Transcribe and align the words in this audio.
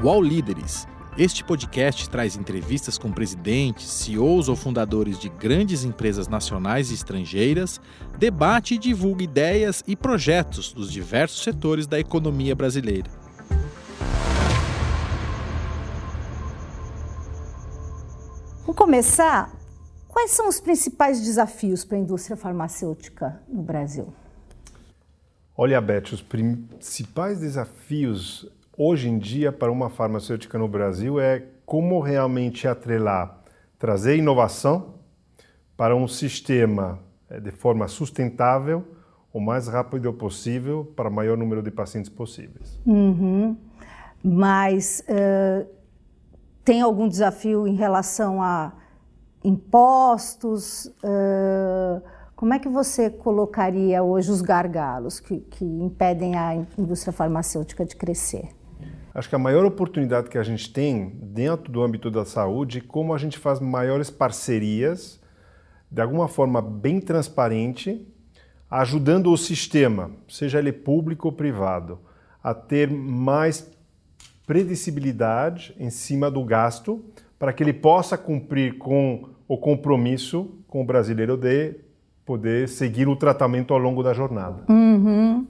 UOL 0.00 0.22
Líderes. 0.22 0.86
Este 1.16 1.42
podcast 1.42 2.08
traz 2.08 2.36
entrevistas 2.36 2.96
com 2.96 3.10
presidentes, 3.10 3.90
CEOs 3.90 4.48
ou 4.48 4.54
fundadores 4.54 5.18
de 5.18 5.28
grandes 5.28 5.82
empresas 5.82 6.28
nacionais 6.28 6.92
e 6.92 6.94
estrangeiras, 6.94 7.80
debate 8.16 8.74
e 8.74 8.78
divulga 8.78 9.24
ideias 9.24 9.82
e 9.88 9.96
projetos 9.96 10.72
dos 10.72 10.92
diversos 10.92 11.42
setores 11.42 11.88
da 11.88 11.98
economia 11.98 12.54
brasileira. 12.54 13.10
Vamos 18.60 18.76
começar. 18.76 19.52
Quais 20.06 20.30
são 20.30 20.48
os 20.48 20.60
principais 20.60 21.20
desafios 21.20 21.84
para 21.84 21.96
a 21.96 22.00
indústria 22.00 22.36
farmacêutica 22.36 23.42
no 23.48 23.62
Brasil? 23.62 24.14
Olha, 25.56 25.80
Beth, 25.80 26.12
os 26.12 26.22
principais 26.22 27.40
desafios 27.40 28.48
hoje 28.78 29.08
em 29.08 29.18
dia 29.18 29.50
para 29.50 29.72
uma 29.72 29.90
farmacêutica 29.90 30.56
no 30.56 30.68
Brasil 30.68 31.18
é 31.18 31.42
como 31.66 32.00
realmente 32.00 32.68
atrelar, 32.68 33.40
trazer 33.76 34.16
inovação 34.16 34.94
para 35.76 35.94
um 35.94 36.06
sistema 36.06 37.00
eh, 37.28 37.40
de 37.40 37.50
forma 37.50 37.88
sustentável, 37.88 38.84
o 39.32 39.40
mais 39.40 39.68
rápido 39.68 40.12
possível, 40.12 40.90
para 40.96 41.08
o 41.08 41.12
maior 41.12 41.36
número 41.36 41.62
de 41.62 41.70
pacientes 41.70 42.08
possíveis. 42.08 42.80
Uhum. 42.86 43.56
Mas 44.24 45.04
uh, 45.08 45.68
tem 46.64 46.80
algum 46.80 47.06
desafio 47.06 47.68
em 47.68 47.74
relação 47.74 48.42
a 48.42 48.72
impostos? 49.44 50.86
Uh, 51.04 52.02
como 52.34 52.54
é 52.54 52.58
que 52.58 52.68
você 52.68 53.10
colocaria 53.10 54.02
hoje 54.02 54.30
os 54.30 54.40
gargalos 54.40 55.20
que, 55.20 55.40
que 55.40 55.64
impedem 55.64 56.36
a 56.36 56.54
indústria 56.76 57.12
farmacêutica 57.12 57.84
de 57.84 57.94
crescer? 57.94 58.57
Acho 59.14 59.28
que 59.28 59.34
a 59.34 59.38
maior 59.38 59.64
oportunidade 59.64 60.28
que 60.28 60.38
a 60.38 60.42
gente 60.42 60.72
tem 60.72 61.12
dentro 61.22 61.72
do 61.72 61.82
âmbito 61.82 62.10
da 62.10 62.24
saúde 62.24 62.78
é 62.78 62.80
como 62.80 63.14
a 63.14 63.18
gente 63.18 63.38
faz 63.38 63.60
maiores 63.60 64.10
parcerias, 64.10 65.20
de 65.90 66.00
alguma 66.00 66.28
forma 66.28 66.60
bem 66.60 67.00
transparente, 67.00 68.06
ajudando 68.70 69.32
o 69.32 69.36
sistema, 69.36 70.10
seja 70.28 70.58
ele 70.58 70.72
público 70.72 71.28
ou 71.28 71.32
privado, 71.32 71.98
a 72.42 72.52
ter 72.52 72.90
mais 72.90 73.70
predicibilidade 74.46 75.74
em 75.78 75.90
cima 75.90 76.30
do 76.30 76.44
gasto 76.44 77.04
para 77.38 77.52
que 77.52 77.62
ele 77.62 77.72
possa 77.72 78.16
cumprir 78.16 78.78
com 78.78 79.28
o 79.46 79.56
compromisso 79.56 80.50
com 80.66 80.82
o 80.82 80.84
brasileiro 80.84 81.36
de 81.36 81.74
poder 82.24 82.68
seguir 82.68 83.08
o 83.08 83.16
tratamento 83.16 83.72
ao 83.72 83.78
longo 83.78 84.02
da 84.02 84.12
jornada. 84.12 84.64
Uhum. 84.68 85.46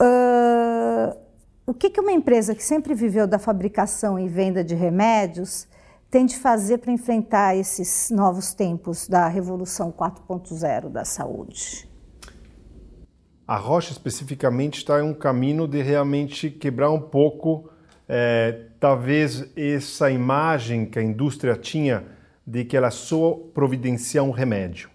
Uh, 0.00 1.23
o 1.66 1.72
que, 1.72 1.98
uma 1.98 2.12
empresa 2.12 2.54
que 2.54 2.62
sempre 2.62 2.94
viveu 2.94 3.26
da 3.26 3.38
fabricação 3.38 4.18
e 4.18 4.28
venda 4.28 4.62
de 4.62 4.74
remédios 4.74 5.66
tem 6.10 6.26
de 6.26 6.36
fazer 6.36 6.78
para 6.78 6.92
enfrentar 6.92 7.56
esses 7.56 8.10
novos 8.10 8.52
tempos 8.52 9.08
da 9.08 9.26
revolução 9.28 9.90
4.0 9.90 10.90
da 10.90 11.04
saúde? 11.04 11.88
A 13.48 13.56
Rocha 13.56 13.92
especificamente 13.92 14.78
está 14.78 15.00
em 15.00 15.02
um 15.02 15.14
caminho 15.14 15.66
de 15.66 15.82
realmente 15.82 16.50
quebrar 16.50 16.90
um 16.90 17.00
pouco, 17.00 17.70
é, 18.06 18.66
talvez, 18.78 19.50
essa 19.56 20.10
imagem 20.10 20.84
que 20.84 20.98
a 20.98 21.02
indústria 21.02 21.56
tinha 21.56 22.04
de 22.46 22.64
que 22.64 22.76
ela 22.76 22.90
só 22.90 23.38
providencia 23.54 24.22
um 24.22 24.30
remédio. 24.30 24.90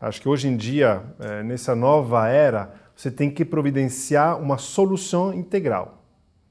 Acho 0.00 0.22
que 0.22 0.28
hoje 0.28 0.46
em 0.46 0.56
dia, 0.56 1.02
é, 1.18 1.42
nessa 1.42 1.74
nova 1.74 2.28
era, 2.28 2.72
você 2.98 3.12
tem 3.12 3.30
que 3.30 3.44
providenciar 3.44 4.42
uma 4.42 4.58
solução 4.58 5.32
integral. 5.32 6.02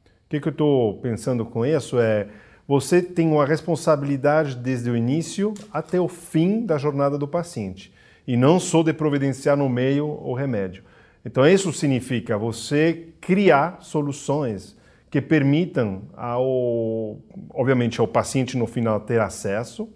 O 0.05 0.29
que, 0.29 0.39
que 0.39 0.47
eu 0.47 0.51
estou 0.51 0.97
pensando 0.99 1.45
com 1.45 1.65
isso 1.65 1.99
é 1.99 2.29
você 2.65 3.01
tem 3.01 3.27
uma 3.27 3.45
responsabilidade 3.45 4.55
desde 4.55 4.89
o 4.89 4.95
início 4.95 5.53
até 5.73 5.99
o 5.99 6.07
fim 6.07 6.65
da 6.65 6.77
jornada 6.77 7.17
do 7.17 7.27
paciente 7.27 7.93
e 8.25 8.37
não 8.37 8.61
só 8.61 8.81
de 8.81 8.93
providenciar 8.93 9.57
no 9.57 9.67
meio 9.67 10.07
o 10.07 10.33
remédio. 10.33 10.85
Então 11.25 11.45
isso 11.45 11.73
significa 11.73 12.37
você 12.37 13.09
criar 13.19 13.79
soluções 13.81 14.77
que 15.11 15.19
permitam 15.19 16.03
ao, 16.15 17.17
obviamente, 17.49 17.99
ao 17.99 18.07
paciente 18.07 18.57
no 18.57 18.67
final 18.67 19.01
ter 19.01 19.19
acesso 19.19 19.89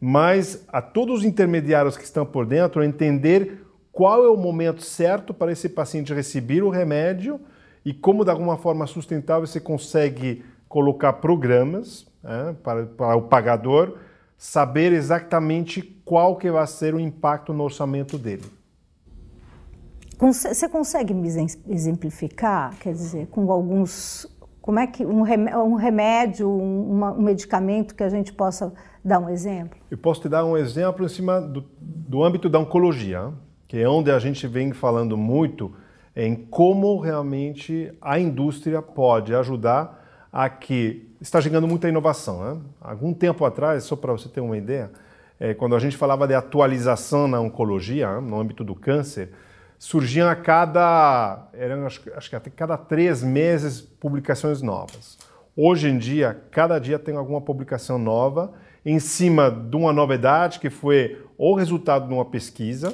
mas 0.00 0.64
a 0.68 0.80
todos 0.80 1.18
os 1.18 1.24
intermediários 1.24 1.96
que 1.96 2.04
estão 2.04 2.24
por 2.24 2.46
dentro 2.46 2.82
entender 2.82 3.66
qual 3.92 4.24
é 4.24 4.28
o 4.28 4.36
momento 4.36 4.82
certo 4.82 5.34
para 5.34 5.52
esse 5.52 5.68
paciente 5.68 6.14
receber 6.14 6.62
o 6.62 6.70
remédio 6.70 7.40
e 7.84 7.92
como, 7.92 8.24
de 8.24 8.30
alguma 8.30 8.56
forma 8.56 8.86
sustentável, 8.86 9.46
você 9.46 9.60
consegue 9.60 10.44
colocar 10.68 11.14
programas 11.14 12.06
né, 12.22 12.54
para, 12.62 12.86
para 12.86 13.16
o 13.16 13.22
pagador 13.22 13.98
saber 14.36 14.92
exatamente 14.92 15.82
qual 16.04 16.36
que 16.36 16.50
vai 16.50 16.66
ser 16.66 16.94
o 16.94 17.00
impacto 17.00 17.52
no 17.52 17.64
orçamento 17.64 18.16
dele. 18.16 18.44
Você 20.18 20.68
consegue 20.68 21.14
me 21.14 21.28
exemplificar, 21.66 22.76
quer 22.78 22.92
dizer, 22.92 23.26
com 23.28 23.50
alguns, 23.50 24.26
como 24.60 24.78
é 24.78 24.86
que 24.86 25.04
um 25.04 25.74
remédio, 25.74 26.48
um, 26.48 27.02
um 27.02 27.22
medicamento 27.22 27.94
que 27.94 28.02
a 28.02 28.08
gente 28.10 28.30
possa 28.30 28.72
dar 29.02 29.18
um 29.18 29.30
exemplo? 29.30 29.78
Eu 29.90 29.96
posso 29.96 30.20
te 30.20 30.28
dar 30.28 30.44
um 30.44 30.58
exemplo 30.58 31.06
em 31.06 31.08
cima 31.08 31.40
do, 31.40 31.64
do 31.80 32.22
âmbito 32.22 32.50
da 32.50 32.58
oncologia, 32.58 33.32
que 33.70 33.78
é 33.78 33.88
onde 33.88 34.10
a 34.10 34.18
gente 34.18 34.48
vem 34.48 34.72
falando 34.72 35.16
muito 35.16 35.72
em 36.16 36.34
como 36.34 36.98
realmente 36.98 37.92
a 38.02 38.18
indústria 38.18 38.82
pode 38.82 39.32
ajudar 39.32 40.28
a 40.32 40.48
que 40.48 41.08
está 41.20 41.40
chegando 41.40 41.68
muita 41.68 41.88
inovação. 41.88 42.42
Né? 42.42 42.60
Algum 42.80 43.14
tempo 43.14 43.44
atrás, 43.44 43.84
só 43.84 43.94
para 43.94 44.10
você 44.10 44.28
ter 44.28 44.40
uma 44.40 44.58
ideia, 44.58 44.90
é, 45.38 45.54
quando 45.54 45.76
a 45.76 45.78
gente 45.78 45.96
falava 45.96 46.26
de 46.26 46.34
atualização 46.34 47.28
na 47.28 47.38
oncologia, 47.38 48.20
no 48.20 48.40
âmbito 48.40 48.64
do 48.64 48.74
câncer, 48.74 49.30
surgiam 49.78 50.28
a 50.28 50.34
cada, 50.34 51.48
eram, 51.52 51.86
acho, 51.86 52.02
acho 52.16 52.28
que 52.28 52.34
a 52.34 52.40
cada 52.40 52.76
três 52.76 53.22
meses 53.22 53.80
publicações 53.80 54.60
novas. 54.60 55.16
Hoje 55.56 55.88
em 55.88 55.96
dia, 55.96 56.42
cada 56.50 56.80
dia 56.80 56.98
tem 56.98 57.14
alguma 57.14 57.40
publicação 57.40 58.00
nova 58.00 58.52
em 58.84 58.98
cima 58.98 59.48
de 59.48 59.76
uma 59.76 59.92
novidade 59.92 60.58
que 60.58 60.70
foi 60.70 61.24
ou 61.38 61.54
resultado 61.54 62.08
de 62.08 62.12
uma 62.12 62.24
pesquisa, 62.24 62.92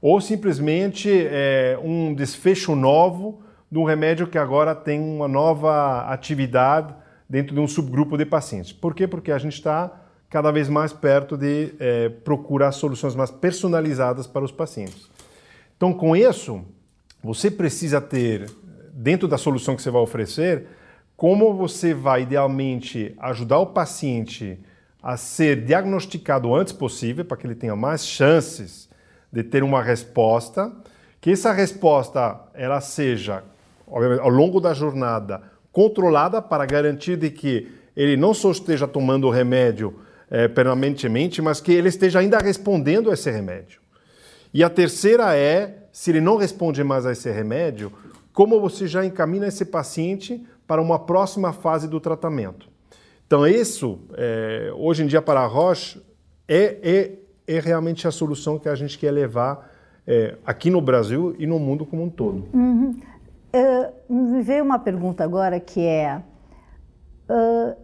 ou 0.00 0.20
simplesmente 0.20 1.10
é, 1.10 1.78
um 1.82 2.14
desfecho 2.14 2.74
novo 2.74 3.42
de 3.70 3.78
um 3.78 3.84
remédio 3.84 4.26
que 4.26 4.38
agora 4.38 4.74
tem 4.74 5.00
uma 5.00 5.28
nova 5.28 6.02
atividade 6.10 6.94
dentro 7.28 7.54
de 7.54 7.60
um 7.60 7.66
subgrupo 7.66 8.16
de 8.16 8.24
pacientes. 8.24 8.72
Por 8.72 8.94
quê? 8.94 9.06
Porque 9.06 9.30
a 9.30 9.38
gente 9.38 9.54
está 9.54 10.04
cada 10.30 10.50
vez 10.50 10.68
mais 10.68 10.92
perto 10.92 11.36
de 11.36 11.74
é, 11.78 12.08
procurar 12.08 12.72
soluções 12.72 13.14
mais 13.14 13.30
personalizadas 13.30 14.26
para 14.26 14.44
os 14.44 14.52
pacientes. 14.52 15.10
Então, 15.76 15.92
com 15.92 16.14
isso, 16.14 16.62
você 17.22 17.50
precisa 17.50 18.00
ter, 18.00 18.50
dentro 18.92 19.26
da 19.26 19.38
solução 19.38 19.74
que 19.74 19.82
você 19.82 19.90
vai 19.90 20.02
oferecer, 20.02 20.66
como 21.16 21.54
você 21.54 21.92
vai 21.92 22.22
idealmente 22.22 23.14
ajudar 23.18 23.58
o 23.58 23.66
paciente 23.66 24.58
a 25.02 25.16
ser 25.16 25.64
diagnosticado 25.64 26.48
o 26.48 26.54
antes 26.54 26.72
possível, 26.72 27.24
para 27.24 27.36
que 27.36 27.46
ele 27.46 27.54
tenha 27.54 27.74
mais 27.74 28.06
chances 28.06 28.87
de 29.32 29.42
ter 29.42 29.62
uma 29.62 29.82
resposta, 29.82 30.72
que 31.20 31.32
essa 31.32 31.52
resposta 31.52 32.40
ela 32.54 32.80
seja, 32.80 33.44
ao 33.86 34.28
longo 34.28 34.60
da 34.60 34.72
jornada, 34.72 35.42
controlada 35.72 36.40
para 36.40 36.66
garantir 36.66 37.16
de 37.16 37.30
que 37.30 37.70
ele 37.96 38.16
não 38.16 38.32
só 38.32 38.50
esteja 38.50 38.86
tomando 38.86 39.26
o 39.26 39.30
remédio 39.30 39.98
é, 40.30 40.46
permanentemente, 40.46 41.42
mas 41.42 41.60
que 41.60 41.72
ele 41.72 41.88
esteja 41.88 42.20
ainda 42.20 42.38
respondendo 42.38 43.10
a 43.10 43.14
esse 43.14 43.30
remédio. 43.30 43.80
E 44.52 44.62
a 44.62 44.70
terceira 44.70 45.36
é, 45.36 45.88
se 45.92 46.10
ele 46.10 46.20
não 46.20 46.36
responde 46.36 46.82
mais 46.84 47.04
a 47.04 47.12
esse 47.12 47.30
remédio, 47.30 47.92
como 48.32 48.60
você 48.60 48.86
já 48.86 49.04
encaminha 49.04 49.48
esse 49.48 49.64
paciente 49.64 50.46
para 50.66 50.80
uma 50.80 50.98
próxima 50.98 51.52
fase 51.52 51.88
do 51.88 51.98
tratamento. 51.98 52.68
Então, 53.26 53.46
isso, 53.46 53.98
é, 54.14 54.72
hoje 54.76 55.02
em 55.02 55.06
dia, 55.06 55.20
para 55.20 55.40
a 55.40 55.46
Roche, 55.46 56.00
é, 56.46 56.78
é, 56.82 57.12
é, 57.48 57.58
realmente 57.60 58.06
a 58.06 58.10
solução 58.10 58.58
que 58.58 58.68
a 58.68 58.74
gente 58.74 58.98
quer 58.98 59.10
levar 59.10 59.72
é, 60.06 60.36
aqui 60.44 60.70
no 60.70 60.80
Brasil 60.80 61.34
e 61.38 61.46
no 61.46 61.58
mundo 61.58 61.86
como 61.86 62.04
um 62.04 62.10
todo. 62.10 62.46
Uhum. 62.52 63.00
Uh, 63.50 64.12
me 64.12 64.42
veio 64.42 64.62
uma 64.62 64.78
pergunta 64.78 65.24
agora 65.24 65.58
que 65.58 65.80
é: 65.80 66.22
uh, 67.30 67.76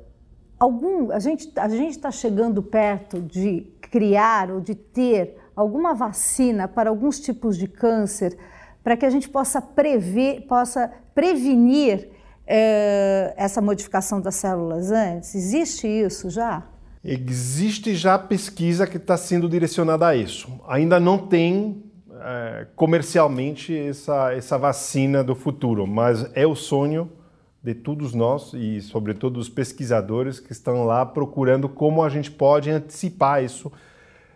algum, 0.58 1.10
a 1.10 1.18
gente 1.18 1.50
a 1.56 1.66
está 1.66 2.10
chegando 2.10 2.62
perto 2.62 3.20
de 3.20 3.66
criar 3.80 4.50
ou 4.50 4.60
de 4.60 4.74
ter 4.74 5.38
alguma 5.56 5.94
vacina 5.94 6.68
para 6.68 6.90
alguns 6.90 7.18
tipos 7.18 7.56
de 7.56 7.66
câncer 7.66 8.36
para 8.82 8.96
que 8.96 9.06
a 9.06 9.10
gente 9.10 9.28
possa 9.28 9.62
prever, 9.62 10.42
possa 10.42 10.92
prevenir 11.14 12.10
é, 12.46 13.32
essa 13.36 13.62
modificação 13.62 14.20
das 14.20 14.34
células 14.34 14.90
antes? 14.90 15.34
Existe 15.34 15.86
isso 15.88 16.28
já? 16.28 16.62
Existe 17.04 17.94
já 17.94 18.18
pesquisa 18.18 18.86
que 18.86 18.96
está 18.96 19.16
sendo 19.16 19.48
direcionada 19.48 20.06
a 20.06 20.16
isso. 20.16 20.48
Ainda 20.66 20.98
não 20.98 21.18
tem 21.18 21.84
é, 22.20 22.66
comercialmente 22.74 23.76
essa, 23.76 24.32
essa 24.32 24.56
vacina 24.56 25.22
do 25.22 25.34
futuro, 25.34 25.86
mas 25.86 26.30
é 26.34 26.46
o 26.46 26.54
sonho 26.54 27.12
de 27.62 27.74
todos 27.74 28.14
nós 28.14 28.52
e, 28.54 28.80
sobretudo, 28.80 29.34
dos 29.34 29.50
pesquisadores 29.50 30.40
que 30.40 30.52
estão 30.52 30.84
lá 30.84 31.04
procurando 31.04 31.68
como 31.68 32.02
a 32.02 32.08
gente 32.08 32.30
pode 32.30 32.70
antecipar 32.70 33.44
isso, 33.44 33.70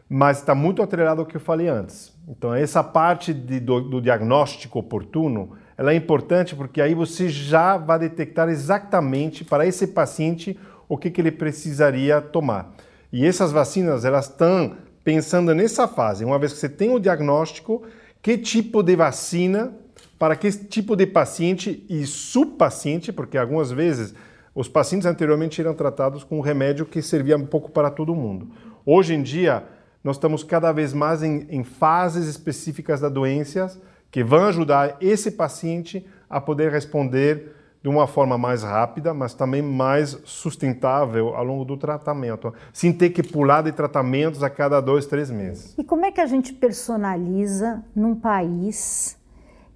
mas 0.08 0.38
está 0.38 0.54
muito 0.54 0.82
atrelado 0.82 1.22
ao 1.22 1.26
que 1.26 1.36
eu 1.36 1.40
falei 1.40 1.68
antes. 1.68 2.12
Então, 2.28 2.54
essa 2.54 2.84
parte 2.84 3.32
de, 3.32 3.60
do, 3.60 3.80
do 3.80 4.00
diagnóstico 4.00 4.78
oportuno 4.78 5.56
ela 5.78 5.92
é 5.92 5.94
importante 5.94 6.56
porque 6.56 6.82
aí 6.82 6.92
você 6.92 7.28
já 7.28 7.76
vai 7.76 8.00
detectar 8.00 8.48
exatamente 8.48 9.44
para 9.44 9.64
esse 9.64 9.86
paciente 9.86 10.58
o 10.88 10.96
que, 10.96 11.10
que 11.10 11.20
ele 11.20 11.30
precisaria 11.30 12.20
tomar. 12.20 12.74
E 13.12 13.26
essas 13.26 13.52
vacinas, 13.52 14.04
elas 14.04 14.26
estão 14.26 14.76
pensando 15.04 15.54
nessa 15.54 15.86
fase. 15.88 16.24
Uma 16.24 16.38
vez 16.38 16.52
que 16.52 16.58
você 16.58 16.68
tem 16.68 16.90
o 16.90 16.98
diagnóstico, 16.98 17.82
que 18.22 18.36
tipo 18.36 18.82
de 18.82 18.96
vacina 18.96 19.72
para 20.18 20.34
que 20.34 20.50
tipo 20.50 20.96
de 20.96 21.06
paciente 21.06 21.84
e 21.88 22.04
subpaciente, 22.04 23.12
porque 23.12 23.38
algumas 23.38 23.70
vezes 23.70 24.14
os 24.54 24.68
pacientes 24.68 25.06
anteriormente 25.06 25.60
eram 25.60 25.74
tratados 25.74 26.24
com 26.24 26.38
um 26.38 26.42
remédio 26.42 26.84
que 26.84 27.00
servia 27.00 27.36
um 27.36 27.46
pouco 27.46 27.70
para 27.70 27.90
todo 27.90 28.14
mundo. 28.14 28.48
Hoje 28.84 29.14
em 29.14 29.22
dia, 29.22 29.62
nós 30.02 30.16
estamos 30.16 30.42
cada 30.42 30.72
vez 30.72 30.92
mais 30.92 31.22
em, 31.22 31.46
em 31.48 31.62
fases 31.62 32.26
específicas 32.26 33.00
da 33.00 33.08
doença 33.08 33.80
que 34.10 34.24
vão 34.24 34.46
ajudar 34.46 34.96
esse 35.00 35.30
paciente 35.30 36.04
a 36.28 36.40
poder 36.40 36.72
responder 36.72 37.54
de 37.82 37.88
uma 37.88 38.06
forma 38.06 38.36
mais 38.36 38.62
rápida, 38.62 39.14
mas 39.14 39.34
também 39.34 39.62
mais 39.62 40.18
sustentável 40.24 41.34
ao 41.34 41.44
longo 41.44 41.64
do 41.64 41.76
tratamento, 41.76 42.52
sem 42.72 42.92
ter 42.92 43.10
que 43.10 43.22
pular 43.22 43.62
de 43.62 43.72
tratamentos 43.72 44.42
a 44.42 44.50
cada 44.50 44.80
dois, 44.80 45.06
três 45.06 45.30
meses. 45.30 45.74
E 45.78 45.84
como 45.84 46.04
é 46.04 46.10
que 46.10 46.20
a 46.20 46.26
gente 46.26 46.52
personaliza 46.52 47.84
num 47.94 48.14
país 48.14 49.16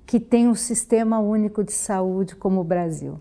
que 0.05 0.19
tem 0.19 0.49
um 0.49 0.55
sistema 0.55 1.21
único 1.21 1.63
de 1.63 1.73
saúde 1.73 2.35
como 2.35 2.61
o 2.61 2.65
Brasil? 2.65 3.21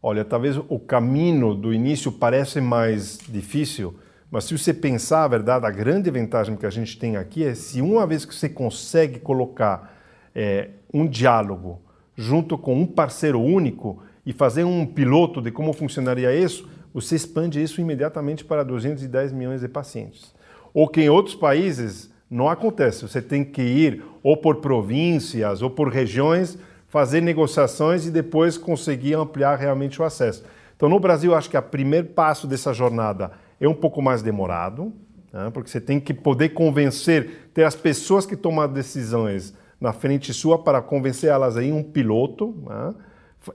Olha, 0.00 0.24
talvez 0.24 0.56
o 0.56 0.78
caminho 0.78 1.54
do 1.54 1.72
início 1.72 2.10
parece 2.10 2.60
mais 2.60 3.18
difícil, 3.28 3.94
mas 4.30 4.44
se 4.44 4.56
você 4.56 4.72
pensar 4.72 5.24
a 5.24 5.28
verdade, 5.28 5.66
a 5.66 5.70
grande 5.70 6.10
vantagem 6.10 6.56
que 6.56 6.66
a 6.66 6.70
gente 6.70 6.98
tem 6.98 7.16
aqui 7.16 7.44
é 7.44 7.54
se 7.54 7.82
uma 7.82 8.06
vez 8.06 8.24
que 8.24 8.34
você 8.34 8.48
consegue 8.48 9.20
colocar 9.20 9.94
é, 10.34 10.70
um 10.92 11.06
diálogo 11.06 11.81
junto 12.16 12.58
com 12.58 12.80
um 12.80 12.86
parceiro 12.86 13.40
único 13.40 14.02
e 14.24 14.32
fazer 14.32 14.64
um 14.64 14.86
piloto 14.86 15.40
de 15.40 15.50
como 15.50 15.72
funcionaria 15.72 16.34
isso, 16.34 16.68
você 16.92 17.16
expande 17.16 17.62
isso 17.62 17.80
imediatamente 17.80 18.44
para 18.44 18.62
210 18.62 19.32
milhões 19.32 19.60
de 19.60 19.68
pacientes. 19.68 20.34
Ou 20.74 20.88
que 20.88 21.00
em 21.00 21.08
outros 21.08 21.34
países 21.34 22.10
não 22.30 22.48
acontece. 22.48 23.02
Você 23.02 23.20
tem 23.20 23.44
que 23.44 23.62
ir 23.62 24.02
ou 24.22 24.36
por 24.36 24.56
províncias 24.56 25.60
ou 25.60 25.70
por 25.70 25.88
regiões, 25.88 26.58
fazer 26.88 27.20
negociações 27.20 28.06
e 28.06 28.10
depois 28.10 28.56
conseguir 28.56 29.14
ampliar 29.14 29.56
realmente 29.56 30.00
o 30.00 30.04
acesso. 30.04 30.44
Então, 30.76 30.88
no 30.88 30.98
Brasil, 30.98 31.34
acho 31.34 31.50
que 31.50 31.56
o 31.56 31.62
primeiro 31.62 32.08
passo 32.08 32.46
dessa 32.46 32.72
jornada 32.72 33.32
é 33.60 33.68
um 33.68 33.74
pouco 33.74 34.02
mais 34.02 34.22
demorado, 34.22 34.92
né? 35.32 35.50
porque 35.52 35.70
você 35.70 35.80
tem 35.80 36.00
que 36.00 36.12
poder 36.12 36.50
convencer, 36.50 37.50
ter 37.54 37.64
as 37.64 37.74
pessoas 37.74 38.26
que 38.26 38.36
tomam 38.36 38.66
decisões 38.66 39.54
na 39.82 39.92
frente 39.92 40.32
sua 40.32 40.56
para 40.56 40.80
convencer 40.80 41.28
elas 41.28 41.56
aí 41.56 41.72
um 41.72 41.82
piloto 41.82 42.54
né? 42.64 42.94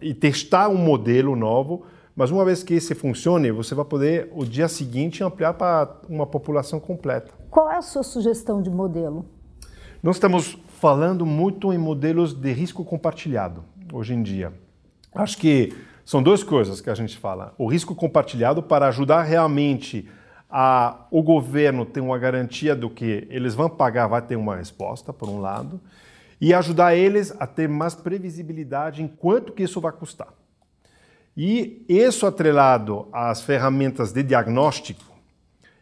e 0.02 0.14
testar 0.14 0.68
um 0.68 0.76
modelo 0.76 1.36
novo. 1.36 1.86
Mas 2.14 2.32
uma 2.32 2.44
vez 2.44 2.64
que 2.64 2.74
esse 2.74 2.94
funcione, 2.94 3.50
você 3.50 3.74
vai 3.74 3.86
poder, 3.86 4.30
o 4.36 4.44
dia 4.44 4.68
seguinte, 4.68 5.24
ampliar 5.24 5.54
para 5.54 5.96
uma 6.10 6.26
população 6.26 6.80
completa. 6.80 7.32
Qual 7.50 7.72
é 7.72 7.78
a 7.78 7.82
sua 7.82 8.04
sugestão 8.04 8.62
de 8.62 8.70
modelo? 8.70 9.26
Nós 10.04 10.18
estamos 10.18 10.58
falando 10.80 11.26
muito 11.26 11.72
em 11.72 11.78
modelos 11.78 12.34
de 12.34 12.52
risco 12.52 12.84
compartilhado 12.84 13.64
hoje 13.94 14.14
em 14.14 14.22
dia. 14.22 14.52
Acho 15.16 15.38
que 15.38 15.74
são 16.04 16.22
duas 16.22 16.44
coisas 16.44 16.82
que 16.82 16.90
a 16.90 16.96
gente 16.96 17.18
fala. 17.18 17.54
O 17.58 17.68
risco 17.68 17.96
compartilhado 17.96 18.62
para 18.62 18.88
ajudar 18.88 19.24
realmente 19.24 20.10
a, 20.50 21.06
o 21.12 21.22
governo 21.22 21.86
ter 21.86 22.02
uma 22.02 22.18
garantia 22.18 22.76
do 22.76 22.90
que 22.90 23.28
eles 23.30 23.54
vão 23.54 23.70
pagar, 23.70 24.08
vai 24.08 24.22
ter 24.22 24.36
uma 24.36 24.56
resposta, 24.56 25.14
por 25.14 25.30
um 25.30 25.40
lado, 25.40 25.80
e 26.40 26.54
ajudar 26.54 26.96
eles 26.96 27.34
a 27.40 27.48
ter 27.48 27.68
mais 27.68 27.96
previsibilidade 27.96 29.02
em 29.02 29.08
quanto 29.08 29.54
que 29.54 29.64
isso 29.64 29.82
vai 29.82 29.92
custar. 29.92 30.34
E 31.36 31.86
isso 31.88 32.26
atrelado 32.26 33.08
às 33.12 33.42
ferramentas 33.42 34.12
de 34.12 34.24
diagnóstico 34.24 35.06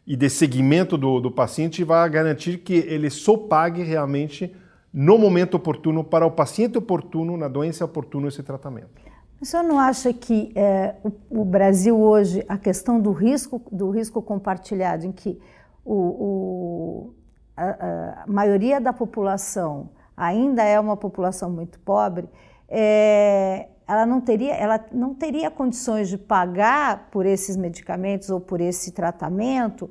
e 0.06 0.16
de 0.16 0.30
seguimento 0.30 0.98
do, 0.98 1.20
do 1.20 1.32
paciente 1.32 1.84
vai 1.84 2.10
garantir 2.10 2.60
que 2.60 2.74
ele 2.74 3.10
só 3.10 3.38
pague 3.38 3.82
realmente 3.84 4.54
no 4.94 5.18
momento 5.18 5.56
oportuno 5.56 6.04
para 6.04 6.26
o 6.26 6.32
paciente 6.32 6.78
oportuno, 6.78 7.36
na 7.36 7.48
doença 7.48 7.84
oportuna, 7.84 8.28
esse 8.28 8.44
tratamento. 8.44 9.04
O 9.42 9.46
senhor 9.46 9.64
não 9.64 9.78
acha 9.78 10.14
que 10.14 10.52
é, 10.56 10.96
o, 11.04 11.42
o, 11.42 11.46
Brasil 11.46 12.00
hoje, 12.00 12.46
a 12.48 12.58
questão 12.58 13.00
do 13.00 13.12
risco, 13.12 13.62
do 13.72 13.90
risco 13.90 14.22
compartilhado, 14.22 15.06
em 15.06 15.12
que 15.12 15.38
o, 15.84 15.94
o 15.94 17.14
a, 17.58 18.24
a 18.24 18.28
maioria 18.28 18.80
da 18.80 18.94
população 18.94 19.90
ainda 20.16 20.64
é 20.64 20.80
uma 20.80 20.96
população 20.96 21.50
muito 21.50 21.80
pobre, 21.80 22.28
é, 22.70 23.68
ela 23.88 24.06
não 24.06 24.20
teria, 24.20 24.54
ela 24.54 24.84
não 24.92 25.14
teria 25.14 25.52
condições 25.52 26.10
de 26.10 26.18
pagar 26.18 27.10
por 27.12 27.26
esses 27.26 27.56
medicamentos 27.56 28.30
ou 28.30 28.40
por 28.40 28.60
esse 28.60 28.92
tratamento. 28.92 29.90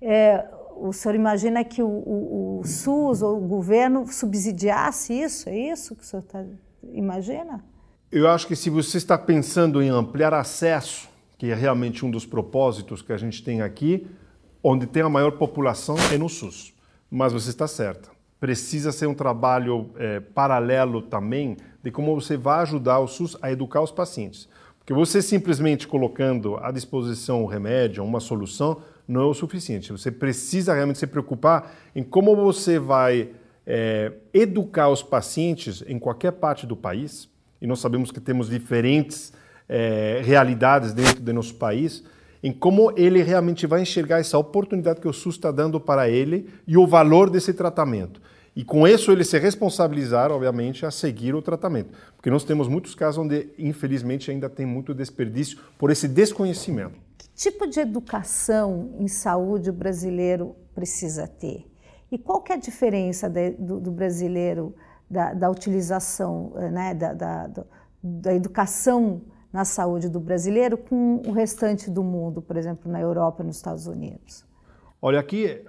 É, 0.00 0.46
o 0.76 0.92
senhor 0.92 1.14
imagina 1.14 1.62
que 1.62 1.82
o, 1.82 1.86
o, 1.86 2.60
o, 2.60 2.66
SUS 2.66 3.22
ou 3.22 3.36
o 3.38 3.46
governo 3.46 4.06
subsidiasse 4.06 5.12
isso? 5.12 5.48
É 5.48 5.56
isso 5.56 5.94
que 5.94 6.02
o 6.02 6.06
senhor 6.06 6.22
tá, 6.22 6.44
imagina? 6.92 7.62
Eu 8.10 8.28
acho 8.28 8.46
que 8.46 8.56
se 8.56 8.70
você 8.70 8.96
está 8.96 9.18
pensando 9.18 9.82
em 9.82 9.88
ampliar 9.88 10.32
acesso, 10.32 11.08
que 11.36 11.50
é 11.50 11.54
realmente 11.54 12.06
um 12.06 12.10
dos 12.10 12.24
propósitos 12.24 13.02
que 13.02 13.12
a 13.12 13.16
gente 13.16 13.42
tem 13.42 13.60
aqui, 13.60 14.06
onde 14.62 14.86
tem 14.86 15.02
a 15.02 15.08
maior 15.08 15.32
população 15.32 15.96
é 16.12 16.16
no 16.16 16.28
SUS. 16.28 16.72
Mas 17.10 17.32
você 17.32 17.50
está 17.50 17.66
certa 17.68 18.13
precisa 18.44 18.92
ser 18.92 19.06
um 19.06 19.14
trabalho 19.14 19.88
é, 19.96 20.20
paralelo 20.20 21.00
também 21.00 21.56
de 21.82 21.90
como 21.90 22.14
você 22.14 22.36
vai 22.36 22.60
ajudar 22.60 22.98
o 22.98 23.08
SUS 23.08 23.38
a 23.40 23.50
educar 23.50 23.80
os 23.80 23.90
pacientes. 23.90 24.46
Porque 24.78 24.92
você 24.92 25.22
simplesmente 25.22 25.88
colocando 25.88 26.58
à 26.58 26.70
disposição 26.70 27.42
o 27.42 27.46
remédio, 27.46 28.04
uma 28.04 28.20
solução, 28.20 28.82
não 29.08 29.22
é 29.22 29.24
o 29.24 29.32
suficiente. 29.32 29.90
Você 29.92 30.10
precisa 30.10 30.74
realmente 30.74 30.98
se 30.98 31.06
preocupar 31.06 31.74
em 31.96 32.02
como 32.02 32.36
você 32.36 32.78
vai 32.78 33.30
é, 33.66 34.12
educar 34.34 34.90
os 34.90 35.02
pacientes 35.02 35.82
em 35.86 35.98
qualquer 35.98 36.32
parte 36.32 36.66
do 36.66 36.76
país. 36.76 37.30
E 37.62 37.66
nós 37.66 37.80
sabemos 37.80 38.10
que 38.10 38.20
temos 38.20 38.50
diferentes 38.50 39.32
é, 39.66 40.20
realidades 40.22 40.92
dentro 40.92 41.22
do 41.22 41.32
nosso 41.32 41.54
país 41.54 42.04
em 42.42 42.52
como 42.52 42.92
ele 42.94 43.22
realmente 43.22 43.66
vai 43.66 43.80
enxergar 43.80 44.20
essa 44.20 44.36
oportunidade 44.36 45.00
que 45.00 45.08
o 45.08 45.14
SUS 45.14 45.36
está 45.36 45.50
dando 45.50 45.80
para 45.80 46.10
ele 46.10 46.50
e 46.66 46.76
o 46.76 46.86
valor 46.86 47.30
desse 47.30 47.54
tratamento. 47.54 48.20
E 48.56 48.64
com 48.64 48.86
isso 48.86 49.10
ele 49.10 49.24
se 49.24 49.36
responsabilizar, 49.38 50.30
obviamente, 50.30 50.86
a 50.86 50.90
seguir 50.90 51.34
o 51.34 51.42
tratamento. 51.42 51.90
Porque 52.16 52.30
nós 52.30 52.44
temos 52.44 52.68
muitos 52.68 52.94
casos 52.94 53.18
onde, 53.18 53.48
infelizmente, 53.58 54.30
ainda 54.30 54.48
tem 54.48 54.64
muito 54.64 54.94
desperdício 54.94 55.58
por 55.76 55.90
esse 55.90 56.06
desconhecimento. 56.06 56.94
Que 57.18 57.28
tipo 57.30 57.66
de 57.66 57.80
educação 57.80 58.94
em 58.98 59.08
saúde 59.08 59.70
o 59.70 59.72
brasileiro 59.72 60.54
precisa 60.72 61.26
ter? 61.26 61.66
E 62.12 62.18
qual 62.18 62.44
é 62.48 62.52
a 62.52 62.56
diferença 62.56 63.28
de, 63.28 63.50
do, 63.50 63.80
do, 63.80 63.90
brasileiro 63.90 64.72
da, 65.10 65.34
da 65.34 65.50
utilização, 65.50 66.52
eh, 66.56 66.70
né, 66.70 66.94
da, 66.94 67.12
da, 67.12 67.50
da 68.00 68.34
educação 68.34 69.22
na 69.52 69.64
saúde 69.64 70.08
do 70.08 70.20
brasileiro 70.20 70.78
com 70.78 71.22
o 71.26 71.32
restante 71.32 71.90
do 71.90 72.04
mundo, 72.04 72.40
por 72.40 72.56
exemplo, 72.56 72.90
na 72.90 73.00
Europa 73.00 73.42
e 73.42 73.46
nos 73.46 73.56
Estados 73.56 73.88
Unidos? 73.88 74.44
Olha, 75.02 75.18
aqui 75.18 75.60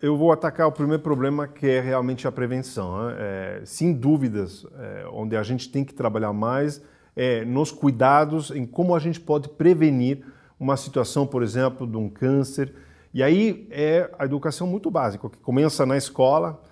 eu 0.00 0.16
vou 0.16 0.32
atacar 0.32 0.66
o 0.66 0.72
primeiro 0.72 1.02
problema, 1.02 1.46
que 1.46 1.66
é 1.66 1.80
realmente 1.80 2.26
a 2.26 2.32
prevenção. 2.32 3.06
Né? 3.06 3.16
É, 3.18 3.62
sem 3.64 3.92
dúvidas, 3.92 4.66
é, 4.78 5.04
onde 5.12 5.36
a 5.36 5.42
gente 5.42 5.68
tem 5.68 5.84
que 5.84 5.92
trabalhar 5.92 6.32
mais 6.32 6.82
é 7.16 7.44
nos 7.44 7.72
cuidados 7.72 8.50
em 8.50 8.64
como 8.64 8.94
a 8.94 8.98
gente 8.98 9.20
pode 9.20 9.48
prevenir 9.48 10.24
uma 10.58 10.76
situação, 10.76 11.26
por 11.26 11.42
exemplo, 11.42 11.86
de 11.86 11.96
um 11.96 12.08
câncer. 12.08 12.72
E 13.12 13.22
aí 13.22 13.66
é 13.70 14.10
a 14.18 14.24
educação 14.24 14.66
muito 14.66 14.90
básica, 14.90 15.28
que 15.28 15.38
começa 15.38 15.84
na 15.84 15.96
escola 15.96 16.62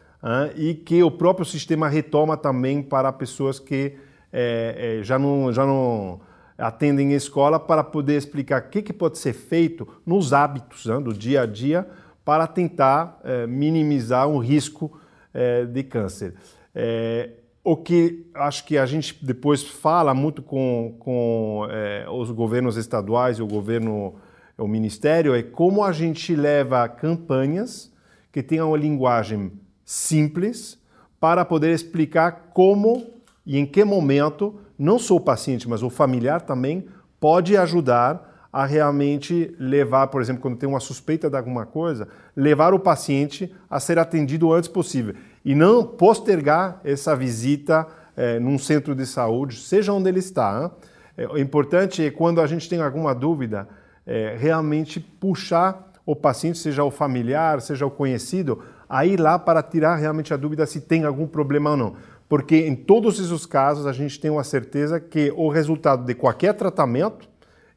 e 0.57 0.75
que 0.75 1.03
o 1.03 1.11
próprio 1.11 1.45
sistema 1.45 1.89
retoma 1.89 2.37
também 2.37 2.83
para 2.83 3.13
pessoas 3.13 3.59
que 3.59 3.97
é, 4.33 4.99
é, 5.01 5.03
já, 5.03 5.19
não, 5.19 5.53
já 5.53 5.67
não 5.67 6.21
atendem 6.57 7.13
a 7.13 7.17
escola 7.17 7.59
para 7.59 7.83
poder 7.83 8.17
explicar 8.17 8.63
o 8.63 8.69
que, 8.69 8.83
que 8.83 8.93
pode 8.93 9.19
ser 9.19 9.33
feito 9.33 9.87
nos 10.07 10.33
hábitos 10.33 10.87
né? 10.87 10.99
do 11.01 11.13
dia 11.13 11.43
a 11.43 11.47
dia 11.47 11.87
para 12.29 12.47
tentar 12.47 13.19
é, 13.25 13.47
minimizar 13.47 14.29
o 14.29 14.37
risco 14.37 15.01
é, 15.33 15.65
de 15.65 15.83
câncer. 15.83 16.35
É, 16.75 17.31
o 17.65 17.75
que 17.75 18.27
acho 18.35 18.67
que 18.67 18.77
a 18.77 18.85
gente 18.85 19.17
depois 19.25 19.63
fala 19.63 20.13
muito 20.13 20.43
com, 20.43 20.95
com 20.99 21.67
os 22.13 22.31
governos 22.31 22.77
estaduais 22.77 23.39
e 23.39 23.43
o 23.43 23.47
governo, 23.47 24.17
o 24.59 24.69
ministério, 24.69 25.35
é 25.35 25.43
como 25.43 25.83
a 25.83 25.91
gente 25.91 26.37
leva 26.37 26.87
campanhas 26.87 27.91
que 28.31 28.43
tenham 28.43 28.69
uma 28.69 28.77
linguagem 28.77 29.51
simples 29.83 30.79
para 31.19 31.47
poder 31.47 31.73
explicar 31.73 32.51
como 32.53 33.07
e 33.47 33.57
em 33.57 33.65
que 33.65 33.83
momento 33.85 34.61
não 34.79 34.99
só 34.99 35.17
o 35.17 35.21
paciente, 35.21 35.67
mas 35.67 35.83
o 35.83 35.89
familiar 35.89 36.43
também 36.43 36.89
pode 37.19 37.57
ajudar 37.57 38.28
a 38.53 38.65
realmente 38.65 39.55
levar, 39.59 40.07
por 40.07 40.23
exemplo, 40.23 40.41
quando 40.41 40.57
tem 40.57 40.69
uma 40.69 40.81
suspeita 40.81 41.29
de 41.29 41.37
alguma 41.37 41.67
coisa, 41.67 42.09
levar 42.35 42.73
o 42.73 42.79
paciente 42.79 43.53
a 43.69 43.79
ser 43.79 43.99
atendido 43.99 44.49
o 44.49 44.53
antes 44.53 44.69
possível 44.69 45.15
e 45.45 45.55
não 45.55 45.85
postergar 45.85 46.81
essa 46.83 47.15
visita 47.15 47.87
é, 48.17 48.39
num 48.39 48.59
centro 48.59 48.95
de 48.95 49.07
saúde, 49.07 49.57
seja 49.57 49.93
onde 49.93 50.09
ele 50.09 50.19
está. 50.19 50.71
É, 51.17 51.27
o 51.27 51.39
importante 51.39 52.05
é 52.05 52.11
quando 52.11 52.41
a 52.41 52.47
gente 52.47 52.69
tem 52.69 52.81
alguma 52.81 53.15
dúvida, 53.15 53.69
é, 54.07 54.37
realmente 54.39 54.99
puxar 54.99 55.93
o 56.05 56.17
paciente, 56.17 56.59
seja 56.59 56.83
o 56.83 56.91
familiar, 56.91 57.61
seja 57.61 57.85
o 57.85 57.91
conhecido, 57.91 58.63
a 58.89 59.05
ir 59.05 59.21
lá 59.21 59.39
para 59.39 59.63
tirar 59.63 59.97
realmente 59.97 60.33
a 60.33 60.37
dúvida 60.39 60.65
se 60.65 60.81
tem 60.81 61.05
algum 61.05 61.27
problema 61.27 61.71
ou 61.71 61.77
não. 61.77 61.97
Porque 62.29 62.67
em 62.67 62.75
todos 62.75 63.21
esses 63.21 63.45
casos 63.45 63.87
a 63.87 63.93
gente 63.93 64.19
tem 64.19 64.31
uma 64.31 64.45
certeza 64.45 64.99
que 64.99 65.33
o 65.37 65.51
resultado 65.51 66.05
de 66.05 66.15
qualquer 66.15 66.55
tratamento 66.55 67.29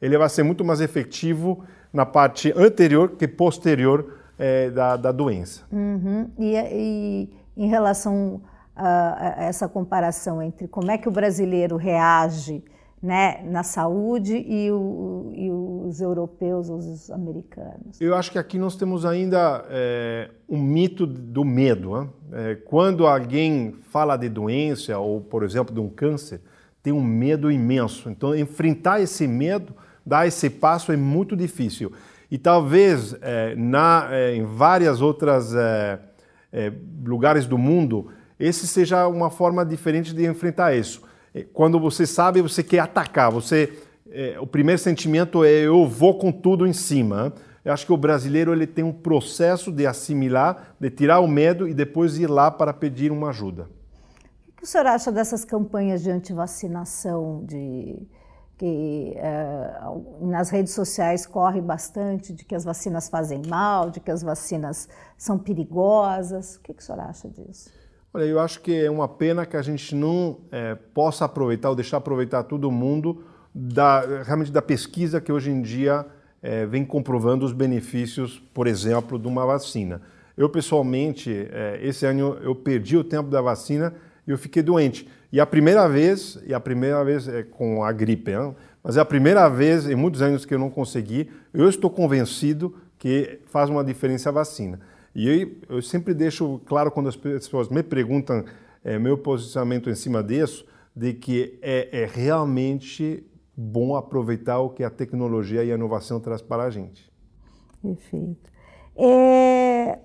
ele 0.01 0.17
vai 0.17 0.29
ser 0.29 0.43
muito 0.43 0.65
mais 0.65 0.81
efetivo 0.81 1.63
na 1.93 2.05
parte 2.05 2.53
anterior 2.55 3.11
que 3.11 3.27
posterior 3.27 4.15
é, 4.39 4.69
da, 4.71 4.97
da, 4.97 5.11
doença. 5.11 5.63
Uhum. 5.71 6.29
E, 6.39 6.55
e, 6.55 7.29
em 7.55 7.67
relação 7.67 8.41
a, 8.75 9.41
a 9.41 9.43
essa 9.43 9.67
comparação 9.67 10.41
entre 10.41 10.67
como 10.67 10.89
é 10.89 10.97
que 10.97 11.07
o 11.07 11.11
brasileiro 11.11 11.75
reage 11.75 12.63
né, 13.01 13.41
na 13.43 13.63
saúde 13.63 14.35
e, 14.35 14.71
o, 14.71 15.31
e, 15.35 15.51
os 15.51 16.01
europeus, 16.01 16.69
os 16.69 17.09
americanos? 17.09 17.99
Eu 17.99 18.15
acho 18.15 18.31
que 18.31 18.37
aqui 18.37 18.57
nós 18.57 18.75
temos 18.75 19.05
ainda 19.05 19.65
é, 19.69 20.29
um 20.47 20.61
mito 20.61 21.05
do 21.05 21.43
medo. 21.43 21.91
Né? 21.99 22.09
É, 22.31 22.55
quando 22.55 23.07
alguém 23.07 23.75
fala 23.89 24.15
de 24.17 24.29
doença 24.29 24.97
ou, 24.97 25.19
por 25.19 25.43
exemplo, 25.43 25.73
de 25.73 25.79
um 25.79 25.89
câncer, 25.89 26.41
tem 26.83 26.93
um 26.93 27.03
medo 27.03 27.51
imenso. 27.51 28.09
Então, 28.09 28.35
enfrentar 28.35 29.01
esse 29.01 29.27
medo, 29.27 29.73
dar 30.05 30.27
esse 30.27 30.49
passo 30.49 30.91
é 30.91 30.97
muito 30.97 31.35
difícil. 31.35 31.91
E 32.29 32.37
talvez 32.37 33.15
é, 33.21 33.55
na, 33.55 34.07
é, 34.11 34.35
em 34.35 34.45
várias 34.45 35.01
outras 35.01 35.53
é, 35.53 35.99
é, 36.51 36.71
lugares 37.05 37.45
do 37.45 37.57
mundo, 37.57 38.09
esse 38.39 38.67
seja 38.67 39.07
uma 39.07 39.29
forma 39.29 39.65
diferente 39.65 40.13
de 40.13 40.25
enfrentar 40.25 40.75
isso 40.75 41.01
é, 41.33 41.43
quando 41.53 41.79
você 41.79 42.05
sabe, 42.05 42.41
você 42.41 42.63
quer 42.63 42.79
atacar, 42.79 43.31
você 43.31 43.73
é, 44.09 44.37
o 44.39 44.45
primeiro 44.45 44.79
sentimento 44.79 45.43
é 45.43 45.49
eu 45.49 45.87
vou 45.87 46.17
com 46.17 46.31
tudo 46.31 46.67
em 46.67 46.73
cima. 46.73 47.33
Eu 47.63 47.71
acho 47.71 47.85
que 47.85 47.93
o 47.93 47.97
brasileiro 47.97 48.51
ele 48.51 48.67
tem 48.67 48.83
um 48.83 48.91
processo 48.91 49.71
de 49.71 49.85
assimilar, 49.85 50.75
de 50.79 50.89
tirar 50.89 51.19
o 51.19 51.27
medo 51.27 51.67
e 51.67 51.73
depois 51.73 52.17
ir 52.17 52.27
lá 52.27 52.49
para 52.49 52.73
pedir 52.73 53.11
uma 53.11 53.29
ajuda. 53.29 53.69
O 54.49 54.57
que 54.57 54.63
o 54.63 54.67
senhor 54.67 54.87
acha 54.87 55.11
dessas 55.11 55.45
campanhas 55.45 56.03
de 56.03 56.09
antivacinação, 56.09 57.43
de 57.45 58.01
que 58.61 59.15
é, 59.17 59.73
nas 60.21 60.51
redes 60.51 60.71
sociais 60.73 61.25
corre 61.25 61.59
bastante 61.59 62.31
de 62.31 62.45
que 62.45 62.53
as 62.53 62.63
vacinas 62.63 63.09
fazem 63.09 63.41
mal, 63.47 63.89
de 63.89 63.99
que 63.99 64.11
as 64.11 64.21
vacinas 64.21 64.87
são 65.17 65.35
perigosas? 65.35 66.57
O 66.57 66.61
que, 66.61 66.71
que 66.75 66.79
o 66.79 66.85
senhor 66.85 67.01
acha 67.01 67.27
disso? 67.27 67.71
Olha, 68.13 68.25
eu 68.25 68.39
acho 68.39 68.61
que 68.61 68.85
é 68.85 68.91
uma 68.91 69.07
pena 69.07 69.47
que 69.47 69.57
a 69.57 69.63
gente 69.63 69.95
não 69.95 70.41
é, 70.51 70.75
possa 70.75 71.25
aproveitar 71.25 71.69
ou 71.69 71.75
deixar 71.75 71.97
aproveitar 71.97 72.43
todo 72.43 72.69
mundo 72.69 73.23
da, 73.51 74.21
realmente 74.21 74.51
da 74.51 74.61
pesquisa 74.61 75.19
que 75.19 75.31
hoje 75.31 75.49
em 75.49 75.63
dia 75.63 76.05
é, 76.39 76.67
vem 76.67 76.85
comprovando 76.85 77.43
os 77.43 77.53
benefícios, 77.53 78.37
por 78.53 78.67
exemplo, 78.67 79.17
de 79.17 79.27
uma 79.27 79.43
vacina. 79.43 80.03
Eu, 80.37 80.47
pessoalmente, 80.49 81.31
é, 81.51 81.79
esse 81.81 82.05
ano 82.05 82.37
eu 82.43 82.53
perdi 82.53 82.95
o 82.95 83.03
tempo 83.03 83.31
da 83.31 83.41
vacina 83.41 83.91
e 84.27 84.29
eu 84.29 84.37
fiquei 84.37 84.61
doente. 84.61 85.09
E 85.31 85.39
a 85.39 85.45
primeira 85.45 85.87
vez, 85.87 86.37
e 86.45 86.53
a 86.53 86.59
primeira 86.59 87.03
vez 87.05 87.27
é 87.27 87.43
com 87.43 87.83
a 87.83 87.91
gripe, 87.91 88.31
hein? 88.31 88.53
mas 88.83 88.97
é 88.97 88.99
a 88.99 89.05
primeira 89.05 89.47
vez 89.47 89.87
em 89.87 89.95
muitos 89.95 90.21
anos 90.21 90.45
que 90.45 90.53
eu 90.53 90.59
não 90.59 90.69
consegui, 90.69 91.29
eu 91.53 91.69
estou 91.69 91.89
convencido 91.89 92.75
que 92.97 93.39
faz 93.45 93.69
uma 93.69 93.83
diferença 93.83 94.29
a 94.29 94.31
vacina. 94.31 94.79
E 95.15 95.27
eu, 95.27 95.77
eu 95.77 95.81
sempre 95.81 96.13
deixo 96.13 96.59
claro 96.65 96.91
quando 96.91 97.07
as 97.07 97.15
pessoas 97.15 97.69
me 97.69 97.81
perguntam 97.81 98.43
é, 98.83 98.99
meu 98.99 99.17
posicionamento 99.17 99.89
em 99.89 99.95
cima 99.95 100.21
disso, 100.21 100.65
de 100.95 101.13
que 101.13 101.57
é, 101.61 102.03
é, 102.03 102.05
realmente 102.05 103.25
bom 103.55 103.95
aproveitar 103.95 104.59
o 104.59 104.69
que 104.69 104.83
a 104.83 104.89
tecnologia 104.89 105.63
e 105.63 105.71
a 105.71 105.75
inovação 105.75 106.19
traz 106.19 106.41
para 106.41 106.63
a 106.63 106.69
gente. 106.69 107.11
Perfeito. 107.81 108.51
É, 108.95 109.99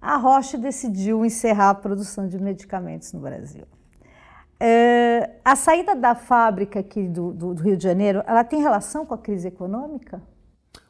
a 0.00 0.16
Roche 0.16 0.56
decidiu 0.56 1.24
encerrar 1.24 1.70
a 1.70 1.74
produção 1.74 2.26
de 2.26 2.38
medicamentos 2.38 3.12
no 3.12 3.20
Brasil. 3.20 3.66
É, 4.64 5.40
a 5.44 5.56
saída 5.56 5.92
da 5.96 6.14
fábrica 6.14 6.78
aqui 6.78 7.08
do, 7.08 7.32
do, 7.32 7.52
do, 7.52 7.62
Rio 7.64 7.76
de 7.76 7.82
Janeiro, 7.82 8.22
ela 8.28 8.44
tem 8.44 8.60
relação 8.60 9.04
com 9.04 9.12
a 9.12 9.18
crise 9.18 9.48
econômica? 9.48 10.22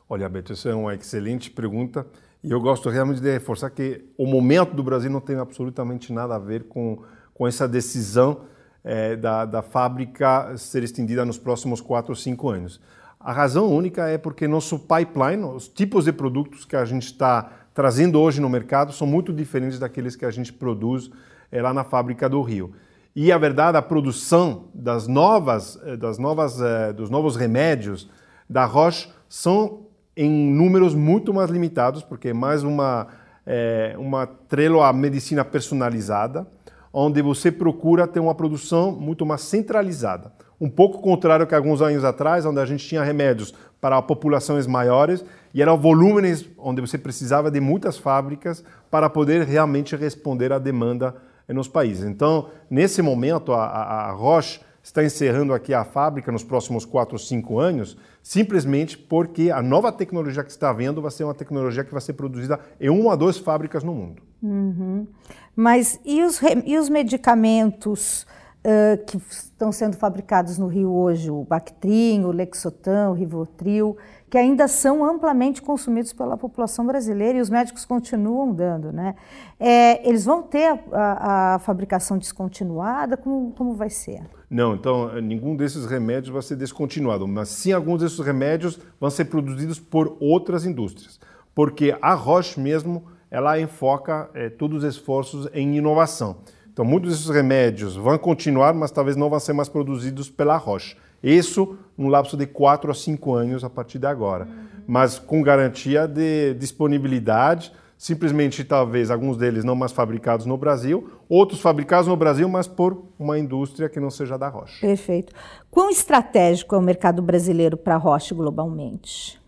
Olha, 0.06 0.28
Beto, 0.28 0.52
essa 0.52 0.68
é 0.68 0.74
uma 0.74 0.94
excelente 0.94 1.50
pergunta. 1.50 2.06
E 2.44 2.50
eu 2.50 2.60
gosto 2.60 2.90
realmente 2.90 3.22
de 3.22 3.32
reforçar 3.32 3.70
que 3.70 4.04
o 4.18 4.26
momento 4.26 4.74
do 4.74 4.82
Brasil 4.82 5.10
não 5.10 5.22
tem 5.22 5.36
absolutamente 5.36 6.12
nada 6.12 6.34
a 6.34 6.38
ver 6.38 6.64
com, 6.64 7.02
com 7.32 7.48
essa 7.48 7.66
decisão 7.66 8.42
é, 8.84 9.16
da, 9.16 9.46
da 9.46 9.62
fábrica 9.62 10.54
ser 10.58 10.82
estendida 10.82 11.24
nos 11.24 11.38
próximos 11.38 11.80
quatro 11.80 12.12
ou 12.12 12.16
cinco 12.16 12.50
anos. 12.50 12.78
A 13.18 13.32
razão 13.32 13.72
única 13.72 14.06
é 14.06 14.18
porque 14.18 14.46
nosso 14.46 14.80
pipeline, 14.80 15.44
os 15.44 15.66
tipos 15.66 16.04
de 16.04 16.12
produtos 16.12 16.66
que 16.66 16.76
a 16.76 16.84
gente 16.84 17.06
está 17.06 17.50
trazendo 17.72 18.20
hoje 18.20 18.38
no 18.38 18.50
mercado 18.50 18.92
são 18.92 19.06
muito 19.06 19.32
diferentes 19.32 19.78
daqueles 19.78 20.14
que 20.14 20.26
a 20.26 20.30
gente 20.30 20.52
produz 20.52 21.10
é, 21.50 21.62
lá 21.62 21.72
na 21.72 21.84
fábrica 21.84 22.28
do 22.28 22.42
Rio. 22.42 22.74
E 23.14 23.30
a 23.30 23.36
verdade, 23.36 23.76
a 23.76 23.82
produção 23.82 24.64
das 24.72 25.06
novas, 25.06 25.78
eh, 25.84 25.96
das 25.96 26.16
novas, 26.16 26.60
é, 26.60 26.92
dos 26.94 27.10
novos 27.10 27.36
remédios 27.36 28.08
da 28.48 28.64
Roche 28.64 29.10
são 29.28 29.80
em 30.16 30.30
números 30.30 30.94
muito 30.94 31.32
mais 31.32 31.50
limitados, 31.50 32.02
porque 32.02 32.28
é 32.28 32.32
mais 32.32 32.62
uma, 32.62 33.08
é, 33.46 33.94
uma 33.98 34.26
trelo 34.26 34.82
à 34.82 34.92
medicina 34.94 35.44
personalizada, 35.44 36.46
onde 36.90 37.20
você 37.20 37.52
procura 37.52 38.06
ter 38.06 38.20
uma 38.20 38.34
produção 38.34 38.92
muito 38.92 39.26
mais 39.26 39.42
centralizada. 39.42 40.32
Um 40.58 40.70
pouco 40.70 41.00
contrário 41.02 41.46
que 41.46 41.54
alguns 41.54 41.82
anos 41.82 42.04
atrás, 42.04 42.46
onde 42.46 42.60
a 42.60 42.66
gente 42.66 42.86
tinha 42.86 43.02
remédios 43.02 43.52
para 43.80 44.00
populações 44.00 44.66
maiores 44.66 45.24
e 45.52 45.60
eram 45.60 45.76
volumes 45.76 46.46
onde 46.56 46.80
você 46.80 46.96
precisava 46.96 47.50
de 47.50 47.60
muitas 47.60 47.98
fábricas 47.98 48.64
para 48.90 49.10
poder 49.10 49.42
realmente 49.42 49.96
responder 49.96 50.52
à 50.52 50.58
demanda 50.58 51.14
nos 51.48 51.68
países. 51.68 52.04
Então, 52.04 52.48
nesse 52.70 53.02
momento, 53.02 53.52
a, 53.52 53.64
a 53.64 54.12
Roche 54.12 54.60
está 54.82 55.04
encerrando 55.04 55.54
aqui 55.54 55.72
a 55.72 55.84
fábrica 55.84 56.32
nos 56.32 56.42
próximos 56.42 56.84
4 56.84 57.14
ou 57.14 57.18
5 57.18 57.58
anos, 57.58 57.96
simplesmente 58.22 58.98
porque 58.98 59.50
a 59.50 59.62
nova 59.62 59.92
tecnologia 59.92 60.42
que 60.42 60.50
está 60.50 60.72
vendo 60.72 61.00
vai 61.00 61.10
ser 61.10 61.24
uma 61.24 61.34
tecnologia 61.34 61.84
que 61.84 61.92
vai 61.92 62.00
ser 62.00 62.14
produzida 62.14 62.58
em 62.80 62.90
uma 62.90 63.10
ou 63.10 63.16
duas 63.16 63.38
fábricas 63.38 63.84
no 63.84 63.94
mundo. 63.94 64.22
Uhum. 64.42 65.06
Mas 65.54 66.00
e 66.04 66.22
os, 66.22 66.40
e 66.64 66.76
os 66.76 66.88
medicamentos 66.88 68.26
uh, 68.64 69.04
que 69.06 69.16
estão 69.30 69.70
sendo 69.70 69.96
fabricados 69.96 70.58
no 70.58 70.66
Rio 70.66 70.90
hoje, 70.92 71.30
o 71.30 71.44
Bactrim, 71.44 72.24
o 72.24 72.32
Lexotan, 72.32 73.10
o 73.10 73.12
Rivotril, 73.12 73.96
que 74.32 74.38
ainda 74.38 74.66
são 74.66 75.04
amplamente 75.04 75.60
consumidos 75.60 76.14
pela 76.14 76.38
população 76.38 76.86
brasileira 76.86 77.36
e 77.36 77.42
os 77.42 77.50
médicos 77.50 77.84
continuam 77.84 78.50
dando, 78.50 78.90
né? 78.90 79.14
É, 79.60 80.08
eles 80.08 80.24
vão 80.24 80.42
ter 80.42 80.68
a, 80.68 80.78
a, 80.90 81.54
a, 81.56 81.58
fabricação 81.58 82.16
descontinuada? 82.16 83.14
Como, 83.14 83.52
como 83.52 83.74
vai 83.74 83.90
ser? 83.90 84.22
Não, 84.48 84.74
então 84.74 85.20
nenhum 85.20 85.54
desses 85.54 85.84
remédios 85.84 86.32
vai 86.32 86.40
ser 86.40 86.56
descontinuado, 86.56 87.28
mas 87.28 87.50
sim 87.50 87.72
alguns 87.72 88.00
desses 88.00 88.18
remédios 88.20 88.80
vão 88.98 89.10
ser 89.10 89.26
produzidos 89.26 89.78
por 89.78 90.16
outras 90.18 90.64
indústrias, 90.64 91.20
porque 91.54 91.94
a 92.00 92.14
Roche 92.14 92.58
mesmo 92.58 93.04
ela 93.30 93.60
enfoca 93.60 94.30
é, 94.32 94.48
todos 94.48 94.82
os 94.82 94.96
esforços 94.96 95.46
em 95.52 95.76
inovação. 95.76 96.38
Então 96.72 96.86
muitos 96.86 97.10
desses 97.10 97.28
remédios 97.28 97.96
vão 97.96 98.16
continuar, 98.16 98.72
mas 98.72 98.90
talvez 98.90 99.14
não 99.14 99.28
vão 99.28 99.38
ser 99.38 99.52
mais 99.52 99.68
produzidos 99.68 100.30
pela 100.30 100.56
Roche. 100.56 100.96
Isso 101.22 101.76
num 101.96 102.08
lapso 102.08 102.36
de 102.36 102.46
4 102.46 102.90
a 102.90 102.94
5 102.94 103.34
anos 103.34 103.64
a 103.64 103.70
partir 103.70 103.98
de 103.98 104.06
agora. 104.06 104.44
Uhum. 104.44 104.82
Mas 104.86 105.18
com 105.18 105.42
garantia 105.42 106.08
de 106.08 106.54
disponibilidade, 106.54 107.72
simplesmente 108.02 108.64
talvez 108.64 109.12
alguns 109.12 109.36
deles 109.36 109.62
não 109.62 109.76
mais 109.76 109.92
fabricados 109.92 110.44
no 110.44 110.56
Brasil, 110.56 111.08
outros 111.28 111.60
fabricados 111.60 112.08
no 112.08 112.16
Brasil, 112.16 112.48
mas 112.48 112.66
por 112.66 113.04
uma 113.16 113.38
indústria 113.38 113.88
que 113.88 114.00
não 114.00 114.10
seja 114.10 114.36
da 114.36 114.48
Roche. 114.48 114.80
Perfeito. 114.80 115.32
Quão 115.70 115.88
estratégico 115.88 116.74
é 116.74 116.78
o 116.78 116.82
mercado 116.82 117.22
brasileiro 117.22 117.76
para 117.76 117.94
a 117.94 117.98
Roche 117.98 118.34
globalmente? 118.34 119.40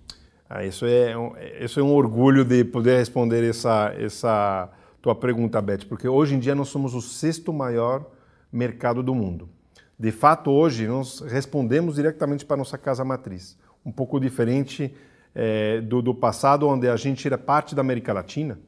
Ah, 0.48 0.64
isso, 0.64 0.86
é 0.86 1.18
um, 1.18 1.32
isso 1.60 1.80
é 1.80 1.82
um 1.82 1.92
orgulho 1.92 2.44
de 2.44 2.62
poder 2.64 2.98
responder 2.98 3.42
essa, 3.42 3.92
essa 3.98 4.70
tua 5.02 5.16
pergunta, 5.16 5.60
Beth, 5.60 5.86
porque 5.88 6.06
hoje 6.06 6.36
em 6.36 6.38
dia 6.38 6.54
nós 6.54 6.68
somos 6.68 6.94
o 6.94 7.00
sexto 7.00 7.52
maior 7.52 8.06
mercado 8.52 9.02
do 9.02 9.16
mundo. 9.16 9.48
De 10.04 10.12
fato, 10.12 10.50
hoje 10.50 10.86
nós 10.86 11.20
respondemos 11.20 11.94
diretamente 11.94 12.44
para 12.44 12.58
nossa 12.58 12.76
casa 12.76 13.02
matriz, 13.02 13.56
um 13.82 13.90
pouco 13.90 14.20
diferente 14.20 14.94
é, 15.34 15.80
do, 15.80 16.02
do, 16.02 16.14
passado, 16.14 16.68
onde 16.68 16.86
a 16.86 16.94
gente 16.94 17.26
era 17.26 17.38
parte 17.38 17.74
da 17.74 17.80
América 17.80 18.12
Latina. 18.12 18.58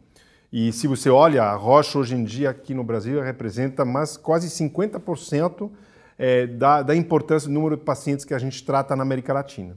E 0.50 0.72
se 0.72 0.86
você 0.86 1.10
olha, 1.10 1.42
a 1.42 1.54
Rocha 1.54 1.98
hoje 1.98 2.14
em 2.14 2.24
dia 2.24 2.48
aqui 2.48 2.72
no 2.72 2.82
Brasil 2.82 3.20
representa 3.20 3.84
mais 3.84 4.16
quase 4.16 4.48
50% 4.48 5.70
é, 6.18 6.46
da, 6.46 6.80
da, 6.80 6.96
importância 6.96 7.50
do 7.50 7.52
número 7.52 7.76
de 7.76 7.82
pacientes 7.82 8.24
que 8.24 8.32
a 8.32 8.38
gente 8.38 8.64
trata 8.64 8.96
na 8.96 9.02
América 9.02 9.34
Latina. 9.34 9.76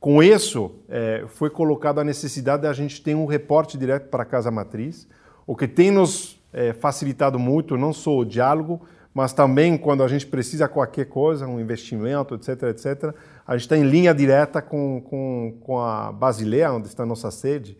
Com 0.00 0.20
isso, 0.20 0.80
é, 0.88 1.26
foi 1.28 1.48
colocada 1.48 2.00
a 2.00 2.04
necessidade 2.04 2.62
de 2.62 2.68
a 2.68 2.72
gente 2.72 3.00
ter 3.00 3.14
um 3.14 3.24
reporte 3.24 3.78
direto 3.78 4.08
para 4.08 4.24
a 4.24 4.26
casa 4.26 4.50
matriz, 4.50 5.06
o 5.46 5.54
que 5.54 5.68
tem 5.68 5.92
nos 5.92 6.42
é, 6.52 6.72
facilitado 6.72 7.38
muito, 7.38 7.76
não 7.76 7.92
só 7.92 8.18
o 8.18 8.24
diálogo, 8.24 8.82
mas 9.12 9.32
também 9.32 9.76
quando 9.76 10.02
a 10.02 10.08
gente 10.08 10.26
precisa 10.26 10.68
qualquer 10.68 11.06
coisa, 11.06 11.46
um 11.46 11.60
investimento, 11.60 12.34
etc, 12.34 12.62
etc, 12.64 13.14
a 13.46 13.52
gente 13.52 13.62
está 13.62 13.76
em 13.76 13.82
linha 13.82 14.14
direta 14.14 14.60
com, 14.62 15.00
com, 15.00 15.58
com 15.60 15.80
a 15.80 16.12
Basileia, 16.12 16.72
onde 16.72 16.88
está 16.88 17.02
a 17.02 17.06
nossa 17.06 17.30
sede, 17.30 17.76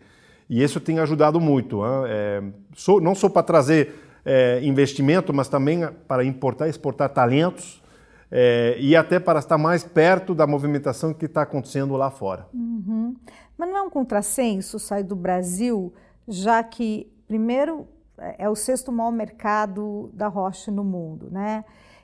e 0.49 0.63
isso 0.63 0.79
tem 0.79 0.99
ajudado 0.99 1.39
muito, 1.39 1.81
é, 2.07 2.41
não 3.01 3.13
só 3.13 3.29
para 3.29 3.43
trazer 3.43 3.93
é, 4.25 4.59
investimento, 4.63 5.33
mas 5.33 5.47
também 5.47 5.87
para 6.07 6.23
importar 6.23 6.67
e 6.67 6.69
exportar 6.69 7.09
talentos 7.09 7.81
é, 8.31 8.75
e 8.79 8.95
até 8.95 9.19
para 9.19 9.39
estar 9.39 9.57
mais 9.57 9.83
perto 9.83 10.35
da 10.35 10.45
movimentação 10.45 11.13
que 11.13 11.25
está 11.25 11.43
acontecendo 11.43 11.95
lá 11.95 12.11
fora. 12.11 12.47
Uhum. 12.53 13.15
Mas 13.57 13.69
não 13.69 13.77
é 13.77 13.81
um 13.81 13.89
contrassenso 13.89 14.79
sair 14.79 15.03
do 15.03 15.15
Brasil, 15.15 15.93
já 16.27 16.63
que, 16.63 17.11
primeiro, 17.27 17.87
é 18.37 18.49
o 18.49 18.55
sexto 18.55 18.91
maior 18.91 19.11
mercado 19.11 20.09
da 20.13 20.27
rocha 20.27 20.71
no 20.71 20.83
mundo, 20.83 21.29
né? 21.31 21.63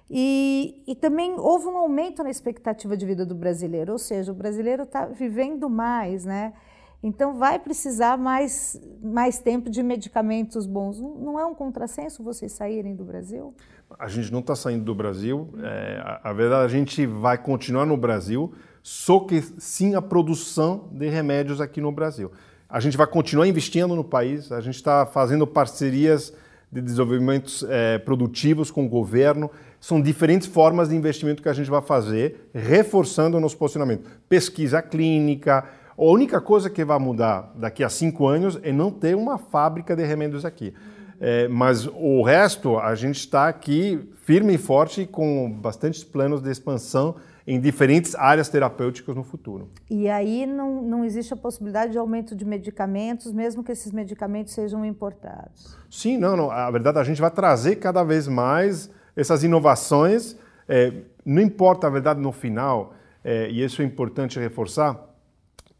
E, 0.09 0.83
e, 0.85 0.93
também 0.93 1.33
houve 1.37 1.65
um 1.65 1.77
aumento 1.77 2.23
na 2.23 2.29
expectativa 2.29 2.95
de 2.95 3.05
vida 3.05 3.25
do 3.25 3.33
brasileiro, 3.33 3.93
ou 3.93 3.97
seja, 3.97 4.31
o 4.31 4.35
brasileiro 4.35 4.83
está 4.83 5.07
vivendo 5.07 5.67
mais, 5.67 6.25
né? 6.25 6.53
Então 7.01 7.37
vai 7.37 7.59
precisar 7.59 8.17
mais, 8.17 8.79
mais 9.01 9.39
tempo 9.39 9.69
de 9.69 9.81
medicamentos 9.83 10.65
bons. 10.65 10.99
Não 10.99 11.39
é 11.39 11.45
um 11.45 11.53
contrassenso 11.53 12.23
vocês 12.23 12.51
saírem 12.51 12.95
do 12.95 13.03
Brasil? 13.03 13.53
A 13.99 14.07
gente 14.07 14.31
não 14.31 14.39
está 14.39 14.55
saindo 14.55 14.83
do 14.83 14.95
Brasil. 14.95 15.49
É, 15.61 16.01
a, 16.03 16.29
a, 16.29 16.33
verdade, 16.33 16.65
a 16.65 16.67
gente 16.67 17.05
vai 17.05 17.37
continuar 17.37 17.85
no 17.85 17.97
Brasil, 17.97 18.53
só 18.81 19.19
que 19.19 19.41
sim 19.59 19.95
a 19.95 20.01
produção 20.01 20.89
de 20.91 21.07
remédios 21.07 21.61
aqui 21.61 21.79
no 21.79 21.91
Brasil. 21.91 22.31
A 22.75 22.81
gente 22.81 22.97
vai 22.97 23.07
continuar 23.07 23.47
investindo 23.47 23.95
no 23.95 24.03
país, 24.03 24.51
a 24.51 24.59
gente 24.59 24.75
está 24.75 25.05
fazendo 25.05 25.47
parcerias 25.47 26.33
de 26.69 26.81
desenvolvimentos 26.81 27.65
é, 27.69 27.97
produtivos 27.99 28.69
com 28.69 28.85
o 28.85 28.89
governo. 28.89 29.49
São 29.79 30.01
diferentes 30.01 30.45
formas 30.45 30.89
de 30.89 30.95
investimento 30.97 31.41
que 31.41 31.47
a 31.47 31.53
gente 31.53 31.71
vai 31.71 31.81
fazer, 31.81 32.49
reforçando 32.53 33.37
o 33.37 33.39
nosso 33.39 33.55
posicionamento. 33.55 34.09
Pesquisa 34.27 34.81
clínica. 34.81 35.63
A 35.97 36.03
única 36.03 36.41
coisa 36.41 36.69
que 36.69 36.83
vai 36.83 36.99
mudar 36.99 37.53
daqui 37.55 37.81
a 37.81 37.87
cinco 37.87 38.27
anos 38.27 38.59
é 38.61 38.73
não 38.73 38.91
ter 38.91 39.15
uma 39.15 39.37
fábrica 39.37 39.95
de 39.95 40.03
remédios 40.03 40.43
aqui. 40.43 40.73
É, 41.17 41.47
mas 41.47 41.87
o 41.87 42.23
resto, 42.23 42.77
a 42.77 42.93
gente 42.93 43.19
está 43.19 43.47
aqui 43.47 44.05
firme 44.25 44.55
e 44.55 44.57
forte 44.57 45.05
com 45.05 45.49
bastantes 45.49 46.03
planos 46.03 46.41
de 46.41 46.51
expansão 46.51 47.15
em 47.47 47.59
diferentes 47.59 48.15
áreas 48.15 48.49
terapêuticas 48.49 49.15
no 49.15 49.23
futuro. 49.23 49.69
E 49.89 50.09
aí 50.09 50.45
não, 50.45 50.81
não 50.81 51.05
existe 51.05 51.33
a 51.33 51.37
possibilidade 51.37 51.91
de 51.91 51.97
aumento 51.97 52.35
de 52.35 52.43
medicamentos, 52.43 53.31
mesmo 53.31 53.63
que 53.63 53.71
esses 53.71 53.91
medicamentos 53.91 54.53
sejam 54.53 54.83
importados? 54.83 55.77
Sim, 55.89 56.17
não, 56.17 56.35
não. 56.35 56.49
A 56.49 56.69
verdade, 56.71 56.97
a 56.97 57.03
gente 57.03 57.21
vai 57.21 57.29
trazer 57.29 57.75
cada 57.75 58.03
vez 58.03 58.27
mais 58.27 58.89
essas 59.15 59.43
inovações. 59.43 60.35
É, 60.67 60.91
não 61.23 61.41
importa, 61.41 61.85
a 61.85 61.89
verdade, 61.89 62.19
no 62.19 62.31
final, 62.31 62.93
é, 63.23 63.49
e 63.49 63.63
isso 63.63 63.81
é 63.81 63.85
importante 63.85 64.39
reforçar, 64.39 64.99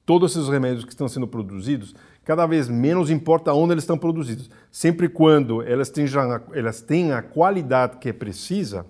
todos 0.06 0.36
esses 0.36 0.48
remédios 0.48 0.86
que 0.86 0.92
estão 0.92 1.08
sendo 1.08 1.28
produzidos, 1.28 1.96
cada 2.24 2.46
vez 2.46 2.70
menos 2.70 3.10
importa 3.10 3.54
onde 3.54 3.74
eles 3.74 3.84
estão 3.84 3.98
produzidos. 3.98 4.52
Sempre 4.72 5.10
quando 5.10 5.64
elas 5.64 5.90
tenham, 5.90 6.42
elas 6.54 6.82
têm 6.82 7.12
a 7.12 7.24
qualidade 7.24 7.98
que 7.98 8.14
precisa, 8.14 8.86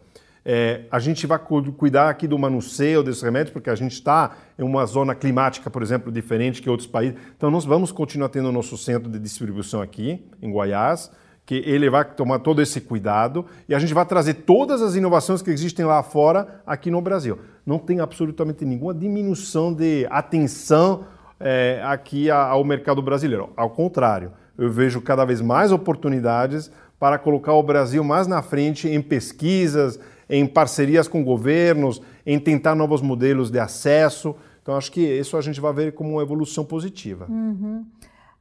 é, 0.45 0.81
a 0.91 0.99
gente 0.99 1.25
vai 1.25 1.39
cuidar 1.39 2.07
aqui 2.07 2.27
do 2.27 2.37
manuseio 2.37 3.01
desses 3.01 3.23
remédios, 3.23 3.51
porque 3.51 3.69
a 3.69 3.75
gente 3.75 3.93
está 3.93 4.31
em 4.59 4.63
uma 4.63 4.85
zona 4.85 5.15
climática, 5.15 5.71
por 5.71 5.81
exemplo, 5.81 6.11
diferente 6.11 6.61
que 6.61 6.69
outros 6.69 6.87
países. 6.87 7.17
Então, 7.35 7.49
nós 7.49 7.65
vamos 7.65 7.91
continuar 7.91 8.29
tendo 8.29 8.49
o 8.49 8.51
nosso 8.51 8.77
centro 8.77 9.09
de 9.09 9.17
distribuição 9.17 9.81
aqui, 9.81 10.23
em 10.39 10.51
Goiás, 10.51 11.11
que 11.45 11.63
ele 11.65 11.89
vai 11.89 12.05
tomar 12.05 12.39
todo 12.39 12.61
esse 12.61 12.79
cuidado 12.79 13.45
e 13.67 13.73
a 13.73 13.79
gente 13.79 13.93
vai 13.93 14.05
trazer 14.05 14.33
todas 14.35 14.81
as 14.81 14.95
inovações 14.95 15.41
que 15.41 15.49
existem 15.49 15.83
lá 15.83 16.01
fora 16.03 16.61
aqui 16.65 16.91
no 16.91 17.01
Brasil. 17.01 17.39
Não 17.65 17.79
tem 17.79 17.99
absolutamente 17.99 18.65
nenhuma 18.65 18.93
diminuição 18.93 19.73
de 19.73 20.07
atenção 20.09 21.05
é, 21.39 21.81
aqui 21.83 22.29
ao 22.29 22.63
mercado 22.63 23.01
brasileiro. 23.01 23.49
Ao 23.57 23.69
contrário, 23.69 24.31
eu 24.57 24.71
vejo 24.71 25.01
cada 25.01 25.25
vez 25.25 25.41
mais 25.41 25.71
oportunidades 25.71 26.71
para 26.99 27.17
colocar 27.17 27.53
o 27.53 27.61
Brasil 27.61 28.03
mais 28.03 28.25
na 28.25 28.41
frente 28.41 28.87
em 28.87 29.01
pesquisas, 29.01 29.99
em 30.29 30.45
parcerias 30.45 31.07
com 31.07 31.23
governos, 31.23 32.01
em 32.25 32.39
tentar 32.39 32.75
novos 32.75 33.01
modelos 33.01 33.49
de 33.51 33.59
acesso. 33.59 34.35
Então, 34.61 34.75
acho 34.75 34.91
que 34.91 35.01
isso 35.01 35.37
a 35.37 35.41
gente 35.41 35.61
vai 35.61 35.73
ver 35.73 35.93
como 35.93 36.11
uma 36.11 36.21
evolução 36.21 36.65
positiva. 36.65 37.27
Uhum. 37.29 37.85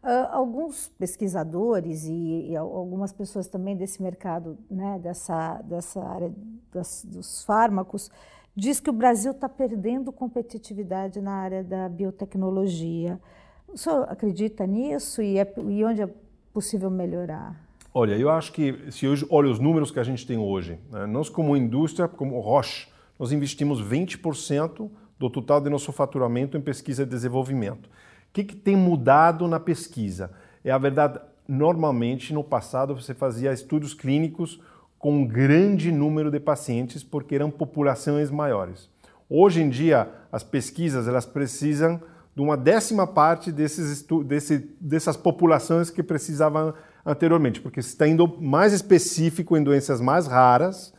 Uh, 0.03 0.29
alguns 0.33 0.89
pesquisadores 0.99 2.05
e, 2.05 2.51
e, 2.51 2.57
algumas 2.57 3.11
pessoas 3.11 3.49
também 3.49 3.75
desse 3.75 4.03
mercado, 4.03 4.59
né, 4.71 4.99
dessa, 5.03 5.63
dessa 5.63 6.03
área 6.03 6.31
das, 6.71 7.07
dos 7.09 7.43
fármacos, 7.45 8.11
diz 8.55 8.81
que 8.81 8.91
o 8.91 8.93
Brasil 8.93 9.33
está 9.33 9.49
perdendo 9.49 10.13
competitividade 10.13 11.23
na 11.23 11.33
área 11.33 11.65
da 11.65 11.89
biotecnologia. 11.89 13.19
O 13.67 13.79
senhor 13.79 14.07
acredita 14.11 14.67
nisso 14.67 15.23
e, 15.23 15.39
é, 15.39 15.55
e 15.69 15.83
onde 15.83 16.03
é 16.03 16.09
possível 16.53 16.91
melhorar? 16.91 17.64
Olha, 17.97 18.17
eu 18.17 18.29
acho 18.29 18.51
que 18.51 18.91
se 18.91 19.07
hoje 19.07 19.25
olha 19.31 19.49
os 19.49 19.61
números 19.61 19.93
que 19.93 20.01
a 20.01 20.03
gente 20.03 20.27
tem 20.27 20.37
hoje, 20.37 20.81
né, 20.91 21.07
nós 21.07 21.29
como 21.29 21.57
indústria, 21.57 22.09
como 22.09 22.41
Roche, 22.41 22.89
nós 23.17 23.31
investimos 23.31 23.81
20% 23.81 24.91
do 25.17 25.31
total 25.31 25.61
de 25.61 25.71
nosso 25.71 25.93
faturamento 25.93 26.57
em 26.57 26.61
pesquisa 26.61 27.05
e 27.05 27.07
desenvolvimento. 27.07 27.87
O 27.87 27.91
que, 28.33 28.43
que 28.43 28.57
tem 28.57 28.75
mudado 28.75 29.47
na 29.47 29.61
pesquisa? 29.61 30.33
É 30.65 30.73
a 30.73 30.79
verdade, 30.79 31.21
normalmente 31.47 32.35
no 32.35 32.43
passado 32.43 33.01
você 33.01 33.15
fazia 33.15 33.53
estudos 33.53 33.95
clínicos 33.95 34.61
com 34.99 35.19
um 35.19 35.25
grande 35.25 35.93
número 35.93 36.33
de 36.33 36.41
pacientes 36.41 37.05
porque 37.05 37.37
eram 37.37 37.49
populações 37.49 38.29
maiores. 38.29 38.91
Hoje 39.31 39.63
em 39.63 39.69
dia, 39.69 40.11
as 40.33 40.43
pesquisas 40.43 41.07
elas 41.07 41.27
precisam 41.27 42.03
de 42.35 42.43
uma 42.43 42.57
décima 42.57 43.07
parte 43.07 43.53
desses 43.53 44.05
desse, 44.25 44.69
dessas 44.81 45.17
populações 45.17 45.91
que 45.91 46.03
precisavam 46.03 46.75
anteriormente, 47.05 47.61
porque 47.61 47.81
está 47.81 48.07
indo 48.07 48.27
mais 48.41 48.73
específico 48.73 49.57
em 49.57 49.63
doenças 49.63 50.01
mais 50.01 50.27
raras 50.27 50.93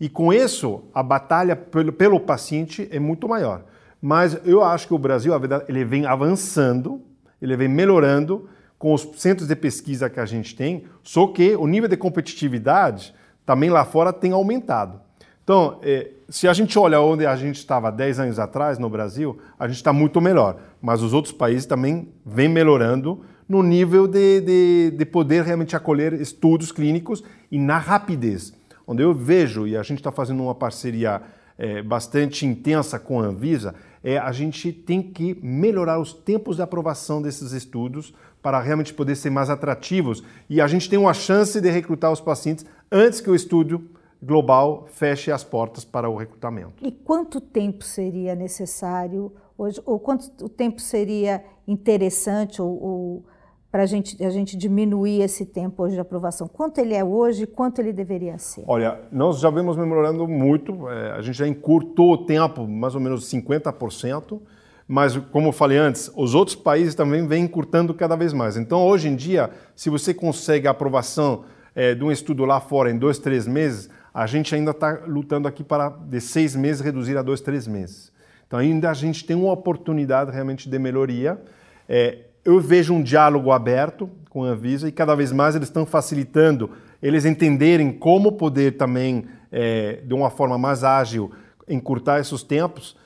e 0.00 0.08
com 0.08 0.32
isso 0.32 0.84
a 0.94 1.02
batalha 1.02 1.56
pelo, 1.56 1.92
pelo 1.92 2.20
paciente 2.20 2.88
é 2.92 2.98
muito 2.98 3.28
maior. 3.28 3.64
Mas 4.00 4.38
eu 4.44 4.62
acho 4.62 4.86
que 4.86 4.94
o 4.94 4.98
Brasil, 4.98 5.34
a 5.34 5.38
verdade, 5.38 5.64
ele 5.68 5.84
vem 5.84 6.06
avançando, 6.06 7.02
ele 7.42 7.56
vem 7.56 7.68
melhorando 7.68 8.48
com 8.78 8.94
os 8.94 9.08
centros 9.16 9.48
de 9.48 9.56
pesquisa 9.56 10.08
que 10.08 10.20
a 10.20 10.26
gente 10.26 10.54
tem, 10.54 10.84
só 11.02 11.26
que 11.26 11.56
o 11.56 11.66
nível 11.66 11.88
de 11.88 11.96
competitividade 11.96 13.12
também 13.44 13.70
lá 13.70 13.84
fora 13.84 14.12
tem 14.12 14.30
aumentado. 14.30 15.00
Então, 15.42 15.80
eh, 15.82 16.10
se 16.28 16.46
a 16.46 16.52
gente 16.52 16.78
olha 16.78 17.00
onde 17.00 17.26
a 17.26 17.34
gente 17.34 17.56
estava 17.56 17.90
10 17.90 18.20
anos 18.20 18.38
atrás 18.38 18.78
no 18.78 18.88
Brasil, 18.90 19.38
a 19.58 19.66
gente 19.66 19.78
está 19.78 19.92
muito 19.92 20.20
melhor. 20.20 20.58
Mas 20.80 21.02
os 21.02 21.14
outros 21.14 21.32
países 21.32 21.64
também 21.64 22.12
vêm 22.24 22.48
melhorando 22.48 23.24
no 23.48 23.62
nível 23.62 24.06
de, 24.06 24.40
de, 24.40 24.90
de 24.96 25.04
poder 25.06 25.42
realmente 25.42 25.74
acolher 25.74 26.12
estudos 26.12 26.70
clínicos 26.70 27.24
e 27.50 27.58
na 27.58 27.78
rapidez. 27.78 28.52
Onde 28.86 29.02
eu 29.02 29.14
vejo, 29.14 29.66
e 29.66 29.76
a 29.76 29.82
gente 29.82 29.98
está 29.98 30.12
fazendo 30.12 30.42
uma 30.42 30.54
parceria 30.54 31.22
é, 31.56 31.82
bastante 31.82 32.46
intensa 32.46 32.98
com 32.98 33.20
a 33.20 33.24
Anvisa, 33.24 33.74
é 34.02 34.16
a 34.18 34.30
gente 34.32 34.72
tem 34.72 35.02
que 35.02 35.38
melhorar 35.42 35.98
os 35.98 36.12
tempos 36.12 36.56
de 36.56 36.62
aprovação 36.62 37.20
desses 37.20 37.52
estudos 37.52 38.14
para 38.40 38.60
realmente 38.60 38.94
poder 38.94 39.16
ser 39.16 39.30
mais 39.30 39.50
atrativos. 39.50 40.22
E 40.48 40.60
a 40.60 40.66
gente 40.66 40.88
tem 40.88 40.98
uma 40.98 41.12
chance 41.12 41.60
de 41.60 41.70
recrutar 41.70 42.12
os 42.12 42.20
pacientes 42.20 42.64
antes 42.90 43.20
que 43.20 43.30
o 43.30 43.34
estudo 43.34 43.90
global 44.22 44.86
feche 44.90 45.30
as 45.30 45.44
portas 45.44 45.84
para 45.84 46.08
o 46.08 46.16
recrutamento. 46.16 46.74
E 46.82 46.90
quanto 46.90 47.40
tempo 47.40 47.84
seria 47.84 48.34
necessário 48.34 49.32
hoje, 49.56 49.80
ou 49.84 49.98
quanto 49.98 50.48
tempo 50.48 50.80
seria 50.80 51.44
interessante 51.66 52.62
ou, 52.62 52.82
ou 52.82 53.24
para 53.70 53.84
gente, 53.84 54.22
a 54.24 54.30
gente 54.30 54.56
diminuir 54.56 55.20
esse 55.20 55.44
tempo 55.44 55.82
hoje 55.82 55.94
de 55.94 56.00
aprovação? 56.00 56.48
Quanto 56.48 56.78
ele 56.78 56.94
é 56.94 57.04
hoje 57.04 57.46
quanto 57.46 57.80
ele 57.80 57.92
deveria 57.92 58.38
ser? 58.38 58.64
Olha, 58.66 59.00
nós 59.12 59.40
já 59.40 59.50
vemos 59.50 59.76
melhorando 59.76 60.26
muito, 60.26 60.88
é, 60.88 61.12
a 61.12 61.20
gente 61.20 61.36
já 61.36 61.46
encurtou 61.46 62.12
o 62.12 62.18
tempo 62.18 62.66
mais 62.66 62.94
ou 62.94 63.00
menos 63.00 63.30
50%, 63.30 64.40
mas 64.86 65.16
como 65.16 65.48
eu 65.48 65.52
falei 65.52 65.76
antes, 65.76 66.10
os 66.16 66.34
outros 66.34 66.56
países 66.56 66.94
também 66.94 67.26
vêm 67.26 67.44
encurtando 67.44 67.92
cada 67.92 68.16
vez 68.16 68.32
mais. 68.32 68.56
Então, 68.56 68.86
hoje 68.86 69.08
em 69.08 69.14
dia, 69.14 69.50
se 69.76 69.90
você 69.90 70.14
consegue 70.14 70.66
a 70.66 70.70
aprovação 70.70 71.44
é, 71.74 71.94
de 71.94 72.02
um 72.02 72.10
estudo 72.10 72.46
lá 72.46 72.58
fora 72.58 72.90
em 72.90 72.96
dois, 72.96 73.18
três 73.18 73.46
meses, 73.46 73.90
a 74.14 74.26
gente 74.26 74.54
ainda 74.54 74.70
está 74.70 75.02
lutando 75.06 75.46
aqui 75.46 75.62
para 75.62 75.90
de 75.90 76.20
seis 76.22 76.56
meses 76.56 76.80
reduzir 76.80 77.18
a 77.18 77.22
dois, 77.22 77.42
três 77.42 77.66
meses. 77.66 78.10
Então, 78.46 78.58
ainda 78.58 78.88
a 78.88 78.94
gente 78.94 79.26
tem 79.26 79.36
uma 79.36 79.52
oportunidade 79.52 80.30
realmente 80.30 80.70
de 80.70 80.78
melhoria. 80.78 81.38
É, 81.86 82.27
eu 82.44 82.60
vejo 82.60 82.94
um 82.94 83.02
diálogo 83.02 83.50
aberto 83.50 84.08
com 84.30 84.44
a 84.44 84.48
Anvisa 84.48 84.88
e 84.88 84.92
cada 84.92 85.14
vez 85.14 85.32
mais 85.32 85.54
eles 85.54 85.68
estão 85.68 85.84
facilitando 85.84 86.70
eles 87.02 87.24
entenderem 87.24 87.92
como 87.92 88.32
poder 88.32 88.76
também 88.76 89.26
é, 89.50 90.02
de 90.04 90.14
uma 90.14 90.30
forma 90.30 90.58
mais 90.58 90.82
ágil, 90.82 91.30
encurtar 91.68 92.20
esses 92.20 92.42
tempos, 92.42 92.96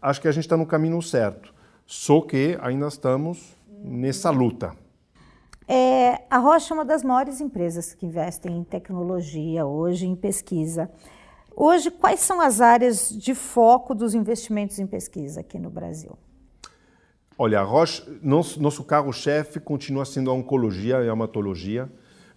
acho 0.00 0.20
que 0.20 0.28
a 0.28 0.32
gente 0.32 0.44
está 0.44 0.56
no 0.56 0.66
caminho 0.66 1.00
certo. 1.02 1.52
Só 1.86 2.20
que 2.22 2.58
ainda 2.62 2.86
estamos 2.86 3.54
nessa 3.84 4.30
luta. 4.30 4.74
É, 5.68 6.22
a 6.30 6.38
Rocha 6.38 6.72
é 6.72 6.74
uma 6.74 6.84
das 6.84 7.02
maiores 7.02 7.40
empresas 7.40 7.94
que 7.94 8.06
investem 8.06 8.56
em 8.56 8.64
tecnologia 8.64 9.66
hoje, 9.66 10.06
em 10.06 10.16
pesquisa. 10.16 10.90
Hoje, 11.54 11.90
quais 11.90 12.20
são 12.20 12.40
as 12.40 12.60
áreas 12.60 13.10
de 13.10 13.34
foco 13.34 13.94
dos 13.94 14.14
investimentos 14.14 14.78
em 14.78 14.86
pesquisa 14.86 15.40
aqui 15.40 15.58
no 15.58 15.70
Brasil? 15.70 16.16
Olha, 17.44 17.60
Roche, 17.60 18.04
nosso, 18.22 18.62
nosso 18.62 18.84
carro-chefe 18.84 19.58
continua 19.58 20.04
sendo 20.04 20.30
a 20.30 20.32
oncologia 20.32 21.02
e 21.02 21.08
a 21.08 21.12
hematologia, 21.12 21.90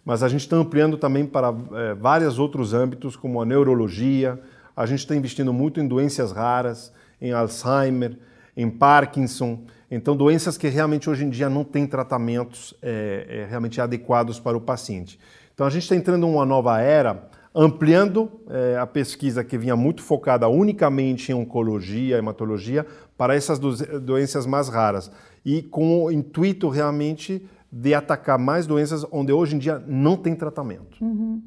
mas 0.03 0.23
a 0.23 0.27
gente 0.27 0.41
está 0.41 0.55
ampliando 0.55 0.97
também 0.97 1.27
para 1.27 1.53
é, 1.73 1.93
vários 1.93 2.39
outros 2.39 2.73
âmbitos, 2.73 3.15
como 3.15 3.39
a 3.39 3.45
neurologia, 3.45 4.41
a 4.75 4.83
gente 4.87 5.01
está 5.01 5.15
investindo 5.15 5.53
muito 5.53 5.79
em 5.79 5.87
doenças 5.87 6.31
raras, 6.31 6.91
em 7.21 7.31
Alzheimer, 7.31 8.17
em 8.57 8.67
Parkinson, 8.67 9.59
então 9.91 10.17
doenças 10.17 10.57
que 10.57 10.69
realmente 10.69 11.07
hoje 11.07 11.23
em 11.23 11.29
dia 11.29 11.51
não 11.51 11.63
têm 11.63 11.85
tratamentos 11.85 12.73
é, 12.81 13.27
é, 13.29 13.45
realmente 13.47 13.79
adequados 13.79 14.39
para 14.39 14.57
o 14.57 14.61
paciente. 14.61 15.19
Então 15.53 15.67
a 15.67 15.69
gente 15.69 15.83
está 15.83 15.95
entrando 15.95 16.25
em 16.25 16.31
uma 16.31 16.47
nova 16.47 16.81
era, 16.81 17.29
ampliando 17.55 18.29
é, 18.49 18.77
a 18.77 18.85
pesquisa 18.85 19.43
que 19.43 19.57
vinha 19.57 19.75
muito 19.77 20.03
focada 20.03 20.47
unicamente 20.49 21.31
em 21.31 21.35
oncologia, 21.35 22.17
hematologia, 22.17 22.85
para 23.17 23.33
essas 23.33 23.57
do 23.57 23.73
doenças 24.01 24.45
mais 24.45 24.67
raras 24.67 25.09
e 25.45 25.63
com 25.63 26.03
o 26.03 26.11
intuito 26.11 26.67
realmente 26.67 27.47
de 27.71 27.93
atacar 27.93 28.37
mais 28.37 28.67
doenças 28.67 29.05
onde 29.09 29.31
hoje 29.31 29.55
em 29.55 29.59
dia 29.59 29.81
não 29.87 30.17
tem 30.17 30.35
tratamento. 30.35 30.97
Uhum. 31.01 31.41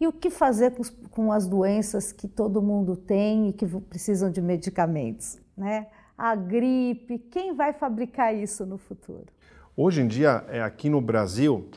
E 0.00 0.06
o 0.06 0.12
que 0.12 0.30
fazer 0.30 0.70
com, 0.70 0.82
com, 1.10 1.32
as 1.32 1.48
doenças 1.48 2.12
que 2.12 2.28
todo 2.28 2.62
mundo 2.62 2.94
tem 2.94 3.48
e 3.48 3.52
que 3.52 3.66
precisam 3.66 4.30
de 4.30 4.40
medicamentos? 4.40 5.38
Né? 5.56 5.88
A 6.16 6.36
gripe, 6.36 7.18
quem 7.18 7.52
vai 7.52 7.72
fabricar 7.72 8.32
isso 8.32 8.64
no 8.64 8.78
futuro? 8.78 9.26
Hoje 9.76 10.02
em 10.02 10.06
dia, 10.06 10.44
é, 10.48 10.62
aqui 10.62 10.88
no 10.88 11.00
Brasil, 11.00 11.68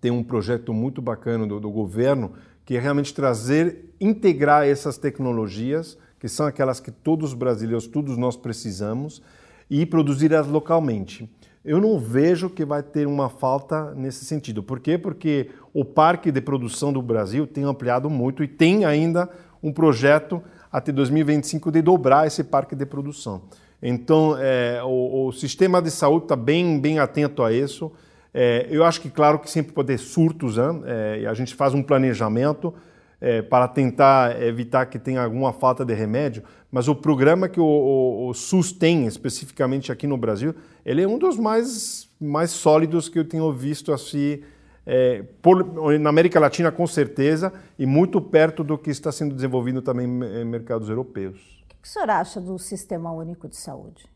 tem 0.00 0.12
um 0.12 0.22
projeto 0.22 0.72
muito 0.72 1.02
bacana 1.02 1.44
do, 1.44 1.58
do 1.58 1.70
governo 1.70 2.32
que 2.66 2.76
é 2.76 2.80
realmente 2.80 3.14
trazer, 3.14 3.94
integrar 4.00 4.66
essas 4.66 4.98
tecnologias, 4.98 5.96
que 6.18 6.28
são 6.28 6.44
aquelas 6.44 6.80
que 6.80 6.90
todos 6.90 7.30
os 7.30 7.34
brasileiros, 7.34 7.86
todos 7.86 8.18
nós 8.18 8.36
precisamos, 8.36 9.22
e 9.70 9.86
produzi-las 9.86 10.48
localmente. 10.48 11.30
Eu 11.64 11.80
não 11.80 11.98
vejo 11.98 12.50
que 12.50 12.64
vai 12.64 12.82
ter 12.82 13.06
uma 13.06 13.28
falta 13.28 13.94
nesse 13.94 14.24
sentido. 14.24 14.62
Por 14.62 14.80
quê? 14.80 14.98
Porque 14.98 15.50
o 15.72 15.84
parque 15.84 16.30
de 16.30 16.40
produção 16.40 16.92
do 16.92 17.00
Brasil 17.00 17.46
tem 17.46 17.64
ampliado 17.64 18.10
muito 18.10 18.42
e 18.42 18.48
tem 18.48 18.84
ainda 18.84 19.30
um 19.62 19.72
projeto 19.72 20.42
até 20.70 20.90
2025 20.92 21.70
de 21.70 21.82
dobrar 21.82 22.26
esse 22.26 22.42
parque 22.44 22.74
de 22.74 22.84
produção. 22.84 23.42
Então, 23.80 24.36
é, 24.38 24.80
o, 24.84 25.26
o, 25.26 25.32
sistema 25.32 25.80
de 25.80 25.90
saúde 25.90 26.24
está 26.24 26.36
bem, 26.36 26.80
bem 26.80 26.98
atento 26.98 27.42
a 27.42 27.52
isso. 27.52 27.92
É, 28.38 28.66
eu 28.68 28.84
acho 28.84 29.00
que, 29.00 29.08
claro, 29.08 29.38
que 29.38 29.50
sempre 29.50 29.72
pode 29.72 29.86
ter 29.86 29.98
surtos, 29.98 30.58
né? 30.58 30.82
é, 30.84 31.26
a 31.26 31.32
gente 31.32 31.54
faz 31.54 31.72
um 31.72 31.82
planejamento 31.82 32.74
é, 33.18 33.40
para 33.40 33.66
tentar 33.66 34.42
evitar 34.42 34.84
que 34.84 34.98
tenha 34.98 35.22
alguma 35.22 35.54
falta 35.54 35.86
de 35.86 35.94
remédio, 35.94 36.42
mas 36.70 36.86
o 36.86 36.94
programa 36.94 37.48
que 37.48 37.58
o, 37.58 37.64
o, 37.64 38.28
o, 38.28 38.34
SUS 38.34 38.72
tem, 38.72 39.06
especificamente 39.06 39.90
aqui 39.90 40.06
no 40.06 40.18
Brasil, 40.18 40.54
ele 40.84 41.00
é 41.00 41.08
um 41.08 41.16
dos 41.16 41.38
mais, 41.38 42.10
mais 42.20 42.50
sólidos 42.50 43.08
que 43.08 43.18
eu 43.18 43.26
tenho 43.26 43.50
visto 43.54 43.90
assim, 43.90 44.42
é, 44.84 45.24
por, 45.40 45.98
na 45.98 46.10
América 46.10 46.38
Latina, 46.38 46.70
com 46.70 46.86
certeza, 46.86 47.50
e 47.78 47.86
muito 47.86 48.20
perto 48.20 48.62
do 48.62 48.76
que 48.76 48.90
está 48.90 49.10
sendo 49.10 49.34
desenvolvido 49.34 49.80
também 49.80 50.04
em 50.06 50.44
mercados 50.44 50.90
europeus. 50.90 51.64
O 51.70 51.82
que 51.82 51.88
o 51.88 51.90
senhor 51.90 52.10
acha 52.10 52.38
do 52.38 52.58
Sistema 52.58 53.10
Único 53.12 53.48
de 53.48 53.56
Saúde? 53.56 54.14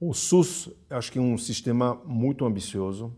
O 0.00 0.12
SUS, 0.12 0.70
acho 0.90 1.10
que 1.12 1.18
é 1.18 1.22
um 1.22 1.38
sistema 1.38 2.00
muito 2.04 2.44
ambicioso. 2.44 3.12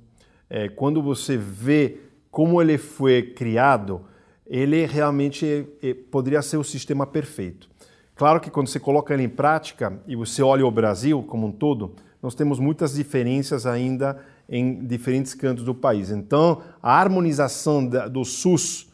É, 0.49 0.69
quando 0.69 1.03
você 1.03 1.37
vê 1.37 1.99
como 2.31 2.61
ele 2.61 2.79
foi 2.79 3.23
criado, 3.23 4.03
ele 4.47 4.85
realmente 4.87 5.47
é, 5.83 5.89
é, 5.89 5.95
poderia 5.95 6.43
ser 6.43 6.59
o 6.59 6.65
sistema 6.65 7.07
perfeito. 7.07 7.69
Claro 8.15 8.41
que 8.41 8.51
quando 8.51 8.69
você 8.69 8.79
coloca 8.79 9.13
ele 9.13 9.25
em 9.25 9.29
prática 9.29 10.01
e 10.07 10.15
você 10.15 10.43
olha 10.43 10.67
o 10.67 10.71
Brasil 10.71 11.23
como 11.23 11.49
um 11.49 11.53
todo, 11.53 11.95
nós 12.23 12.35
temos 12.35 12.59
muitas 12.59 12.95
diferenças 12.95 13.67
ainda 13.67 14.19
em 14.49 14.87
diferentes 14.87 15.35
cantos 15.35 15.65
do 15.65 15.75
país. 15.75 16.11
Então, 16.11 16.63
a 16.83 16.99
harmonização 16.99 17.87
da, 17.87 18.07
do 18.07 18.25
SUS 18.25 18.87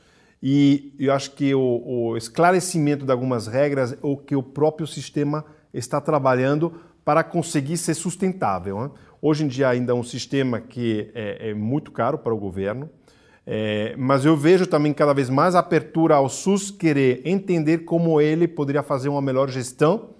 e 0.43 0.93
eu 0.99 1.13
acho 1.13 1.33
que 1.33 1.55
o, 1.55 1.83
o 1.87 2.17
esclarecimento 2.17 3.05
de 3.05 3.13
algumas 3.13 3.47
regras 3.47 3.93
é 3.93 3.99
o 4.03 4.17
que 4.17 4.35
o 4.35 4.43
próprio 4.43 4.89
sistema 4.89 5.45
está 5.73 6.01
trabalhando 6.01 6.75
para 7.05 7.25
conseguir 7.25 7.77
ser 7.77 7.95
sustentável. 7.95 8.81
Né? 8.81 8.91
Hoje 9.21 9.45
em 9.45 9.49
dia 9.49 9.69
ainda 9.69 9.93
é 9.93 9.95
um 9.95 10.03
sistema 10.03 10.61
que 10.61 11.11
é, 11.15 11.51
é 11.51 11.55
muito 11.55 11.91
caro 11.91 12.19
para 12.19 12.35
o 12.35 12.39
governo, 12.39 12.89
é, 13.47 13.95
mas 13.99 14.25
eu 14.25 14.37
vejo 14.37 14.67
também 14.67 14.93
cada 14.93 15.13
vez 15.13 15.29
mais 15.29 15.55
abertura 15.55 16.15
ao 16.15 16.29
SUS 16.29 16.71
querer 16.71 17.23
entender 17.25 17.79
como 17.79 18.21
ele 18.21 18.47
poderia 18.47 18.83
fazer 18.83 19.09
uma 19.09 19.21
melhor 19.21 19.49
gestão 19.49 20.11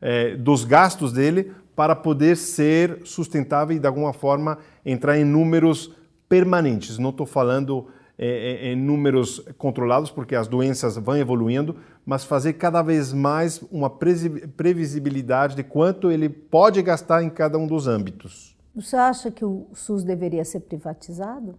é, 0.00 0.34
dos 0.36 0.64
gastos 0.64 1.12
dele 1.12 1.52
para 1.76 1.94
poder 1.94 2.36
ser 2.36 3.00
sustentável 3.04 3.76
e 3.76 3.80
de 3.80 3.86
alguma 3.86 4.12
forma 4.12 4.58
entrar 4.84 5.18
em 5.18 5.24
números 5.24 5.92
permanentes. 6.28 6.98
Não 6.98 7.10
estou 7.10 7.26
falando 7.26 7.88
é, 8.16 8.68
é, 8.68 8.72
em 8.72 8.76
números 8.76 9.44
controlados, 9.58 10.10
porque 10.10 10.36
as 10.36 10.46
doenças 10.46 10.96
vão 10.96 11.16
evoluindo, 11.16 11.76
mas 12.06 12.24
fazer 12.24 12.54
cada 12.54 12.80
vez 12.82 13.12
mais 13.12 13.60
uma 13.72 13.90
previsibilidade 13.90 15.56
de 15.56 15.64
quanto 15.64 16.12
ele 16.12 16.28
pode 16.28 16.80
gastar 16.82 17.22
em 17.22 17.30
cada 17.30 17.58
um 17.58 17.66
dos 17.66 17.86
âmbitos. 17.88 18.56
Você 18.74 18.96
acha 18.96 19.30
que 19.30 19.44
o 19.44 19.68
SUS 19.72 20.04
deveria 20.04 20.44
ser 20.44 20.60
privatizado? 20.60 21.56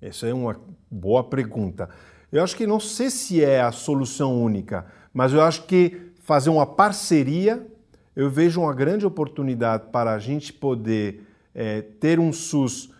Essa 0.00 0.26
é 0.26 0.34
uma 0.34 0.56
boa 0.90 1.22
pergunta. 1.22 1.88
Eu 2.32 2.42
acho 2.42 2.56
que 2.56 2.66
não 2.66 2.80
sei 2.80 3.10
se 3.10 3.44
é 3.44 3.60
a 3.60 3.72
solução 3.72 4.40
única, 4.42 4.86
mas 5.12 5.32
eu 5.32 5.42
acho 5.42 5.66
que 5.66 6.12
fazer 6.20 6.50
uma 6.50 6.64
parceria, 6.64 7.66
eu 8.14 8.30
vejo 8.30 8.60
uma 8.60 8.72
grande 8.72 9.04
oportunidade 9.04 9.84
para 9.90 10.12
a 10.12 10.18
gente 10.18 10.52
poder 10.52 11.26
é, 11.54 11.82
ter 11.82 12.20
um 12.20 12.32
SUS, 12.32 12.92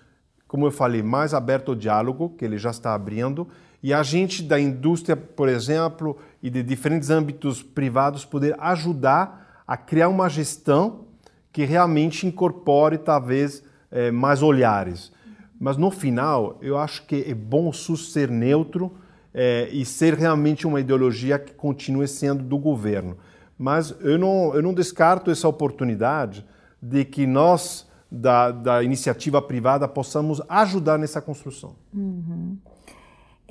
como 0.51 0.67
eu 0.67 0.73
falei, 0.73 1.01
mais 1.01 1.33
aberto 1.33 1.71
ao 1.71 1.77
diálogo, 1.77 2.35
que 2.37 2.45
ele 2.45 2.59
já 2.59 2.71
está 2.71 2.93
abrindo, 2.93 3.47
e 3.81 3.95
a 3.95 4.03
gente 4.03 4.43
da 4.43 4.59
indústria, 4.59 5.15
por 5.15 5.49
exemplo, 5.49 6.19
e 6.43 6.51
de 6.51 6.61
diferentes 6.61 7.09
âmbitos 7.09 7.63
privados 7.63 8.25
poder 8.25 8.57
ajudar 8.59 9.63
a 9.65 9.77
criar 9.77 10.09
uma 10.09 10.29
gestão 10.29 11.05
que 11.53 11.65
realmente 11.65 12.27
incorpore 12.27 12.99
talvez 12.99 13.63
é, 13.93 14.11
mais 14.11 14.43
olhares. 14.43 15.13
Mas 15.61 15.77
no 15.77 15.89
final, 15.89 16.59
eu 16.61 16.77
acho 16.77 17.07
que 17.07 17.27
é 17.29 17.33
bom 17.33 17.69
o 17.69 17.73
SUS 17.73 18.13
ser 18.13 18.29
neutro 18.29 18.93
é, 19.33 19.69
e 19.71 19.85
ser 19.85 20.15
realmente 20.15 20.67
uma 20.67 20.81
ideologia 20.81 21.39
que 21.39 21.55
continue 21.55 22.09
sendo 22.09 22.43
do 22.43 22.59
governo. 22.59 23.17
Mas 23.57 23.95
eu 24.01 24.19
não, 24.19 24.53
eu 24.53 24.63
não 24.63 24.75
descarto 24.75 25.31
essa 25.31 25.47
oportunidade 25.47 26.45
de 26.83 27.05
que 27.05 27.25
nós, 27.25 27.89
da, 28.11 28.51
da 28.51 28.83
iniciativa 28.83 29.41
privada, 29.41 29.87
possamos 29.87 30.43
ajudar 30.49 30.99
nessa 30.99 31.21
construção. 31.21 31.77
Uhum. 31.95 32.59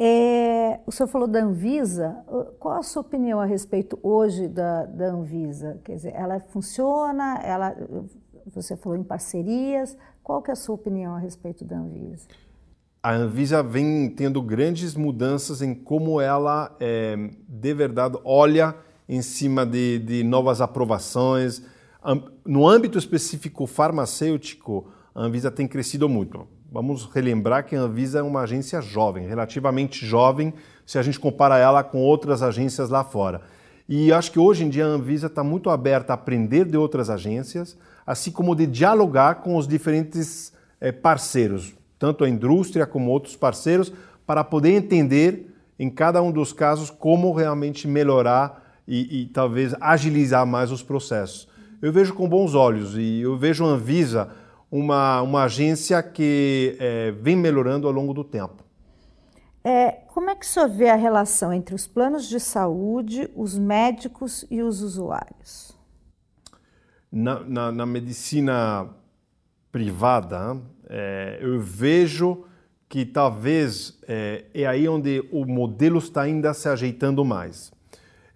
É, 0.02 0.80
o 0.86 0.92
senhor 0.92 1.08
falou 1.10 1.28
da 1.28 1.40
Anvisa. 1.40 2.16
Qual 2.58 2.76
a 2.76 2.84
sua 2.84 3.02
opinião 3.02 3.40
a 3.40 3.46
respeito 3.46 4.00
hoje 4.02 4.48
da, 4.48 4.86
da 4.86 5.12
Anvisa? 5.12 5.80
Quer 5.84 5.96
dizer, 5.96 6.14
ela 6.16 6.40
funciona? 6.40 7.42
Ela, 7.44 7.76
você 8.54 8.78
falou 8.78 8.98
em 8.98 9.04
parcerias. 9.04 9.98
Qual 10.24 10.42
que 10.42 10.52
é 10.52 10.54
a 10.54 10.56
sua 10.56 10.76
opinião 10.76 11.16
a 11.16 11.20
respeito 11.20 11.66
da 11.66 11.78
Anvisa? 11.78 12.28
A 13.04 13.12
Anvisa 13.14 13.62
vem 13.62 14.10
tendo 14.10 14.42
grandes 14.42 14.96
mudanças 14.96 15.62
em 15.62 15.74
como 15.74 16.22
ela, 16.22 16.76
é, 16.80 17.16
de 17.48 17.74
verdade, 17.74 18.18
olha 18.24 18.76
em 19.08 19.22
cima 19.22 19.66
de, 19.66 20.00
de 20.00 20.24
novas 20.24 20.62
aprovações. 20.62 21.62
No 22.46 22.68
âmbito 22.68 22.98
específico 22.98 23.68
farmacêutico, 23.68 24.92
a 25.14 25.22
Anvisa 25.22 25.52
tem 25.52 25.68
crescido 25.68 26.08
muito 26.08 26.48
Vamos 26.72 27.10
relembrar 27.12 27.66
que 27.66 27.76
a 27.76 27.82
Anvisa 27.82 28.20
é 28.20 28.22
uma 28.22 28.42
agência 28.42 28.80
jovem, 28.80 29.28
relativamente 29.28 30.06
jovem, 30.06 30.54
se 30.86 31.00
a 31.00 31.02
gente 31.02 31.20
compara 31.20 31.58
ela 31.58 31.84
com 31.84 32.00
outras 32.00 32.44
agências 32.44 32.92
lá 32.92 33.04
fora. 33.04 33.42
E 33.88 34.14
acho 34.14 34.32
que 34.32 34.38
hoje 34.38 34.64
em 34.64 34.70
dia 34.70 34.86
a 34.86 34.90
Anvisa 34.90 35.26
está 35.26 35.44
muito 35.44 35.72
aberta 35.72 36.14
a 36.14 36.16
aprender 36.16 36.66
de 36.66 36.78
outras 36.78 37.10
agências, 37.10 37.76
assim 38.06 38.30
como 38.30 38.56
de 38.56 38.68
dialogar 38.68 39.36
com 39.36 39.56
os 39.56 39.68
diferentes 39.68 40.54
é, 40.80 40.92
parceiros, 40.92 41.74
tanto 41.98 42.24
a 42.24 42.30
indústria 42.30 42.86
como 42.86 43.10
outros 43.10 43.36
parceiros, 43.36 43.92
para 44.28 44.44
poder 44.44 44.74
entender 44.74 45.52
em 45.80 45.90
cada 45.90 46.22
um 46.22 46.32
dos 46.32 46.54
casos 46.54 46.92
como 46.92 47.34
realmente 47.34 47.88
melhorar 47.88 48.80
e, 48.88 49.24
e 49.24 49.26
talvez 49.26 49.74
agilizar 49.82 50.46
mais 50.46 50.72
os 50.72 50.84
processos. 50.84 51.48
Eu 51.82 51.94
vejo 51.94 52.14
com 52.14 52.28
bons 52.28 52.56
olhos 52.56 52.96
e 52.98 53.22
eu 53.22 53.38
vejo 53.38 53.66
a 53.66 53.70
Anvisa 53.70 54.32
uma, 54.70 55.22
uma 55.22 55.44
agência 55.44 56.02
que 56.04 56.76
é, 56.80 57.12
vem 57.12 57.36
melhorando 57.36 57.88
ao 57.88 57.94
longo 57.94 58.14
do 58.14 58.24
tempo. 58.24 58.64
É, 59.64 59.92
como 60.08 60.30
é 60.30 60.36
que 60.36 60.46
o 60.46 60.50
senhor 60.50 60.70
vê 60.70 60.90
a 60.90 60.96
relação 60.96 61.52
entre 61.54 61.76
os 61.76 61.86
planos 61.88 62.28
de 62.28 62.40
saúde, 62.40 63.30
os 63.36 63.58
médicos 63.58 64.46
e 64.50 64.62
os 64.62 64.82
usuários? 64.82 65.78
Na, 67.12 67.40
na, 67.42 67.72
na 67.72 67.86
medicina 67.86 68.90
privada, 69.72 70.58
é, 70.90 71.40
eu 71.42 71.60
vejo 71.60 72.46
que 72.88 73.06
talvez 73.06 74.00
é, 74.08 74.46
é, 74.54 74.66
aí 74.66 74.88
onde 74.88 75.24
o 75.32 75.46
modelo 75.46 76.00
está 76.00 76.24
ainda 76.24 76.54
se 76.54 76.68
ajeitando 76.68 77.24
mais. 77.24 77.72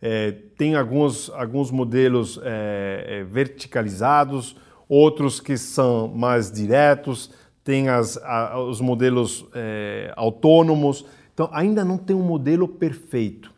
É, 0.05 0.33
tem 0.57 0.75
alguns, 0.75 1.29
alguns 1.29 1.71
modelos 1.71 2.37
é, 2.43 3.05
é, 3.07 3.23
verticalizados, 3.23 4.53
outros 4.89 5.39
que 5.39 5.55
são 5.55 6.09
mais 6.09 6.51
diretos, 6.51 7.31
tem 7.63 7.87
as, 7.87 8.17
a, 8.17 8.59
os 8.59 8.81
modelos 8.81 9.45
é, 9.55 10.11
autônomos. 10.17 11.05
Então, 11.33 11.49
ainda 11.53 11.85
não 11.85 11.97
tem 11.97 12.13
um 12.13 12.21
modelo 12.21 12.67
perfeito. 12.67 13.49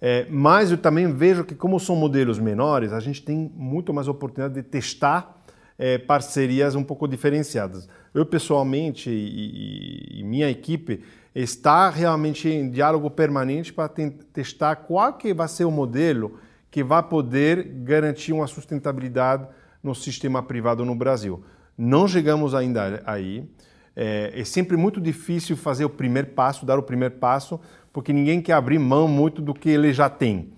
É, 0.00 0.28
mas 0.30 0.70
eu 0.70 0.78
também 0.78 1.12
vejo 1.12 1.42
que, 1.42 1.56
como 1.56 1.80
são 1.80 1.96
modelos 1.96 2.38
menores, 2.38 2.92
a 2.92 3.00
gente 3.00 3.20
tem 3.20 3.50
muito 3.56 3.92
mais 3.92 4.06
oportunidade 4.06 4.54
de 4.54 4.62
testar 4.62 5.42
é, 5.76 5.98
parcerias 5.98 6.76
um 6.76 6.84
pouco 6.84 7.08
diferenciadas. 7.08 7.88
Eu, 8.14 8.24
pessoalmente, 8.24 9.10
e, 9.10 10.14
e, 10.14 10.20
e, 10.20 10.22
minha 10.22 10.48
equipe, 10.48 11.02
está 11.34 11.88
realmente 11.90 12.48
em 12.48 12.70
diálogo 12.70 13.10
permanente 13.10 13.72
para 13.72 13.88
testar 14.32 14.76
qual 14.76 15.12
que 15.12 15.32
vai 15.32 15.48
ser 15.48 15.64
o 15.64 15.70
modelo 15.70 16.38
que 16.70 16.84
vai 16.84 17.02
poder 17.02 17.64
garantir 17.82 18.32
uma 18.32 18.46
sustentabilidade 18.46 19.46
no 19.82 19.94
sistema 19.94 20.42
privado 20.42 20.84
no 20.84 20.94
Brasil. 20.94 21.42
Não 21.76 22.06
chegamos 22.06 22.54
ainda 22.54 23.02
aí. 23.06 23.48
É, 23.96 24.32
é, 24.34 24.44
sempre 24.44 24.76
muito 24.76 25.00
difícil 25.00 25.56
fazer 25.56 25.84
o 25.84 25.90
primeiro 25.90 26.28
passo, 26.28 26.64
dar 26.64 26.78
o 26.78 26.82
primeiro 26.82 27.14
passo, 27.16 27.60
porque 27.92 28.12
ninguém 28.12 28.40
quer 28.40 28.52
abrir 28.52 28.78
mão 28.78 29.08
muito 29.08 29.42
do 29.42 29.52
que 29.52 29.68
ele 29.68 29.92
já 29.92 30.08
tem. 30.08 30.52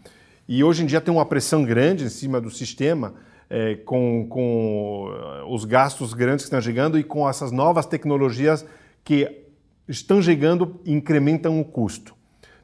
E 0.47 0.63
hoje 0.63 0.83
em 0.83 0.87
dia 0.87 1.01
tem 1.01 1.15
uma 1.15 1.25
pressão 1.25 1.65
grande 1.65 2.05
em 2.05 2.11
cima 2.11 2.41
do 2.41 2.51
sistema, 2.51 3.15
é, 3.49 3.77
com, 3.77 4.27
com 4.29 5.11
os 5.49 5.65
gastos 5.65 6.13
grandes 6.13 6.45
que 6.45 6.49
estão 6.49 6.61
chegando 6.61 6.99
e 6.99 7.05
com 7.05 7.29
essas 7.29 7.51
novas 7.53 7.87
tecnologias 7.87 8.67
que 9.05 9.42
estão 9.89 10.23
chegando 10.23 10.81
incrementam 10.85 11.61
o 11.61 11.65
custo. 11.65 12.15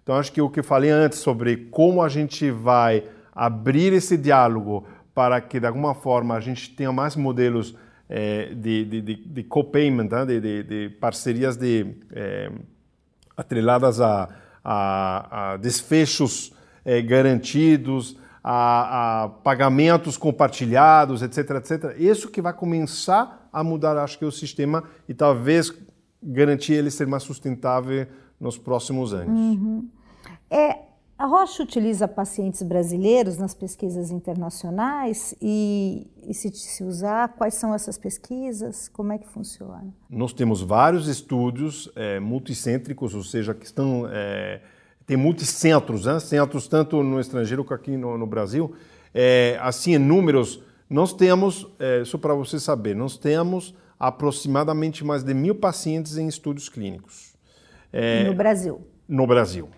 Então, 0.03 0.17
acho 0.17 0.33
que 0.33 0.41
o 0.41 0.49
que 0.49 0.63
falei 0.63 0.91
antes 0.91 1.19
sobre 1.19 1.57
como 1.71 2.03
a 2.03 2.09
gente 2.09 2.51
vai 2.51 3.05
abrir 3.35 3.93
esse 3.93 4.17
diálogo 4.17 4.87
para 5.15 5.41
que, 5.41 5.61
de 5.61 5.67
alguma 5.67 5.95
forma, 5.95 6.35
a 6.35 6.41
gente 6.41 6.75
tenha 6.75 6.91
mais 6.93 7.15
modelos 7.15 7.77
é, 8.09 8.55
de, 8.55 8.85
de, 8.85 9.01
de, 9.03 9.17
de 9.17 9.43
co-payment, 9.43 10.09
né? 10.11 10.25
de, 10.25 10.63
de, 10.63 10.89
parcerias 11.01 11.57
de, 11.57 11.95
é, 12.13 12.51
atreladas 13.37 14.01
a, 14.01 14.29
a, 14.65 15.53
a 15.53 15.57
desfechos 15.59 16.53
é, 16.85 17.03
garantidos, 17.03 18.17
a, 18.43 19.25
a, 19.25 19.29
pagamentos 19.29 20.17
compartilhados, 20.17 21.23
etc, 21.23 21.51
etc. 21.57 21.97
Isso 21.99 22.31
que 22.31 22.41
vai 22.41 22.53
começar 22.53 23.49
a 23.53 23.63
mudar, 23.63 23.97
acho 23.99 24.19
que, 24.19 24.25
o 24.25 24.33
sistema 24.33 24.85
e 25.09 25.15
talvez 25.15 25.71
garantir 26.23 26.75
ele 26.75 26.91
ser 26.91 27.07
mais 27.07 27.23
sustentável 27.23 28.07
nos 28.41 28.59
próximos 28.59 29.13
anos. 29.13 29.39
Uhum. 29.39 29.89
É, 30.51 30.79
a 31.19 31.27
Rocha 31.27 31.63
utiliza 31.63 32.07
pacientes 32.07 32.63
brasileiros 32.63 33.39
nas 33.39 33.53
pesquisas 33.53 34.11
internacionais 34.11 35.35
e, 35.43 36.07
e 36.27 36.33
se, 36.33 36.49
se, 36.51 36.85
usar, 36.85 37.35
quais 37.37 37.55
são 37.55 37.75
essas 37.75 37.99
pesquisas? 37.99 38.89
Como 38.89 39.13
é 39.13 39.19
que 39.19 39.27
funciona? 39.27 39.93
Nós 40.09 40.33
temos 40.33 40.63
vários 40.63 41.09
estudos 41.09 41.91
é, 41.97 42.21
multicêntricos, 42.21 43.15
ou 43.15 43.25
seja, 43.25 43.53
que 43.53 43.67
estão 43.67 44.09
é, 44.09 44.61
tem 45.09 45.17
multicentros, 45.17 46.05
né? 46.05 46.21
centros 46.21 46.69
tanto 46.69 47.03
no 47.03 47.19
estrangeiro 47.19 47.65
como 47.65 47.75
aqui 47.75 47.97
no, 47.97 48.17
no 48.19 48.27
Brasil. 48.27 48.75
É, 49.13 49.59
assim, 49.61 49.95
em 49.95 49.99
números, 49.99 50.63
nós 50.89 51.15
temos, 51.15 51.67
é, 51.79 52.05
só 52.05 52.19
para 52.19 52.35
você 52.35 52.61
saber, 52.61 52.95
nós 52.95 53.17
temos 53.17 53.75
aproximadamente 53.99 55.05
mais 55.05 55.23
de 55.23 55.35
mil 55.35 55.55
pacientes 55.55 56.17
em 56.17 56.29
estudos 56.29 56.69
clínicos. 56.69 57.35
É, 57.93 58.25
no 58.25 58.35
Brasil? 58.35 58.87
No 59.09 59.27
Brasil. 59.27 59.69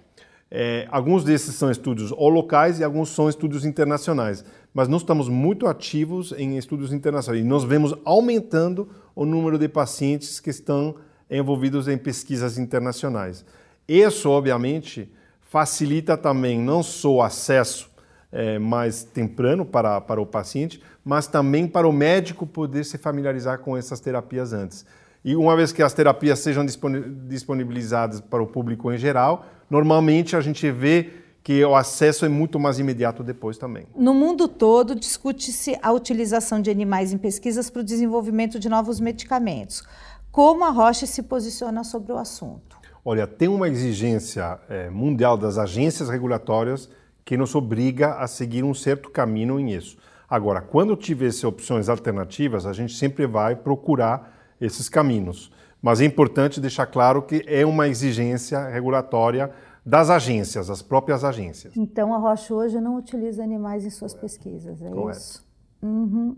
É, 0.51 0.89
alguns 0.91 1.23
desses 1.23 1.55
são 1.55 1.71
estudos 1.71 2.11
ou 2.11 2.29
locais 2.29 2.81
e 2.81 2.85
alguns 2.85 3.11
são 3.11 3.29
estudos 3.29 3.65
internacionais. 3.65 4.45
Mas 4.75 4.89
nós 4.89 5.03
estamos 5.03 5.29
muito 5.29 5.67
ativos 5.67 6.33
em 6.37 6.57
estudos 6.57 6.93
internacionais 6.93 7.45
e 7.45 7.47
nós 7.47 7.65
vemos 7.65 7.95
aumentando 8.05 8.89
o 9.15 9.25
número 9.25 9.59
de 9.59 9.69
pacientes 9.69 10.41
que 10.41 10.51
estão 10.51 10.97
envolvidos 11.31 11.87
em 11.87 11.97
pesquisas 11.97 12.59
internacionais. 12.59 13.45
Isso, 13.87 14.29
obviamente, 14.29 15.11
facilita 15.41 16.17
também 16.17 16.59
não 16.59 16.83
só 16.83 17.15
o 17.15 17.23
acesso 17.23 17.91
é, 18.33 18.59
mais 18.59 19.03
temprano 19.03 19.65
para, 19.65 20.01
para 20.01 20.21
o 20.21 20.27
paciente, 20.27 20.81
mas 21.11 21.27
também 21.27 21.67
para 21.67 21.89
o 21.89 21.93
médico 21.93 22.47
poder 22.47 22.85
se 22.85 22.97
familiarizar 22.97 23.59
com 23.59 23.77
essas 23.77 23.99
terapias 23.99 24.53
antes. 24.53 24.87
E 25.25 25.35
uma 25.35 25.57
vez 25.57 25.73
que 25.73 25.83
as 25.83 25.93
terapias 25.93 26.39
sejam 26.39 26.65
disponibilizadas 26.65 28.21
para 28.21 28.41
o 28.41 28.47
público 28.47 28.93
em 28.93 28.97
geral, 28.97 29.45
normalmente 29.69 30.37
a 30.37 30.41
gente 30.41 30.71
vê 30.71 31.11
que 31.43 31.65
o 31.65 31.75
acesso 31.75 32.25
é 32.25 32.29
muito 32.29 32.61
mais 32.61 32.79
imediato 32.79 33.25
depois 33.25 33.59
também. 33.59 33.89
No 33.97 34.15
mundo 34.15 34.47
todo, 34.47 34.95
discute-se 34.95 35.77
a 35.83 35.91
utilização 35.91 36.63
de 36.63 36.71
animais 36.71 37.13
em 37.13 37.19
pesquisas 37.19 37.69
para 37.69 37.81
o 37.81 37.85
desenvolvimento 37.85 38.57
de 38.61 38.69
novos 38.69 39.01
medicamentos. 39.01 39.83
Como 40.31 40.65
a 40.65 40.71
Roche 40.71 41.09
se 41.09 41.25
posiciona 41.25 41.83
sobre 41.83 42.13
o 42.13 42.19
assunto? 42.19 42.79
Olha, 43.05 43.27
tem 43.27 43.49
uma 43.49 43.69
exigência 43.69 44.61
é, 44.69 44.89
mundial 44.89 45.37
das 45.37 45.59
agências 45.59 46.09
regulatórias 46.09 46.89
que 47.25 47.37
nos 47.37 47.53
obriga 47.57 48.15
a 48.15 48.29
seguir 48.29 48.63
um 48.63 48.75
certo 48.75 49.11
caminho 49.11 49.59
em 49.59 49.73
isso. 49.73 49.99
Agora, 50.31 50.61
quando 50.61 50.95
tiver 50.95 51.31
opções 51.45 51.89
alternativas, 51.89 52.65
a 52.65 52.73
gente 52.73 52.95
sempre 52.95 53.27
vai 53.27 53.57
procurar 53.57 54.55
esses 54.61 54.89
caminhos. 54.89 55.51
Mas 55.83 56.01
é 56.01 56.05
importante 56.05 56.61
deixar 56.61 56.87
claro 56.87 57.23
que 57.23 57.43
é 57.49 57.67
uma 57.67 57.89
exigência 57.89 58.69
regulatória 58.69 59.51
das 59.85 60.09
agências, 60.09 60.69
das 60.69 60.83
próprias 60.83 61.25
agências. 61.25 61.77
Então 61.77 62.15
a 62.15 62.19
Roche 62.19 62.53
hoje 62.53 62.81
não 62.81 62.97
utiliza 62.97 63.43
animais 63.43 63.85
em 63.85 63.91
suas 63.91 64.15
pesquisas, 64.15 64.81
é 64.81 64.91
Correto. 64.91 65.19
isso? 65.19 65.47
Uhum. 65.83 66.37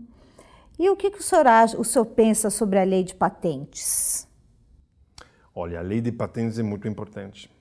E 0.79 0.89
o 0.89 0.95
que, 0.95 1.11
que 1.11 1.19
o, 1.19 1.23
senhor 1.23 1.45
acha, 1.45 1.79
o 1.79 1.83
senhor 1.83 2.05
pensa 2.05 2.49
sobre 2.49 2.79
a 2.79 2.83
lei 2.83 3.03
de 3.03 3.13
patentes? 3.13 4.27
Olha, 5.53 5.79
a 5.79 5.81
lei 5.83 6.01
de 6.01 6.11
patentes 6.11 6.57
é 6.57 6.63
muito 6.63 6.87
importante. 6.87 7.51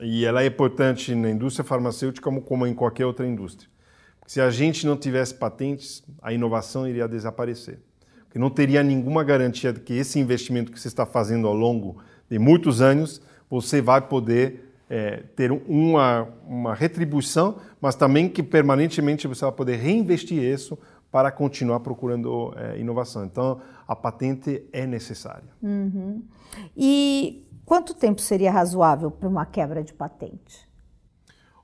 E 0.00 0.24
ela 0.24 0.42
é 0.42 0.46
importante 0.46 1.12
na 1.14 1.30
indústria 1.30 1.64
farmacêutica 1.64 2.22
como, 2.22 2.40
como 2.40 2.66
em 2.66 2.74
qualquer 2.74 3.04
outra 3.04 3.26
indústria. 3.26 3.71
Porque 4.32 4.40
se 4.40 4.40
a 4.40 4.50
gente 4.50 4.86
não 4.86 4.96
tivesse 4.96 5.34
patentes, 5.34 6.02
a 6.22 6.32
inovação 6.32 6.88
iria 6.88 7.06
desaparecer 7.06 7.78
que 8.30 8.38
não 8.38 8.48
teria 8.48 8.82
nenhuma 8.82 9.22
garantia 9.22 9.74
de 9.74 9.80
que 9.80 9.92
esse 9.92 10.18
investimento 10.18 10.72
que 10.72 10.80
você 10.80 10.88
está 10.88 11.04
fazendo 11.04 11.46
ao 11.46 11.52
longo 11.52 11.98
de 12.30 12.38
muitos 12.38 12.80
anos, 12.80 13.20
você 13.50 13.82
vai 13.82 14.00
poder 14.00 14.72
é, 14.88 15.24
ter 15.36 15.52
uma, 15.52 16.26
uma 16.48 16.74
retribuição, 16.74 17.58
mas 17.78 17.94
também 17.94 18.30
que 18.30 18.42
permanentemente 18.42 19.28
você 19.28 19.44
vai 19.44 19.52
poder 19.52 19.76
reinvestir 19.76 20.42
isso 20.42 20.78
para 21.10 21.30
continuar 21.30 21.80
procurando 21.80 22.54
é, 22.56 22.78
inovação. 22.80 23.26
Então, 23.26 23.60
a 23.86 23.94
patente 23.94 24.66
é 24.72 24.86
necessária. 24.86 25.50
Uhum. 25.62 26.22
E 26.74 27.46
quanto 27.66 27.92
tempo 27.92 28.22
seria 28.22 28.50
razoável 28.50 29.10
para 29.10 29.28
uma 29.28 29.44
quebra 29.44 29.84
de 29.84 29.92
patente? 29.92 30.71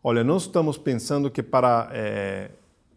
Olha, 0.02 0.22
nós 0.22 0.42
estamos 0.42 0.78
pensando 0.78 1.28
que 1.30 1.42
para 1.42 1.90
é, 1.92 2.50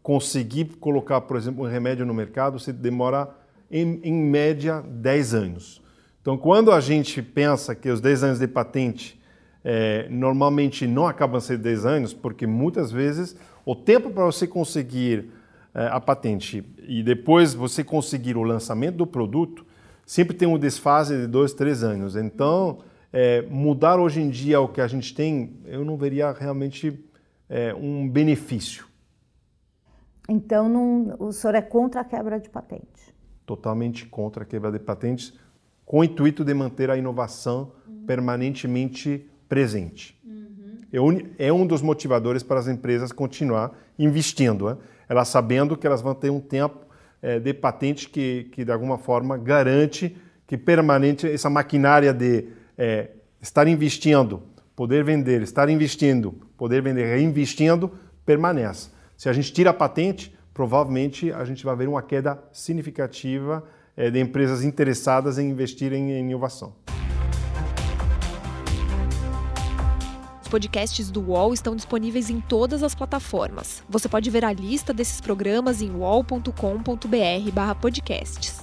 conseguir 0.03 0.65
colocar, 0.79 1.21
por 1.21 1.35
exemplo, 1.35 1.65
um 1.65 1.67
remédio 1.67 2.05
no 2.05 2.13
mercado, 2.13 2.59
você 2.59 2.71
demora 2.71 3.27
em, 3.71 3.99
em 4.03 4.13
média 4.13 4.83
10 4.87 5.33
anos. 5.33 5.81
Então, 6.21 6.37
quando 6.37 6.71
a 6.71 6.79
gente 6.79 7.19
pensa 7.21 7.73
que 7.73 7.89
os 7.89 7.99
10 7.99 8.23
anos 8.23 8.39
de 8.39 8.47
patente 8.47 9.19
é, 9.63 10.07
normalmente 10.09 10.85
não 10.85 11.07
acabam 11.07 11.39
sendo 11.41 11.63
10 11.63 11.85
anos, 11.85 12.13
porque 12.13 12.45
muitas 12.45 12.91
vezes 12.91 13.35
o 13.65 13.75
tempo 13.75 14.11
para 14.11 14.25
você 14.25 14.45
conseguir 14.45 15.31
é, 15.73 15.87
a 15.87 15.99
patente 15.99 16.63
e 16.87 17.01
depois 17.01 17.55
você 17.55 17.83
conseguir 17.83 18.37
o 18.37 18.43
lançamento 18.43 18.97
do 18.97 19.07
produto 19.07 19.65
sempre 20.05 20.35
tem 20.35 20.47
um 20.47 20.57
desfase 20.57 21.17
de 21.17 21.27
2, 21.27 21.53
3 21.53 21.83
anos. 21.83 22.15
Então, 22.15 22.79
é, 23.11 23.41
mudar 23.43 23.99
hoje 23.99 24.21
em 24.21 24.29
dia 24.29 24.59
o 24.59 24.67
que 24.67 24.81
a 24.81 24.87
gente 24.87 25.13
tem, 25.13 25.59
eu 25.65 25.83
não 25.83 25.97
veria 25.97 26.31
realmente 26.31 27.03
é, 27.49 27.73
um 27.73 28.07
benefício. 28.07 28.85
Então, 30.29 30.69
não, 30.69 31.15
o 31.19 31.31
senhor 31.31 31.55
é 31.55 31.61
contra 31.61 32.01
a 32.01 32.03
quebra 32.03 32.39
de 32.39 32.49
patente? 32.49 33.11
totalmente 33.51 34.05
contra 34.05 34.43
a 34.43 34.45
quebra 34.45 34.71
de 34.71 34.79
patentes, 34.79 35.33
com 35.85 35.99
o 35.99 36.03
intuito 36.05 36.45
de 36.45 36.53
manter 36.53 36.89
a 36.89 36.95
inovação 36.95 37.73
uhum. 37.85 38.05
permanentemente 38.05 39.29
presente. 39.49 40.17
Uhum. 40.25 41.19
É, 41.37 41.47
é, 41.47 41.53
um 41.53 41.67
dos 41.67 41.81
motivadores 41.81 42.43
para 42.43 42.61
as 42.61 42.67
empresas 42.69 43.11
continuar 43.11 43.77
investindo, 43.99 44.67
né? 44.67 44.77
elas 45.09 45.27
sabendo 45.27 45.75
que 45.75 45.85
elas 45.85 46.01
vão 46.01 46.15
ter 46.15 46.29
um 46.29 46.39
tempo 46.39 46.85
é, 47.21 47.39
de 47.39 47.53
patente 47.53 48.09
que, 48.09 48.47
que, 48.53 48.63
de 48.63 48.71
alguma 48.71 48.97
forma, 48.97 49.37
garante 49.37 50.15
que 50.47 50.57
permanente 50.57 51.27
essa 51.27 51.49
maquinária 51.49 52.13
de 52.13 52.47
é, 52.83 53.11
estar 53.39 53.67
investindo 53.67 54.41
poder 54.81 55.03
vender, 55.03 55.43
estar 55.43 55.69
investindo, 55.69 56.31
poder 56.57 56.81
vender 56.81 57.05
reinvestindo, 57.05 57.91
permanece. 58.25 58.89
Se 59.15 59.29
a 59.29 59.33
gente 59.33 59.53
tira 59.53 59.69
a 59.69 59.73
patente, 59.73 60.35
provavelmente 60.55 61.31
a 61.31 61.45
gente 61.45 61.63
vai 61.63 61.75
ver 61.75 61.87
uma 61.87 62.01
queda 62.01 62.43
significativa 62.51 63.63
é, 63.95 64.09
de 64.09 64.19
empresas 64.19 64.63
interessadas 64.63 65.37
em 65.37 65.51
investirem 65.51 66.13
em 66.13 66.27
inovação. 66.27 66.73
Os 70.41 70.47
podcasts 70.47 71.11
do 71.11 71.21
UOL 71.21 71.53
estão 71.53 71.75
disponíveis 71.75 72.31
em 72.31 72.41
todas 72.41 72.81
as 72.81 72.95
plataformas. 72.95 73.83
Você 73.87 74.09
pode 74.09 74.27
ver 74.31 74.43
a 74.43 74.51
lista 74.51 74.91
desses 74.91 75.21
programas 75.21 75.83
em 75.83 75.91
uol.com.br/podcasts. 75.91 78.60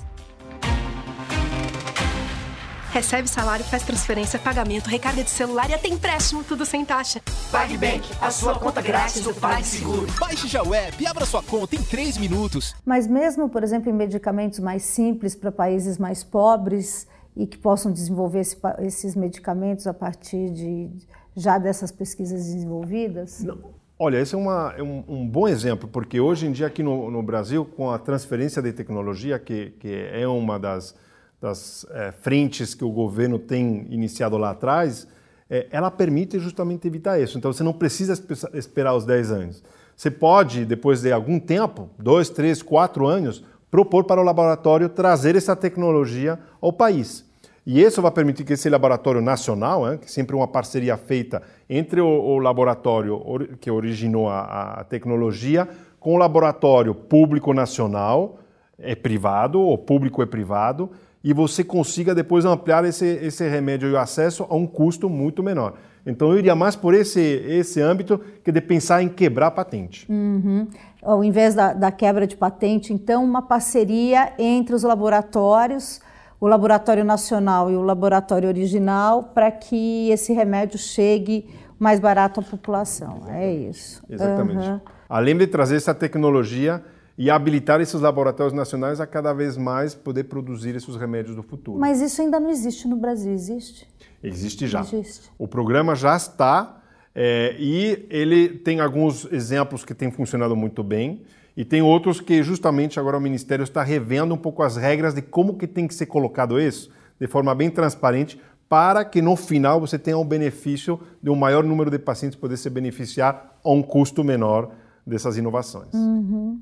Recebe 2.99 3.31
salário, 3.31 3.65
faz 3.65 3.85
transferência, 3.85 4.41
pagamento, 4.41 4.89
recarga 4.89 5.23
de 5.23 5.31
celular 5.31 5.71
e 5.71 5.75
até 5.75 5.87
empréstimo, 5.87 6.43
tudo 6.43 6.67
sem 6.67 6.85
taxa. 6.85 7.21
PagBank, 7.53 8.03
a 8.21 8.29
sua 8.29 8.59
conta 8.59 8.83
grátis 8.83 9.23
do 9.23 9.33
PagSeguro. 9.33 10.09
Baixe 10.19 10.49
já 10.49 10.65
o 10.65 10.75
app 10.75 11.01
e 11.01 11.07
abra 11.07 11.25
sua 11.25 11.41
conta 11.41 11.77
em 11.77 11.83
3 11.85 12.19
minutos. 12.19 12.75
Mas 12.85 13.07
mesmo, 13.07 13.49
por 13.49 13.63
exemplo, 13.63 13.89
em 13.89 13.93
medicamentos 13.93 14.59
mais 14.59 14.83
simples 14.83 15.37
para 15.37 15.53
países 15.53 15.97
mais 15.97 16.25
pobres 16.25 17.07
e 17.37 17.47
que 17.47 17.57
possam 17.57 17.93
desenvolver 17.93 18.41
esse, 18.41 18.57
esses 18.81 19.15
medicamentos 19.15 19.87
a 19.87 19.95
partir 19.95 20.51
de 20.51 20.91
já 21.37 21.57
dessas 21.57 21.93
pesquisas 21.93 22.47
desenvolvidas? 22.47 23.45
Não. 23.45 23.61
Olha, 23.97 24.21
esse 24.21 24.35
é, 24.35 24.39
uma, 24.39 24.75
é 24.77 24.83
um, 24.83 25.05
um, 25.07 25.29
bom 25.29 25.47
exemplo, 25.47 25.89
porque 25.89 26.19
hoje 26.19 26.49
em 26.49 26.51
dia 26.51 26.67
aqui 26.67 26.83
no, 26.83 27.13
no 27.13 27.23
Brasil, 27.23 27.65
com 27.65 27.93
a 27.93 27.99
transferência 27.99 28.61
de 28.61 28.73
tecnologia, 28.73 29.39
que, 29.39 29.71
que 29.79 30.11
é 30.13 30.27
uma 30.27 30.59
das 30.59 30.97
das 31.41 31.87
é, 31.91 32.13
frentes 32.13 32.75
que 32.75 32.85
o 32.85 32.91
governo 32.91 33.39
tem 33.39 33.87
iniciado 33.91 34.37
lá 34.37 34.51
atrás, 34.51 35.07
é, 35.49 35.67
ela 35.71 35.91
permite 35.91 36.39
justamente 36.39 36.87
evitar 36.87 37.21
isso. 37.21 37.39
Então 37.39 37.53
você 37.53 37.63
não 37.63 37.73
precisa 37.73 38.21
esperar 38.55 38.95
os 38.95 39.05
10 39.05 39.31
anos. 39.31 39.63
Você 39.97 40.11
pode, 40.11 40.65
depois 40.65 41.01
de 41.03 41.13
algum 41.13 41.41
tempo, 41.41 41.89
dois, 41.99 42.29
três, 42.29 42.63
quatro 42.63 43.07
anos, 43.07 43.45
propor 43.71 44.05
para 44.05 44.21
o 44.21 44.25
laboratório 44.25 44.89
trazer 44.89 45.37
essa 45.37 45.57
tecnologia 45.57 46.39
ao 46.61 46.73
país. 46.73 47.25
E 47.67 47.83
isso 47.83 48.01
vai 48.01 48.11
permitir 48.11 48.45
que 48.45 48.55
esse 48.55 48.71
laboratório 48.71 49.21
nacional, 49.21 49.85
né, 49.85 49.99
que 49.99 50.11
sempre 50.11 50.35
uma 50.35 50.49
parceria 50.49 50.97
feita 50.97 51.43
entre 51.69 52.01
o, 52.01 52.07
o 52.07 52.39
laboratório 52.39 53.21
que 53.61 53.71
originou 53.71 54.29
a, 54.29 54.79
a, 54.81 54.85
tecnologia 54.85 55.69
com 56.01 56.15
o 56.15 56.17
laboratório 56.17 56.95
público 56.95 57.53
nacional, 57.53 58.39
é 58.79 58.95
privado, 58.95 59.61
ou 59.61 59.77
público 59.77 60.23
é 60.23 60.27
privado, 60.27 60.91
e 61.29 61.33
você 61.35 61.63
consiga 61.63 62.15
depois 62.15 62.47
ampliar 62.47 62.87
esse, 62.87 63.05
esse 63.05 63.47
remédio 63.47 63.87
e 63.87 63.93
o 63.93 63.99
acesso 63.99 64.47
a 64.49 64.57
um 64.57 64.67
custo 64.67 65.11
muito 65.11 65.43
menor. 65.43 65.75
Então 66.07 66.31
eu 66.31 66.39
iria 66.39 66.55
mais 66.55 66.75
por 66.75 66.95
esse, 66.95 67.21
esse 67.21 67.83
âmbito 67.83 68.19
que 68.43 68.51
de 68.51 68.63
pensar 68.63 69.03
em 69.03 69.11
quebrar 69.11 69.49
a 69.49 69.51
patente. 69.51 70.11
Uhum. 70.11 70.67
Ao 71.03 71.23
invés 71.23 71.55
da, 71.55 71.75
da 71.75 71.93
quebra 71.93 72.27
de 72.27 72.35
patente, 72.35 72.95
então, 72.95 73.23
uma 73.23 73.43
parceria 73.43 74.33
entre 74.39 74.75
os 74.75 74.83
laboratórios, 74.83 76.01
o 76.41 76.47
laboratório 76.47 77.05
nacional 77.05 77.71
e 77.71 77.77
o 77.77 77.83
laboratório 77.83 78.49
original, 78.49 79.25
para 79.35 79.51
que 79.51 80.09
esse 80.09 80.33
remédio 80.33 80.79
chegue 80.79 81.45
mais 81.79 82.01
barato 82.01 82.41
à 82.41 82.43
população. 82.43 83.25
É 83.29 83.53
Exatamente. 83.53 83.67
É 83.67 83.69
isso. 83.69 84.03
Exatamente. 84.09 84.67
Uhum. 84.67 84.81
Além 85.11 85.37
de 85.37 85.47
trazer 85.47 85.77
essa 85.77 85.95
tecnologia 85.95 86.83
e 87.19 87.29
habilitar 87.29 87.81
esses 87.81 88.01
laboratórios 88.01 88.55
nacionais 88.55 89.01
a 89.01 89.07
cada 89.07 89.33
vez 89.33 89.57
mais 89.57 89.93
poder 89.93 90.25
produzir 90.25 90.77
esses 90.77 90.95
remédios 90.95 91.35
do 91.35 91.43
futuro. 91.43 91.79
Mas 91.79 92.01
isso 92.01 92.23
ainda 92.23 92.39
não 92.39 92.49
existe 92.49 92.87
no 92.87 92.97
Brasil, 92.97 93.33
existe? 93.33 93.89
Existe 94.23 94.69
já. 94.69 94.81
Existe. 94.81 95.29
O 95.37 95.49
programa 95.49 95.97
já 95.97 96.17
está 96.17 96.81
é, 97.13 97.57
e 97.59 98.07
ele 98.09 98.49
tem 98.49 98.79
alguns 98.79 99.31
exemplos 99.33 99.85
que 99.85 99.93
têm 99.93 100.13
funcionado 100.13 100.55
muito 100.55 100.85
bem 100.85 101.23
e 101.57 101.65
tem 101.65 101.83
outros 101.83 102.21
que 102.21 102.41
justamente 102.41 103.01
agora 103.01 103.19
o 103.19 103.21
Ministério 103.21 103.65
está 103.65 103.83
revendo 103.83 104.33
um 104.33 104.39
pouco 104.39 104.63
as 104.63 104.77
regras 104.77 105.13
de 105.13 105.21
como 105.21 105.59
que 105.59 105.67
tem 105.67 105.89
que 105.89 105.95
ser 105.95 106.07
colocado 106.07 106.61
isso 106.61 106.89
de 107.21 107.27
forma 107.27 107.53
bem 107.53 107.69
transparente 107.69 108.41
para 108.69 109.05
que 109.05 109.21
no 109.21 109.35
final 109.35 109.81
você 109.81 109.99
tenha 109.99 110.17
o 110.17 110.25
benefício 110.25 111.01
de 111.21 111.31
um 111.31 111.35
maior 111.35 111.65
número 111.65 111.91
de 111.91 111.99
pacientes 111.99 112.39
poder 112.39 112.57
se 112.57 112.71
beneficiar 112.71 113.59
a 113.65 113.71
um 113.73 113.83
custo 113.83 114.23
menor 114.23 114.71
dessas 115.05 115.37
inovações. 115.37 115.93
Uhum. 115.95 116.61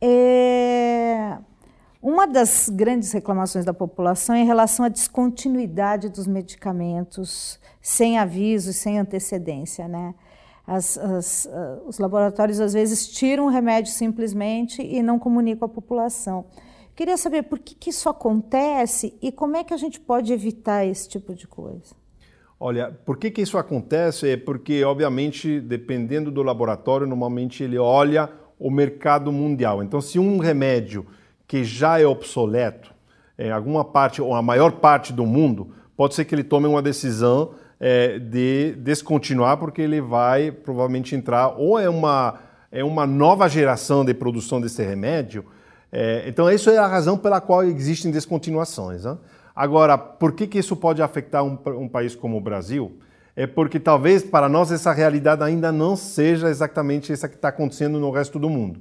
É... 0.00 1.38
Uma 2.00 2.26
das 2.26 2.68
grandes 2.68 3.10
reclamações 3.12 3.64
da 3.64 3.74
população 3.74 4.34
é 4.34 4.40
em 4.40 4.46
relação 4.46 4.84
à 4.84 4.88
descontinuidade 4.88 6.08
dos 6.08 6.26
medicamentos 6.26 7.58
sem 7.82 8.18
aviso 8.18 8.72
sem 8.72 8.98
antecedência. 8.98 9.88
Né? 9.88 10.14
As, 10.66 10.96
as, 10.96 11.44
uh, 11.46 11.88
os 11.88 11.98
laboratórios 11.98 12.60
às 12.60 12.72
vezes 12.72 13.08
tiram 13.08 13.46
o 13.46 13.48
remédio 13.48 13.92
simplesmente 13.92 14.80
e 14.80 15.02
não 15.02 15.18
comunicam 15.18 15.66
à 15.66 15.68
população. 15.68 16.44
Queria 16.94 17.16
saber 17.16 17.44
por 17.44 17.58
que, 17.58 17.74
que 17.74 17.90
isso 17.90 18.08
acontece 18.08 19.16
e 19.22 19.32
como 19.32 19.56
é 19.56 19.64
que 19.64 19.74
a 19.74 19.76
gente 19.76 19.98
pode 19.98 20.32
evitar 20.32 20.84
esse 20.84 21.08
tipo 21.08 21.34
de 21.34 21.46
coisa. 21.46 21.96
Olha, 22.60 22.90
por 23.04 23.16
que, 23.16 23.30
que 23.30 23.40
isso 23.40 23.56
acontece? 23.56 24.30
É 24.30 24.36
porque, 24.36 24.82
obviamente, 24.82 25.60
dependendo 25.60 26.30
do 26.30 26.42
laboratório, 26.42 27.06
normalmente 27.06 27.62
ele 27.62 27.78
olha 27.78 28.28
o 28.58 28.70
mercado 28.70 29.30
mundial. 29.30 29.82
Então, 29.82 30.00
se 30.00 30.18
um 30.18 30.38
remédio 30.38 31.06
que 31.46 31.64
já 31.64 32.00
é 32.00 32.06
obsoleto, 32.06 32.92
em 33.38 33.50
alguma 33.50 33.84
parte 33.84 34.20
ou 34.20 34.34
a 34.34 34.42
maior 34.42 34.72
parte 34.72 35.12
do 35.12 35.24
mundo, 35.24 35.68
pode 35.96 36.14
ser 36.14 36.24
que 36.24 36.34
ele 36.34 36.44
tome 36.44 36.66
uma 36.66 36.82
decisão 36.82 37.52
é, 37.80 38.18
de 38.18 38.72
descontinuar, 38.78 39.56
porque 39.56 39.80
ele 39.80 40.00
vai 40.00 40.50
provavelmente 40.50 41.14
entrar 41.14 41.54
ou 41.56 41.78
é 41.78 41.88
uma, 41.88 42.40
é 42.72 42.82
uma 42.82 43.06
nova 43.06 43.48
geração 43.48 44.04
de 44.04 44.12
produção 44.12 44.60
desse 44.60 44.82
remédio. 44.82 45.44
É, 45.90 46.24
então, 46.26 46.50
isso 46.50 46.68
é 46.68 46.76
a 46.76 46.86
razão 46.86 47.16
pela 47.16 47.40
qual 47.40 47.62
existem 47.62 48.10
descontinuações. 48.10 49.04
Né? 49.04 49.16
Agora, 49.54 49.96
por 49.96 50.32
que, 50.32 50.46
que 50.46 50.58
isso 50.58 50.76
pode 50.76 51.00
afetar 51.00 51.44
um, 51.44 51.58
um 51.66 51.88
país 51.88 52.14
como 52.14 52.36
o 52.36 52.40
Brasil? 52.40 52.98
É 53.38 53.46
porque 53.46 53.78
talvez 53.78 54.24
para 54.24 54.48
nós 54.48 54.72
essa 54.72 54.92
realidade 54.92 55.44
ainda 55.44 55.70
não 55.70 55.94
seja 55.94 56.50
exatamente 56.50 57.12
essa 57.12 57.28
que 57.28 57.36
está 57.36 57.50
acontecendo 57.50 58.00
no 58.00 58.10
resto 58.10 58.36
do 58.36 58.50
mundo. 58.50 58.80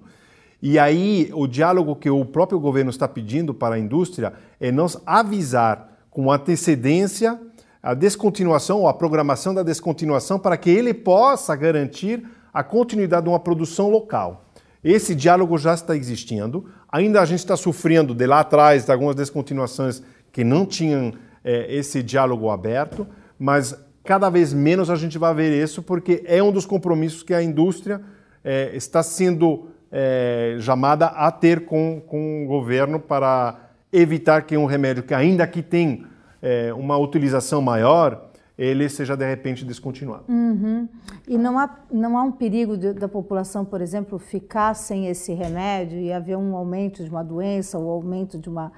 E 0.59 0.79
aí 0.79 1.29
o 1.31 1.45
diálogo 1.45 1.95
que 1.95 2.09
o 2.09 2.25
próprio 2.25 2.59
governo 2.59 2.89
está 2.89 3.07
pedindo 3.07 3.53
para 3.53 3.75
a 3.75 3.79
indústria 3.79 4.33
é 4.59 4.71
nos 4.71 4.97
avisar 5.05 5.99
com 6.09 6.31
antecedência 6.31 7.39
a 7.83 7.93
descontinuação 7.93 8.79
ou 8.79 8.87
a 8.87 8.95
programação 8.95 9.53
da 9.53 9.61
descontinuação 9.61 10.39
para 10.39 10.57
que 10.57 10.71
ele 10.71 10.91
possa 10.91 11.55
garantir 11.55 12.27
a 12.51 12.63
continuidade 12.63 13.25
de 13.25 13.29
uma 13.29 13.39
produção 13.39 13.91
local. 13.91 14.49
Esse 14.83 15.13
diálogo 15.13 15.55
já 15.59 15.75
está 15.75 15.95
existindo, 15.95 16.65
ainda 16.91 17.21
a 17.21 17.25
gente 17.25 17.39
está 17.41 17.55
sofrendo 17.55 18.15
de 18.15 18.25
lá 18.25 18.39
atrás 18.39 18.85
de 18.85 18.91
algumas 18.91 19.15
descontinuações 19.15 20.01
que 20.31 20.43
não 20.43 20.65
tinham 20.65 21.13
é, 21.43 21.71
esse 21.75 22.01
diálogo 22.01 22.49
aberto, 22.49 23.05
mas 23.37 23.77
cada 24.07 24.29
vez 24.29 24.53
menos 24.53 24.89
a 24.89 24.95
gente 24.95 25.17
vai 25.17 25.33
ver 25.33 25.61
isso, 25.61 25.83
porque 25.83 26.23
é 26.25 26.41
um 26.41 26.49
dos 26.49 26.65
compromissos 26.65 27.23
que 27.23 27.33
a 27.33 27.43
indústria 27.43 28.01
é, 28.41 28.73
está 28.73 29.03
sendo 29.03 29.67
é, 29.91 30.55
chamada 30.61 31.07
a 31.07 31.29
ter 31.29 31.65
com, 31.65 32.01
com 32.07 32.45
o 32.45 32.47
governo 32.47 33.01
para 33.01 33.69
evitar 33.91 34.43
que 34.43 34.55
um 34.55 34.65
remédio 34.65 35.03
que 35.03 35.13
ainda 35.13 35.45
que 35.45 35.61
tem 35.61 36.05
é, 36.41 36.73
uma 36.73 36.97
utilização 36.97 37.61
maior, 37.61 38.29
ele 38.57 38.87
seja 38.87 39.17
de 39.17 39.27
repente 39.27 39.65
descontinuado. 39.65 40.23
Uhum. 40.29 40.87
E 41.27 41.37
não 41.37 41.59
há, 41.59 41.69
não 41.91 42.17
há 42.17 42.23
um 42.23 42.31
perigo 42.31 42.77
de, 42.77 42.93
da 42.93 43.09
população, 43.09 43.65
por 43.65 43.81
exemplo, 43.81 44.17
ficar 44.17 44.73
sem 44.73 45.07
esse 45.07 45.33
remédio 45.33 45.99
e 45.99 46.13
haver 46.13 46.37
um 46.37 46.55
aumento 46.55 47.03
de 47.03 47.09
uma 47.09 47.23
doença 47.25 47.77
ou 47.77 47.91
aumento 47.91 48.39
de 48.39 48.47
uma, 48.47 48.71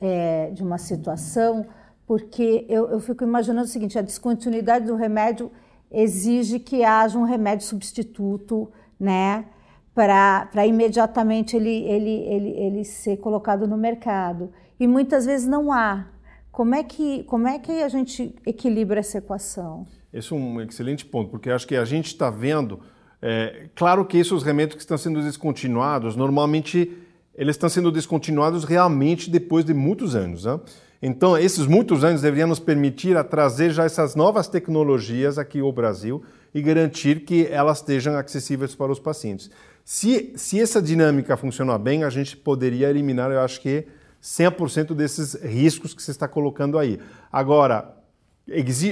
é, 0.00 0.50
de 0.52 0.62
uma 0.62 0.78
situação 0.78 1.66
porque 2.06 2.64
eu, 2.68 2.88
eu 2.88 3.00
fico 3.00 3.24
imaginando 3.24 3.66
o 3.66 3.70
seguinte: 3.70 3.98
a 3.98 4.02
descontinuidade 4.02 4.86
do 4.86 4.94
remédio 4.94 5.50
exige 5.90 6.58
que 6.58 6.84
haja 6.84 7.18
um 7.18 7.24
remédio 7.24 7.66
substituto, 7.66 8.70
né? 8.98 9.46
Para 9.94 10.66
imediatamente 10.66 11.56
ele, 11.56 11.84
ele, 11.84 12.10
ele, 12.10 12.50
ele 12.50 12.84
ser 12.84 13.16
colocado 13.16 13.66
no 13.66 13.76
mercado. 13.76 14.52
E 14.78 14.86
muitas 14.86 15.24
vezes 15.24 15.46
não 15.46 15.72
há. 15.72 16.06
Como 16.52 16.74
é 16.74 16.82
que, 16.82 17.24
como 17.24 17.48
é 17.48 17.58
que 17.58 17.82
a 17.82 17.88
gente 17.88 18.34
equilibra 18.46 19.00
essa 19.00 19.18
equação? 19.18 19.86
Esse 20.12 20.32
é 20.32 20.36
um 20.36 20.60
excelente 20.60 21.04
ponto, 21.04 21.30
porque 21.30 21.50
acho 21.50 21.66
que 21.66 21.76
a 21.76 21.84
gente 21.84 22.06
está 22.06 22.30
vendo. 22.30 22.80
É, 23.20 23.68
claro 23.74 24.04
que 24.04 24.18
esses 24.18 24.42
remédios 24.42 24.76
que 24.76 24.82
estão 24.82 24.98
sendo 24.98 25.22
descontinuados, 25.22 26.14
normalmente 26.14 26.92
eles 27.34 27.56
estão 27.56 27.68
sendo 27.68 27.90
descontinuados 27.90 28.64
realmente 28.64 29.30
depois 29.30 29.64
de 29.64 29.74
muitos 29.74 30.14
anos. 30.14 30.44
Né? 30.44 30.60
Então, 31.00 31.36
esses 31.36 31.66
muitos 31.66 32.02
anos 32.04 32.22
deveriam 32.22 32.48
nos 32.48 32.58
permitir 32.58 33.16
a 33.16 33.24
trazer 33.24 33.70
já 33.70 33.84
essas 33.84 34.14
novas 34.14 34.48
tecnologias 34.48 35.38
aqui 35.38 35.60
ao 35.60 35.72
Brasil 35.72 36.22
e 36.54 36.62
garantir 36.62 37.20
que 37.20 37.46
elas 37.46 37.78
estejam 37.78 38.16
acessíveis 38.16 38.74
para 38.74 38.90
os 38.90 38.98
pacientes. 38.98 39.50
Se, 39.84 40.32
se 40.36 40.60
essa 40.60 40.80
dinâmica 40.80 41.36
funcionar 41.36 41.78
bem, 41.78 42.02
a 42.02 42.10
gente 42.10 42.36
poderia 42.36 42.88
eliminar, 42.88 43.30
eu 43.30 43.40
acho 43.40 43.60
que 43.60 43.86
100% 44.22 44.94
desses 44.94 45.34
riscos 45.34 45.94
que 45.94 46.02
você 46.02 46.10
está 46.10 46.26
colocando 46.26 46.78
aí. 46.78 46.98
Agora, 47.30 47.94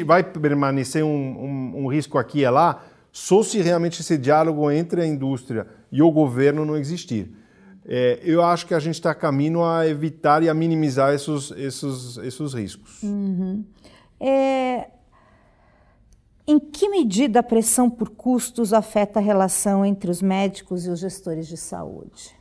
vai 0.05 0.23
permanecer 0.23 1.03
um, 1.03 1.09
um, 1.09 1.85
um 1.85 1.87
risco 1.87 2.19
aqui 2.19 2.41
e 2.41 2.51
lá 2.51 2.85
só 3.11 3.43
se 3.43 3.61
realmente 3.61 4.01
esse 4.01 4.19
diálogo 4.19 4.71
entre 4.71 5.01
a 5.01 5.07
indústria 5.07 5.67
e 5.91 6.03
o 6.03 6.11
governo 6.11 6.65
não 6.65 6.77
existir. 6.77 7.33
É, 7.87 8.21
eu 8.23 8.43
acho 8.43 8.67
que 8.67 8.75
a 8.75 8.79
gente 8.79 8.95
está 8.95 9.15
caminho 9.15 9.63
a 9.63 9.87
evitar 9.87 10.43
e 10.43 10.49
a 10.49 10.55
minimizar 10.55 11.13
esses, 11.13 11.51
esses, 11.53 12.17
esses 12.19 12.55
riscos. 12.55 13.03
Uhum. 13.03 13.65
É, 14.19 14.89
em 16.47 16.59
que 16.59 16.89
medida 16.89 17.41
a 17.41 17.43
pressão 17.43 17.91
por 17.91 18.11
custos 18.11 18.73
afeta 18.73 19.19
a 19.19 19.23
relação 19.23 19.85
entre 19.85 20.11
os 20.11 20.23
médicos 20.23 20.87
e 20.87 20.91
os 20.91 21.01
gestores 21.01 21.47
de 21.47 21.57
saúde? 21.57 22.35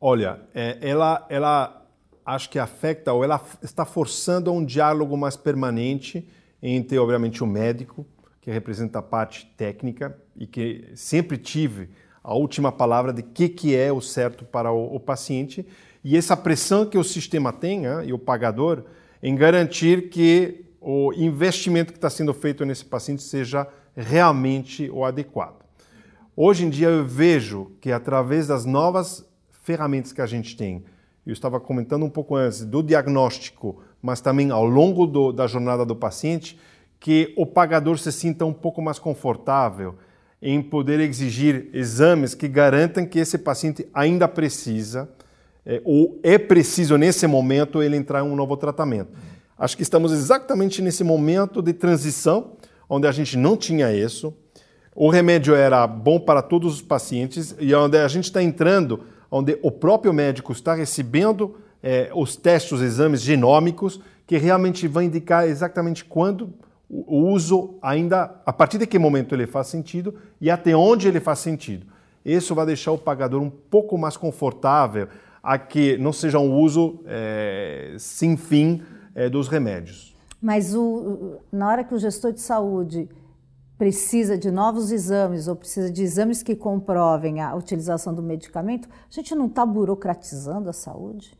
Olha, 0.00 0.40
é, 0.54 0.78
ela, 0.80 1.26
ela 1.28 1.86
acho 2.24 2.50
que 2.50 2.58
afeta 2.58 3.12
ou 3.12 3.22
ela 3.22 3.40
está 3.62 3.84
forçando 3.84 4.52
um 4.52 4.64
diálogo 4.64 5.16
mais 5.16 5.36
permanente 5.36 6.28
entre, 6.60 6.98
obviamente, 6.98 7.44
o 7.44 7.46
médico, 7.46 8.04
que 8.40 8.50
representa 8.50 8.98
a 8.98 9.02
parte 9.02 9.46
técnica 9.56 10.16
e 10.36 10.46
que 10.46 10.90
sempre 10.94 11.38
tive 11.38 11.90
a 12.26 12.34
última 12.34 12.72
palavra 12.72 13.12
de 13.12 13.22
que 13.22 13.48
que 13.48 13.76
é 13.76 13.92
o 13.92 14.00
certo 14.00 14.44
para 14.44 14.72
o, 14.72 14.96
o 14.96 14.98
paciente 14.98 15.64
e 16.02 16.16
essa 16.16 16.36
pressão 16.36 16.84
que 16.84 16.98
o 16.98 17.04
sistema 17.04 17.52
tem 17.52 17.82
né, 17.82 18.04
e 18.04 18.12
o 18.12 18.18
pagador 18.18 18.82
em 19.22 19.36
garantir 19.36 20.08
que 20.08 20.66
o 20.80 21.12
investimento 21.12 21.92
que 21.92 21.98
está 21.98 22.10
sendo 22.10 22.34
feito 22.34 22.64
nesse 22.64 22.84
paciente 22.84 23.22
seja 23.22 23.68
realmente 23.94 24.90
o 24.90 25.04
adequado. 25.04 25.64
Hoje 26.36 26.64
em 26.64 26.70
dia 26.70 26.88
eu 26.88 27.04
vejo 27.04 27.70
que 27.80 27.92
através 27.92 28.48
das 28.48 28.64
novas 28.64 29.24
ferramentas 29.62 30.12
que 30.12 30.20
a 30.20 30.26
gente 30.26 30.56
tem, 30.56 30.84
eu 31.24 31.32
estava 31.32 31.60
comentando 31.60 32.04
um 32.04 32.10
pouco 32.10 32.34
antes 32.34 32.64
do 32.64 32.82
diagnóstico, 32.82 33.80
mas 34.02 34.20
também 34.20 34.50
ao 34.50 34.66
longo 34.66 35.06
do, 35.06 35.30
da 35.30 35.46
jornada 35.46 35.86
do 35.86 35.94
paciente, 35.94 36.58
que 36.98 37.32
o 37.36 37.46
pagador 37.46 37.98
se 37.98 38.10
sinta 38.10 38.44
um 38.44 38.52
pouco 38.52 38.82
mais 38.82 38.98
confortável 38.98 39.96
em 40.40 40.62
poder 40.62 41.00
exigir 41.00 41.68
exames 41.72 42.34
que 42.34 42.46
garantam 42.46 43.06
que 43.06 43.18
esse 43.18 43.38
paciente 43.38 43.88
ainda 43.92 44.28
precisa 44.28 45.08
é, 45.64 45.80
ou 45.84 46.20
é 46.22 46.38
preciso 46.38 46.96
nesse 46.96 47.26
momento 47.26 47.82
ele 47.82 47.96
entrar 47.96 48.20
em 48.20 48.28
um 48.28 48.36
novo 48.36 48.56
tratamento. 48.56 49.10
Acho 49.58 49.76
que 49.76 49.82
estamos 49.82 50.12
exatamente 50.12 50.80
nesse 50.80 51.02
momento 51.02 51.60
de 51.60 51.72
transição 51.72 52.52
onde 52.88 53.08
a 53.08 53.12
gente 53.12 53.36
não 53.36 53.56
tinha 53.56 53.92
isso. 53.92 54.32
O 54.94 55.08
remédio 55.08 55.54
era 55.54 55.86
bom 55.86 56.20
para 56.20 56.40
todos 56.40 56.74
os 56.74 56.82
pacientes 56.82 57.54
e 57.58 57.74
onde 57.74 57.98
a 57.98 58.06
gente 58.06 58.24
está 58.24 58.42
entrando, 58.42 59.00
onde 59.30 59.58
o 59.62 59.70
próprio 59.70 60.12
médico 60.12 60.52
está 60.52 60.74
recebendo 60.74 61.56
é, 61.82 62.10
os 62.14 62.36
testes, 62.36 62.72
os 62.72 62.82
exames 62.82 63.20
genômicos 63.20 64.00
que 64.26 64.36
realmente 64.36 64.86
vão 64.86 65.02
indicar 65.02 65.48
exatamente 65.48 66.04
quando 66.04 66.52
o 66.88 67.30
uso 67.30 67.78
ainda, 67.82 68.40
a 68.44 68.52
partir 68.52 68.78
de 68.78 68.86
que 68.86 68.98
momento 68.98 69.34
ele 69.34 69.46
faz 69.46 69.66
sentido 69.66 70.14
e 70.40 70.50
até 70.50 70.76
onde 70.76 71.08
ele 71.08 71.20
faz 71.20 71.40
sentido. 71.40 71.86
Isso 72.24 72.54
vai 72.54 72.66
deixar 72.66 72.92
o 72.92 72.98
pagador 72.98 73.42
um 73.42 73.50
pouco 73.50 73.96
mais 73.96 74.16
confortável 74.16 75.08
a 75.42 75.58
que 75.58 75.96
não 75.98 76.12
seja 76.12 76.38
um 76.38 76.58
uso 76.58 77.00
é, 77.06 77.94
sem 77.98 78.36
fim 78.36 78.82
é, 79.14 79.28
dos 79.28 79.48
remédios. 79.48 80.16
Mas 80.40 80.74
o, 80.74 81.38
na 81.52 81.68
hora 81.68 81.84
que 81.84 81.94
o 81.94 81.98
gestor 81.98 82.32
de 82.32 82.40
saúde 82.40 83.08
precisa 83.78 84.36
de 84.36 84.50
novos 84.50 84.90
exames 84.90 85.48
ou 85.48 85.54
precisa 85.54 85.90
de 85.90 86.02
exames 86.02 86.42
que 86.42 86.56
comprovem 86.56 87.40
a 87.40 87.54
utilização 87.54 88.14
do 88.14 88.22
medicamento, 88.22 88.88
a 88.88 89.14
gente 89.14 89.34
não 89.34 89.46
está 89.46 89.64
burocratizando 89.64 90.68
a 90.68 90.72
saúde? 90.72 91.36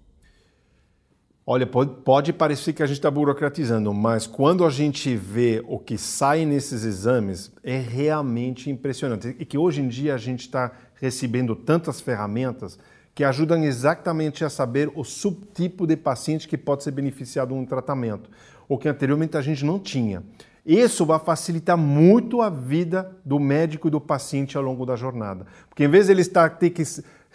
Olha, 1.48 1.64
pode, 1.64 1.92
pode 2.02 2.32
parecer 2.32 2.72
que 2.72 2.82
a 2.82 2.86
gente 2.86 2.96
está 2.96 3.08
burocratizando, 3.08 3.94
mas 3.94 4.26
quando 4.26 4.64
a 4.64 4.70
gente 4.70 5.14
vê 5.14 5.62
o 5.68 5.78
que 5.78 5.96
sai 5.96 6.44
nesses 6.44 6.82
exames, 6.82 7.52
é 7.62 7.78
realmente 7.78 8.68
impressionante. 8.68 9.36
E 9.38 9.44
que 9.44 9.56
hoje 9.56 9.80
em 9.80 9.86
dia 9.86 10.16
a 10.16 10.18
gente 10.18 10.40
está 10.40 10.72
recebendo 10.96 11.54
tantas 11.54 12.00
ferramentas 12.00 12.76
que 13.14 13.22
ajudam 13.22 13.62
exatamente 13.62 14.44
a 14.44 14.50
saber 14.50 14.90
o 14.96 15.04
subtipo 15.04 15.86
de 15.86 15.96
paciente 15.96 16.48
que 16.48 16.58
pode 16.58 16.82
ser 16.82 16.90
beneficiado 16.90 17.50
de 17.50 17.54
um 17.54 17.64
tratamento, 17.64 18.28
o 18.68 18.76
que 18.76 18.88
anteriormente 18.88 19.36
a 19.36 19.40
gente 19.40 19.64
não 19.64 19.78
tinha. 19.78 20.24
Isso 20.66 21.06
vai 21.06 21.20
facilitar 21.20 21.78
muito 21.78 22.42
a 22.42 22.50
vida 22.50 23.16
do 23.24 23.38
médico 23.38 23.86
e 23.86 23.90
do 23.90 24.00
paciente 24.00 24.56
ao 24.56 24.64
longo 24.64 24.84
da 24.84 24.96
jornada. 24.96 25.46
Porque 25.68 25.84
em 25.84 25.88
vez 25.88 26.06
de 26.06 26.12
ele 26.12 26.22
estar 26.22 26.50
ter 26.58 26.70
que 26.70 26.82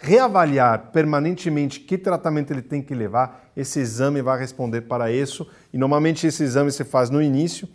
reavaliar 0.02 0.90
permanentemente 0.92 1.78
que 1.78 1.96
tratamento 1.96 2.50
ele 2.50 2.60
tem 2.60 2.82
que 2.82 2.92
levar, 2.92 3.48
esse 3.56 3.78
exame 3.78 4.20
vai 4.20 4.36
responder 4.36 4.82
para 4.82 5.12
isso. 5.12 5.46
E 5.72 5.78
normalmente 5.78 6.26
esse 6.26 6.42
exame 6.42 6.72
se 6.72 6.82
faz 6.82 7.08
no 7.08 7.22
início, 7.22 7.68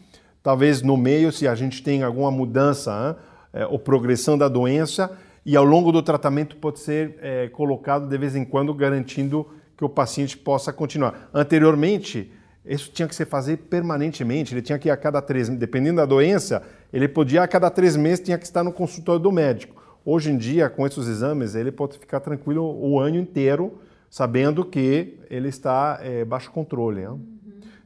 talvez 0.43 0.81
no 0.81 0.97
meio, 0.97 1.31
se 1.31 1.47
a 1.47 1.55
gente 1.55 1.81
tem 1.81 2.03
alguma 2.03 2.29
mudança 2.29 2.91
hein, 2.91 3.61
é, 3.61 3.65
ou 3.65 3.79
progressão 3.79 4.37
da 4.37 4.49
doença, 4.49 5.09
e 5.45 5.55
ao 5.55 5.63
longo 5.63 5.89
do 5.89 6.03
tratamento 6.03 6.57
pode 6.57 6.79
ser 6.79 7.17
é, 7.21 7.47
colocado 7.47 8.09
de 8.09 8.17
vez 8.17 8.35
em 8.35 8.43
quando, 8.43 8.73
garantindo 8.73 9.47
que 9.77 9.85
o 9.85 9.89
paciente 9.89 10.37
possa 10.37 10.73
continuar. 10.73 11.29
Anteriormente, 11.33 12.29
isso 12.65 12.91
tinha 12.91 13.07
que 13.07 13.15
ser 13.15 13.25
fazer 13.25 13.55
permanentemente, 13.55 14.53
ele 14.53 14.61
tinha 14.61 14.77
que 14.77 14.89
ir 14.89 14.91
a 14.91 14.97
cada 14.97 15.21
três, 15.21 15.47
dependendo 15.47 15.97
da 15.97 16.05
doença, 16.05 16.61
ele 16.91 17.07
podia 17.07 17.43
a 17.43 17.47
cada 17.47 17.69
três 17.69 17.95
meses 17.95 18.19
tinha 18.19 18.37
que 18.37 18.43
estar 18.43 18.65
no 18.65 18.73
consultório 18.73 19.21
do 19.21 19.31
médico. 19.31 19.76
Hoje 20.09 20.31
em 20.31 20.37
dia, 20.37 20.69
com 20.69 20.87
esses 20.87 21.05
exames, 21.05 21.53
ele 21.53 21.69
pode 21.69 21.99
ficar 21.99 22.21
tranquilo 22.21 22.63
o 22.63 22.97
ano 22.97 23.17
inteiro, 23.17 23.77
sabendo 24.09 24.63
que 24.63 25.19
ele 25.29 25.49
está 25.49 25.99
é, 26.01 26.23
baixo 26.23 26.49
controle. 26.49 27.01
Né? 27.01 27.09
Uhum. 27.09 27.21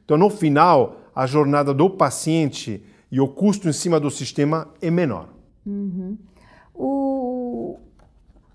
Então, 0.04 0.16
no 0.16 0.30
final, 0.30 0.98
a 1.12 1.26
jornada 1.26 1.74
do 1.74 1.90
paciente 1.90 2.86
e 3.10 3.20
o 3.20 3.26
custo 3.26 3.68
em 3.68 3.72
cima 3.72 3.98
do 3.98 4.08
sistema 4.08 4.68
é 4.80 4.88
menor. 4.88 5.30
Uhum. 5.66 6.16
O... 6.72 7.80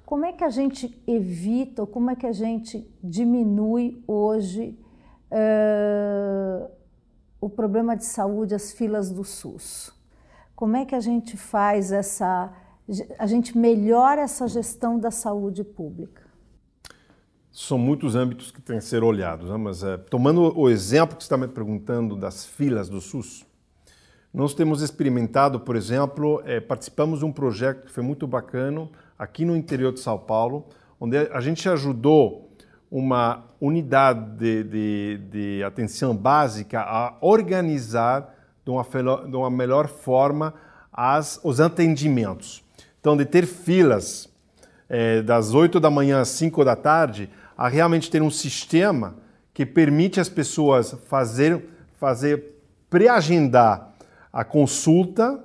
Como 0.05 0.24
é 0.24 0.32
que 0.32 0.45
a 0.45 0.49
gente 0.49 1.03
evita, 1.05 1.82
ou 1.82 1.88
como 1.88 2.09
é 2.09 2.15
que 2.15 2.26
a 2.26 2.32
gente 2.32 2.89
diminui 3.03 4.01
hoje 4.07 4.80
uh, 5.30 6.72
o 7.41 7.49
problema 7.49 7.97
de 7.97 8.05
saúde, 8.05 8.55
as 8.55 8.72
filas 8.72 9.11
do 9.11 9.26
SUS? 9.26 9.91
Como 10.55 10.78
é 10.78 10.86
que 10.86 10.95
a 10.95 11.01
gente 11.01 11.36
faz 11.36 11.91
essa 11.91 12.65
a 13.19 13.27
gente 13.27 13.57
melhora 13.57 14.21
essa 14.21 14.47
gestão 14.47 14.99
da 14.99 15.11
saúde 15.11 15.63
pública? 15.63 16.23
São 17.51 17.77
muitos 17.77 18.15
âmbitos 18.15 18.51
que 18.51 18.61
têm 18.61 18.77
que 18.77 18.85
ser 18.85 19.03
olhados, 19.03 19.49
né? 19.49 19.57
mas 19.57 19.83
é, 19.83 19.97
tomando 19.97 20.57
o 20.57 20.69
exemplo 20.69 21.17
que 21.17 21.23
você 21.23 21.25
está 21.25 21.38
me 21.38 21.47
perguntando 21.47 22.15
das 22.15 22.45
filas 22.45 22.88
do 22.88 23.01
SUS, 23.01 23.45
nós 24.33 24.53
temos 24.53 24.81
experimentado, 24.81 25.59
por 25.59 25.75
exemplo, 25.75 26.41
é, 26.45 26.59
participamos 26.59 27.19
de 27.19 27.25
um 27.25 27.31
projeto 27.31 27.85
que 27.85 27.91
foi 27.91 28.03
muito 28.03 28.27
bacana 28.27 28.88
aqui 29.17 29.43
no 29.43 29.55
interior 29.55 29.91
de 29.91 29.99
São 29.99 30.17
Paulo, 30.19 30.67
onde 30.99 31.17
a 31.17 31.41
gente 31.41 31.67
ajudou 31.67 32.51
uma 32.89 33.45
unidade 33.59 34.38
de, 34.38 34.63
de, 34.63 35.17
de 35.31 35.63
atenção 35.63 36.15
básica 36.15 36.81
a 36.81 37.17
organizar 37.21 38.33
de 38.63 38.71
uma, 38.71 38.83
de 38.83 39.35
uma 39.35 39.49
melhor 39.49 39.88
forma 39.88 40.53
as, 40.93 41.39
os 41.43 41.59
atendimentos. 41.59 42.66
Então, 42.99 43.15
de 43.15 43.25
ter 43.25 43.45
filas 43.45 44.29
é, 44.89 45.21
das 45.21 45.53
8 45.53 45.79
da 45.79 45.89
manhã 45.89 46.21
às 46.21 46.29
5 46.29 46.63
da 46.63 46.75
tarde, 46.75 47.29
a 47.57 47.67
realmente 47.67 48.09
ter 48.09 48.21
um 48.21 48.29
sistema 48.29 49.15
que 49.53 49.65
permite 49.65 50.19
às 50.19 50.29
pessoas 50.29 50.95
fazer, 51.07 51.63
fazer 51.99 52.57
pré-agendar 52.89 53.93
a 54.31 54.43
consulta 54.43 55.43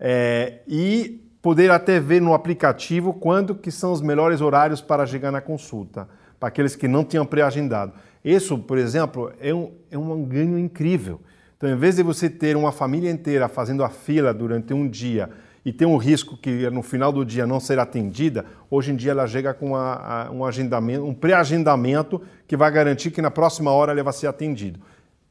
é, 0.00 0.60
e 0.66 1.22
poder 1.40 1.70
até 1.70 2.00
ver 2.00 2.20
no 2.20 2.34
aplicativo 2.34 3.14
quando 3.14 3.54
que 3.54 3.70
são 3.70 3.92
os 3.92 4.00
melhores 4.00 4.40
horários 4.40 4.80
para 4.80 5.06
chegar 5.06 5.30
na 5.30 5.40
consulta, 5.40 6.08
para 6.40 6.48
aqueles 6.48 6.74
que 6.74 6.88
não 6.88 7.04
tinham 7.04 7.24
pré-agendado. 7.24 7.92
Isso, 8.24 8.58
por 8.58 8.78
exemplo, 8.78 9.32
é 9.40 9.54
um, 9.54 9.72
é 9.88 9.96
um 9.96 10.24
ganho 10.24 10.58
incrível. 10.58 11.20
Então, 11.56 11.70
em 11.70 11.76
vez 11.76 11.96
de 11.96 12.02
você 12.02 12.28
ter 12.28 12.56
uma 12.56 12.72
família 12.72 13.10
inteira 13.10 13.48
fazendo 13.48 13.84
a 13.84 13.88
fila 13.88 14.34
durante 14.34 14.74
um 14.74 14.88
dia 14.88 15.30
e 15.66 15.72
tem 15.72 15.84
um 15.84 15.96
risco 15.96 16.36
que 16.36 16.70
no 16.70 16.80
final 16.80 17.10
do 17.10 17.24
dia 17.24 17.44
não 17.44 17.58
ser 17.58 17.80
atendida, 17.80 18.46
hoje 18.70 18.92
em 18.92 18.94
dia 18.94 19.10
ela 19.10 19.26
chega 19.26 19.52
com 19.52 19.74
a, 19.74 20.28
a, 20.28 20.30
um 20.30 20.44
agendamento, 20.44 21.04
um 21.04 21.12
pré-agendamento 21.12 22.22
que 22.46 22.56
vai 22.56 22.70
garantir 22.70 23.10
que 23.10 23.20
na 23.20 23.32
próxima 23.32 23.72
hora 23.72 23.90
ela 23.90 24.00
vai 24.04 24.12
ser 24.12 24.28
atendido. 24.28 24.78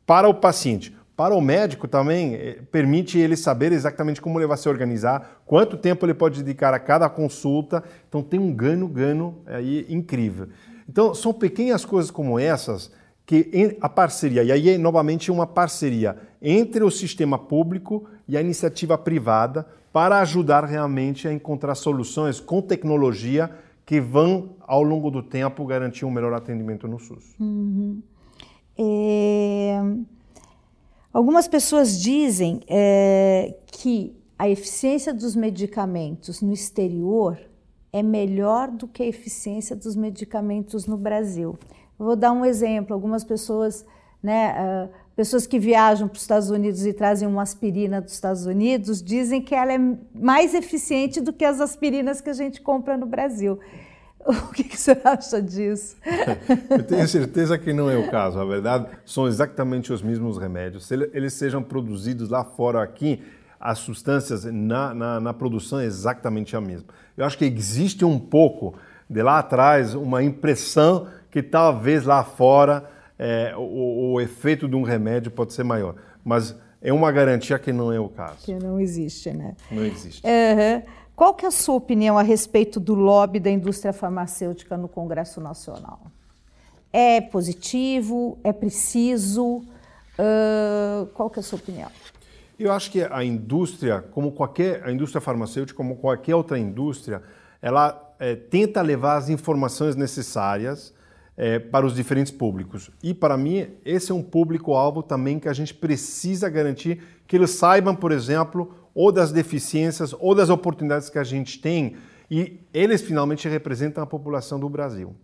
Para 0.05 0.27
o 0.27 0.33
paciente, 0.33 0.93
para 1.15 1.33
o 1.33 1.39
médico 1.39 1.88
também 1.88 2.36
eh, 2.36 2.59
permite 2.69 3.17
ele 3.17 3.38
saber 3.38 3.71
exatamente 3.71 4.19
como 4.19 4.38
ele 4.38 4.45
vai 4.45 4.57
se 4.57 4.67
organizar, 4.67 5.41
quanto 5.45 5.77
tempo 5.77 6.05
ele 6.05 6.13
pode 6.13 6.43
dedicar 6.43 6.73
a 6.73 6.79
cada 6.79 7.07
consulta. 7.07 7.81
Então 8.09 8.21
tem 8.21 8.38
um 8.38 8.51
ganho-ganho 8.51 9.38
aí 9.45 9.86
incrível. 9.88 10.49
Então 10.89 11.15
são 11.15 11.31
pequenas 11.31 11.86
coisas 11.86 12.11
como 12.11 12.38
essas 12.38 12.91
que 13.25 13.77
a 13.79 13.88
parceria, 13.88 14.43
e 14.43 14.51
aí 14.51 14.69
é 14.69 14.77
novamente 14.77 15.31
uma 15.31 15.47
parceria 15.47 16.17
entre 16.41 16.83
o 16.83 16.91
sistema 16.91 17.39
público 17.39 18.05
e 18.27 18.36
a 18.36 18.41
iniciativa 18.41 18.97
privada 18.97 19.65
para 19.95 20.19
ajudar 20.19 20.65
realmente 20.65 21.25
a 21.25 21.31
encontrar 21.31 21.73
soluções 21.73 22.41
com 22.41 22.61
tecnologia 22.61 23.49
que 23.85 24.01
vão, 24.01 24.57
ao 24.59 24.83
longo 24.83 25.09
do 25.09 25.23
tempo, 25.23 25.65
garantir 25.65 26.03
um 26.03 26.11
melhor 26.11 26.33
atendimento 26.33 26.85
no 26.85 26.99
SUS. 26.99 27.33
Uhum. 27.39 28.03
É... 28.77 29.81
Algumas 31.13 31.47
pessoas 31.47 31.97
dizem 31.97 32.59
é, 32.67 33.55
que 33.67 34.13
a 34.37 34.49
eficiência 34.49 35.13
dos 35.13 35.33
medicamentos 35.33 36.41
no 36.41 36.51
exterior 36.51 37.39
é 37.93 38.03
melhor 38.03 38.69
do 38.71 38.89
que 38.89 39.01
a 39.01 39.07
eficiência 39.07 39.77
dos 39.77 39.95
medicamentos 39.95 40.85
no 40.85 40.97
Brasil. 40.97 41.57
Vou 41.97 42.17
dar 42.17 42.33
um 42.33 42.43
exemplo. 42.43 42.93
Algumas 42.93 43.23
pessoas, 43.23 43.85
né, 44.21 44.53
uh, 44.59 44.89
pessoas 45.16 45.47
que 45.47 45.57
viajam 45.57 46.07
para 46.07 46.16
os 46.16 46.22
Estados 46.22 46.49
Unidos 46.49 46.86
e 46.86 46.91
trazem 46.91 47.28
uma 47.28 47.41
aspirina 47.41 48.01
dos 48.01 48.13
Estados 48.13 48.45
Unidos, 48.45 49.01
dizem 49.01 49.41
que 49.41 49.55
ela 49.55 49.74
é 49.74 49.80
mais 50.13 50.53
eficiente 50.53 51.22
do 51.22 51.32
que 51.32 51.45
as 51.45 51.61
aspirinas 51.61 52.20
que 52.20 52.30
a 52.30 52.34
gente 52.34 52.61
compra 52.61 52.97
no 52.97 53.05
Brasil. 53.05 53.59
O 54.28 54.51
que, 54.51 54.63
que 54.63 54.76
você 54.76 54.99
acha 55.03 55.39
disso? 55.39 55.95
Eu 56.68 56.84
tenho 56.84 57.07
certeza 57.07 57.59
que 57.59 57.72
não 57.72 57.91
é 57.91 57.95
o 57.95 58.09
caso. 58.09 58.39
A 58.39 58.43
verdade, 58.43 58.88
são 59.05 59.28
exatamente 59.28 59.93
os 59.93 60.01
mesmos 60.01 60.39
remédios. 60.39 60.88
Se 60.88 60.95
eles 61.13 61.34
sejam 61.34 61.61
produzidos 61.61 62.30
lá 62.30 62.43
fora, 62.43 62.82
aqui, 62.82 63.22
as 63.59 63.78
substâncias 63.78 64.43
na, 64.45 64.95
na, 64.95 65.20
na 65.20 65.32
produção 65.32 65.80
é 65.80 65.86
exatamente 65.86 66.55
a 66.55 66.61
mesma. 66.61 66.88
Eu 67.16 67.24
acho 67.24 67.38
que 67.38 67.45
existe 67.45 68.03
um 68.03 68.18
pouco 68.18 68.74
de 69.07 69.22
lá 69.22 69.38
atrás 69.38 69.93
uma 69.93 70.24
impressão 70.24 71.05
que 71.30 71.43
talvez 71.43 72.03
lá 72.03 72.24
fora 72.24 72.89
é, 73.18 73.53
o, 73.55 74.13
o, 74.13 74.22
efeito 74.22 74.68
de 74.68 74.76
um 74.76 74.84
remédio 74.84 75.32
pode 75.32 75.53
ser 75.53 75.63
maior. 75.63 75.95
Mas 76.24 76.55
é 76.82 76.91
uma 76.91 77.11
garantia 77.11 77.57
que 77.57 77.72
não 77.72 77.91
é 77.91 77.99
o 77.99 78.09
caso. 78.09 78.38
Que 78.43 78.53
não 78.53 78.80
existe, 78.80 79.32
né? 79.32 79.55
Não 79.72 79.84
existe. 79.84 80.22
Uhum. 80.26 80.82
Qual 81.16 81.34
que 81.34 81.45
é 81.45 81.47
a 81.47 81.51
sua 81.51 81.76
opinião 81.76 82.18
a 82.18 82.22
respeito 82.22 82.80
do 82.80 82.93
lobby 82.93 83.39
da 83.39 83.49
indústria 83.49 83.93
farmacêutica 83.93 84.76
no 84.76 84.88
Congresso 84.88 85.39
Nacional? 85.39 86.01
É 86.91 87.22
positivo? 87.22 88.38
É 88.43 88.51
preciso? 88.51 89.63
Uh, 90.18 91.05
qual 91.13 91.30
que 91.30 91.39
é 91.39 91.41
a 91.41 91.43
sua 91.43 91.57
opinião? 91.57 91.89
Eu 92.57 92.72
acho 92.72 92.89
que 92.91 93.01
a 93.01 93.24
indústria, 93.24 94.01
como 94.11 94.32
qualquer 94.32 94.84
a 94.84 94.91
indústria 94.91 95.22
farmacêutica, 95.22 95.76
como 95.76 95.97
qualquer 95.97 96.36
outra 96.36 96.57
indústria, 96.57 97.22
ela 97.61 98.13
é, 98.20 98.36
tenta 98.36 98.82
levar 98.82 99.18
as 99.18 99.30
informações 99.30 99.95
necessárias 99.95 100.93
é, 101.38 101.59
para 101.59 101.86
os 101.86 101.95
diferentes 101.95 102.31
públicos. 102.31 102.89
E 103.03 103.13
para 103.13 103.38
mim, 103.38 103.67
esse 103.83 104.11
é 104.11 104.15
um 104.15 104.23
público-alvo 104.23 105.03
também 105.03 105.39
que 105.39 105.49
a 105.49 105.53
gente 105.53 105.73
precisa 105.73 106.49
garantir 106.49 107.01
que 107.27 107.36
eles 107.36 107.51
saibam, 107.51 107.95
por 107.95 108.11
exemplo, 108.11 108.73
ou 108.93 109.11
das 109.11 109.31
deficiências 109.31 110.15
ou 110.19 110.33
das 110.33 110.49
oportunidades 110.49 111.09
que 111.09 111.19
a 111.19 111.23
gente 111.23 111.59
tem 111.59 111.97
e 112.31 112.59
eles 112.73 113.01
finalmente 113.01 113.47
representam 113.47 114.03
a 114.03 114.07
população 114.07 114.59
do 114.59 114.69
Brasil. 114.69 115.15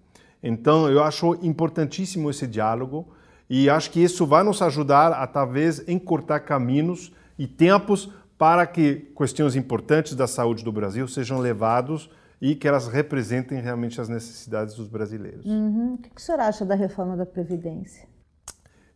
Então, 0.43 0.89
eu 0.89 1.03
acho 1.03 1.37
importantíssimo 1.41 2.29
esse 2.29 2.45
diálogo 2.47 3.07
e 3.49 3.69
acho 3.69 3.91
que 3.91 3.99
isso 3.99 4.25
vai 4.25 4.43
nos 4.43 4.61
ajudar 4.61 5.11
a 5.13 5.25
talvez 5.27 5.87
encurtar 5.87 6.41
caminhos 6.41 7.11
e 7.37 7.47
tempos 7.47 8.09
para 8.37 8.65
que 8.65 9.11
questões 9.15 9.55
importantes 9.55 10.15
da 10.15 10.25
saúde 10.25 10.63
do 10.63 10.71
Brasil 10.71 11.07
sejam 11.07 11.39
levados 11.39 12.09
e 12.41 12.55
que 12.55 12.67
elas 12.67 12.87
representem 12.87 13.61
realmente 13.61 14.01
as 14.01 14.09
necessidades 14.09 14.73
dos 14.73 14.87
brasileiros. 14.87 15.45
Uhum. 15.45 15.93
O 15.93 15.97
que 15.99 16.09
o 16.17 16.19
senhor 16.19 16.41
acha 16.41 16.65
da 16.65 16.73
reforma 16.73 17.15
da 17.15 17.25
Previdência? 17.25 18.07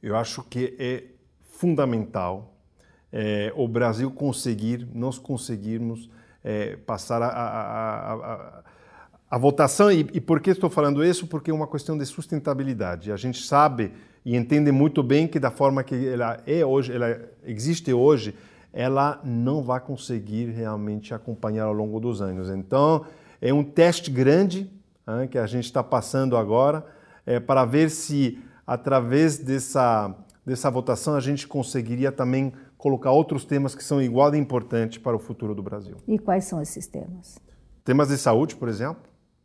Eu 0.01 0.15
acho 0.15 0.43
que 0.43 0.75
é 0.79 1.03
fundamental 1.41 2.55
é, 3.13 3.53
o 3.55 3.67
Brasil 3.67 4.09
conseguir, 4.09 4.87
nós 4.93 5.19
conseguirmos 5.19 6.09
é, 6.43 6.75
passar 6.75 7.21
a, 7.21 7.27
a, 7.27 8.13
a, 8.13 8.63
a 9.29 9.37
votação. 9.37 9.91
E, 9.91 9.99
e, 10.13 10.19
por 10.19 10.41
que 10.41 10.49
estou 10.49 10.69
falando 10.69 11.03
isso? 11.03 11.27
Porque 11.27 11.51
é 11.51 11.53
uma 11.53 11.67
questão 11.67 11.97
de 11.97 12.05
sustentabilidade. 12.05 13.11
A 13.11 13.15
gente 13.15 13.41
sabe 13.45 13.93
e 14.25 14.35
entende 14.35 14.71
muito 14.71 15.03
bem 15.03 15.27
que 15.27 15.39
da 15.39 15.51
forma 15.51 15.83
que 15.83 16.07
ela 16.07 16.41
é 16.47 16.65
hoje, 16.65 16.91
ela 16.93 17.19
existe 17.43 17.93
hoje, 17.93 18.35
ela 18.73 19.21
não 19.23 19.63
vai 19.63 19.79
conseguir 19.79 20.49
realmente 20.49 21.13
acompanhar 21.13 21.65
ao 21.65 21.73
longo 21.73 21.99
dos 21.99 22.21
anos. 22.21 22.49
Então, 22.49 23.05
é 23.41 23.53
um 23.53 23.63
teste 23.63 24.09
grande 24.11 24.71
hein, 25.07 25.27
que 25.27 25.37
a 25.37 25.45
gente 25.45 25.65
está 25.65 25.83
passando 25.83 26.37
agora 26.37 26.85
é, 27.25 27.39
para 27.39 27.65
ver 27.65 27.89
se, 27.89 28.39
através 28.65 29.37
dessa, 29.37 30.15
dessa 30.45 30.69
votação, 30.69 31.15
a 31.15 31.19
gente 31.19 31.47
conseguiria 31.47 32.11
também 32.11 32.53
colocar 32.77 33.11
outros 33.11 33.45
temas 33.45 33.73
que 33.73 33.83
são 33.83 34.01
igual 34.01 34.31
de 34.31 34.37
importantes 34.37 34.97
para 34.97 35.15
o 35.15 35.19
futuro 35.19 35.55
do 35.55 35.63
Brasil. 35.63 35.97
E 36.07 36.19
quais 36.19 36.45
são 36.45 36.61
esses 36.61 36.87
temas? 36.87 37.39
Temas 37.83 38.09
de 38.09 38.17
saúde, 38.17 38.55
por 38.55 38.69
exemplo. 38.69 39.03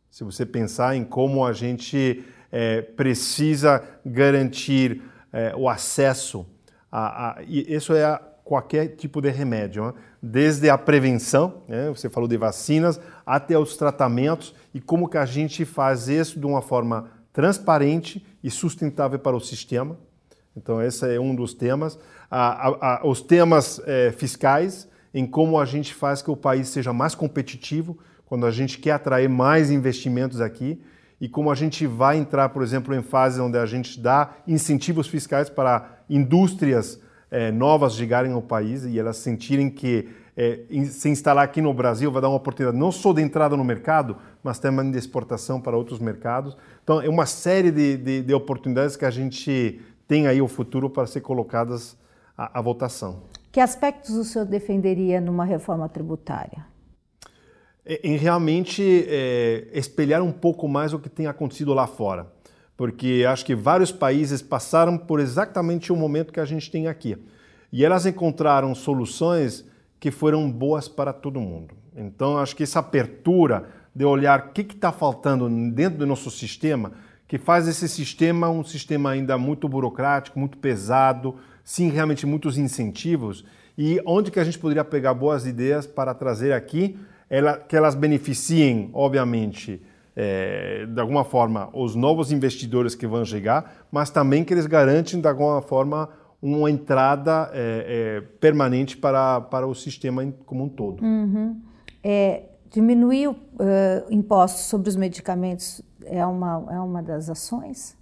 Se 0.09 0.23
você 0.23 0.45
pensar 0.45 0.95
em 0.95 1.03
como 1.03 1.45
a 1.45 1.53
gente 1.53 2.23
é, 2.51 2.81
precisa 2.81 3.83
garantir 4.05 5.01
é, 5.31 5.55
o 5.55 5.69
acesso 5.69 6.45
a, 6.91 7.29
a, 7.39 7.43
e 7.43 7.73
isso 7.73 7.93
é 7.93 8.03
a, 8.03 8.21
qualquer 8.51 8.97
tipo 8.97 9.21
de 9.21 9.29
remédio, 9.29 9.85
né? 9.85 9.93
desde 10.21 10.69
a 10.69 10.77
prevenção, 10.77 11.63
né? 11.69 11.87
você 11.87 12.09
falou 12.09 12.27
de 12.27 12.35
vacinas, 12.35 12.99
até 13.25 13.57
os 13.57 13.77
tratamentos 13.77 14.53
e 14.73 14.81
como 14.81 15.07
que 15.07 15.17
a 15.17 15.25
gente 15.25 15.63
faz 15.63 16.09
isso 16.09 16.37
de 16.37 16.45
uma 16.45 16.61
forma 16.61 17.09
transparente 17.31 18.21
e 18.43 18.51
sustentável 18.51 19.17
para 19.17 19.37
o 19.37 19.39
sistema. 19.39 19.97
Então 20.53 20.81
esse 20.81 21.15
é 21.15 21.17
um 21.17 21.33
dos 21.33 21.53
temas. 21.53 21.97
os 23.05 23.21
temas 23.21 23.81
é, 23.85 24.11
fiscais, 24.11 24.85
em 25.13 25.25
como 25.25 25.57
a 25.57 25.63
gente 25.63 25.93
faz 25.93 26.21
que 26.21 26.29
o 26.29 26.35
país 26.35 26.67
seja 26.67 26.91
mais 26.91 27.15
competitivo, 27.15 27.97
quando 28.25 28.45
a 28.45 28.51
gente 28.51 28.79
quer 28.79 28.91
atrair 28.91 29.29
mais 29.29 29.71
investimentos 29.71 30.41
aqui 30.41 30.83
e 31.21 31.29
como 31.29 31.49
a 31.49 31.55
gente 31.55 31.87
vai 31.87 32.17
entrar, 32.17 32.49
por 32.49 32.63
exemplo, 32.63 32.93
em 32.93 33.01
fases 33.01 33.39
onde 33.39 33.57
a 33.57 33.65
gente 33.65 33.97
dá 33.97 34.31
incentivos 34.45 35.07
fiscais 35.07 35.49
para 35.49 36.03
indústrias 36.09 36.99
é, 37.31 37.49
novas 37.49 37.95
chegarem 37.95 38.33
ao 38.33 38.41
país 38.41 38.83
e 38.83 38.99
elas 38.99 39.15
sentirem 39.17 39.69
que 39.69 40.09
é, 40.35 40.59
se 40.85 41.09
instalar 41.09 41.45
aqui 41.45 41.61
no 41.61 41.73
Brasil 41.73 42.11
vai 42.11 42.21
dar 42.21 42.27
uma 42.27 42.37
oportunidade 42.37 42.77
não 42.77 42.91
só 42.91 43.13
de 43.13 43.21
entrada 43.21 43.55
no 43.55 43.63
mercado, 43.63 44.17
mas 44.43 44.59
também 44.59 44.91
de 44.91 44.97
exportação 44.97 45.59
para 45.61 45.77
outros 45.77 45.99
mercados. 45.99 46.57
Então, 46.83 47.01
é 47.01 47.09
uma 47.09 47.25
série 47.25 47.71
de, 47.71 47.97
de, 47.97 48.21
de 48.21 48.33
oportunidades 48.33 48.95
que 48.95 49.05
a 49.05 49.11
gente 49.11 49.81
tem 50.07 50.27
aí 50.27 50.41
o 50.41 50.47
futuro 50.47 50.89
para 50.89 51.07
ser 51.07 51.21
colocadas 51.21 51.97
à, 52.37 52.59
à 52.59 52.61
votação. 52.61 53.23
Que 53.51 53.59
aspectos 53.59 54.15
o 54.15 54.23
senhor 54.23 54.45
defenderia 54.45 55.21
numa 55.21 55.45
reforma 55.45 55.87
tributária? 55.87 56.65
É, 57.85 57.99
em 58.03 58.17
realmente 58.17 59.05
é, 59.07 59.67
espelhar 59.73 60.21
um 60.21 60.31
pouco 60.31 60.67
mais 60.67 60.93
o 60.93 60.99
que 60.99 61.09
tem 61.09 61.27
acontecido 61.27 61.73
lá 61.73 61.87
fora 61.87 62.27
porque 62.81 63.23
acho 63.29 63.45
que 63.45 63.53
vários 63.53 63.91
países 63.91 64.41
passaram 64.41 64.97
por 64.97 65.19
exatamente 65.19 65.93
o 65.93 65.95
momento 65.95 66.33
que 66.33 66.39
a 66.39 66.45
gente 66.45 66.71
tem 66.71 66.87
aqui. 66.87 67.15
E 67.71 67.85
elas 67.85 68.07
encontraram 68.07 68.73
soluções 68.73 69.63
que 69.99 70.09
foram 70.09 70.51
boas 70.51 70.87
para 70.87 71.13
todo 71.13 71.39
mundo. 71.39 71.75
Então, 71.95 72.39
acho 72.39 72.55
que 72.55 72.63
essa 72.63 72.79
abertura 72.79 73.69
de 73.93 74.03
olhar 74.03 74.47
o 74.47 74.49
que 74.51 74.61
está 74.61 74.91
faltando 74.91 75.47
dentro 75.69 75.99
do 75.99 76.07
nosso 76.07 76.31
sistema, 76.31 76.93
que 77.27 77.37
faz 77.37 77.67
esse 77.67 77.87
sistema 77.87 78.49
um 78.49 78.63
sistema 78.63 79.11
ainda 79.11 79.37
muito 79.37 79.69
burocrático, 79.69 80.39
muito 80.39 80.57
pesado, 80.57 81.35
sim, 81.63 81.91
realmente 81.91 82.25
muitos 82.25 82.57
incentivos, 82.57 83.45
e 83.77 84.01
onde 84.07 84.31
que 84.31 84.39
a 84.39 84.43
gente 84.43 84.57
poderia 84.57 84.83
pegar 84.83 85.13
boas 85.13 85.45
ideias 85.45 85.85
para 85.85 86.15
trazer 86.15 86.51
aqui, 86.51 86.97
ela, 87.29 87.57
que 87.57 87.75
elas 87.75 87.93
beneficiem, 87.93 88.89
obviamente, 88.91 89.79
é, 90.15 90.85
de 90.85 90.99
alguma 90.99 91.23
forma, 91.23 91.69
os 91.73 91.95
novos 91.95 92.31
investidores 92.31 92.95
que 92.95 93.07
vão 93.07 93.23
chegar, 93.23 93.85
mas 93.91 94.09
também 94.09 94.43
que 94.43 94.53
eles 94.53 94.65
garantem, 94.65 95.19
de 95.19 95.27
alguma 95.27 95.61
forma, 95.61 96.09
uma 96.41 96.69
entrada 96.69 97.49
é, 97.53 98.19
é, 98.19 98.21
permanente 98.39 98.97
para, 98.97 99.41
para 99.41 99.67
o 99.67 99.75
sistema 99.75 100.25
como 100.45 100.63
um 100.63 100.69
todo. 100.69 101.03
Uhum. 101.03 101.61
É, 102.03 102.43
diminuir 102.71 103.27
o 103.27 103.31
uh, 103.31 103.37
impostos 104.09 104.61
sobre 104.61 104.89
os 104.89 104.95
medicamentos 104.95 105.81
é 106.05 106.25
uma, 106.25 106.65
é 106.71 106.79
uma 106.79 107.03
das 107.03 107.29
ações? 107.29 107.95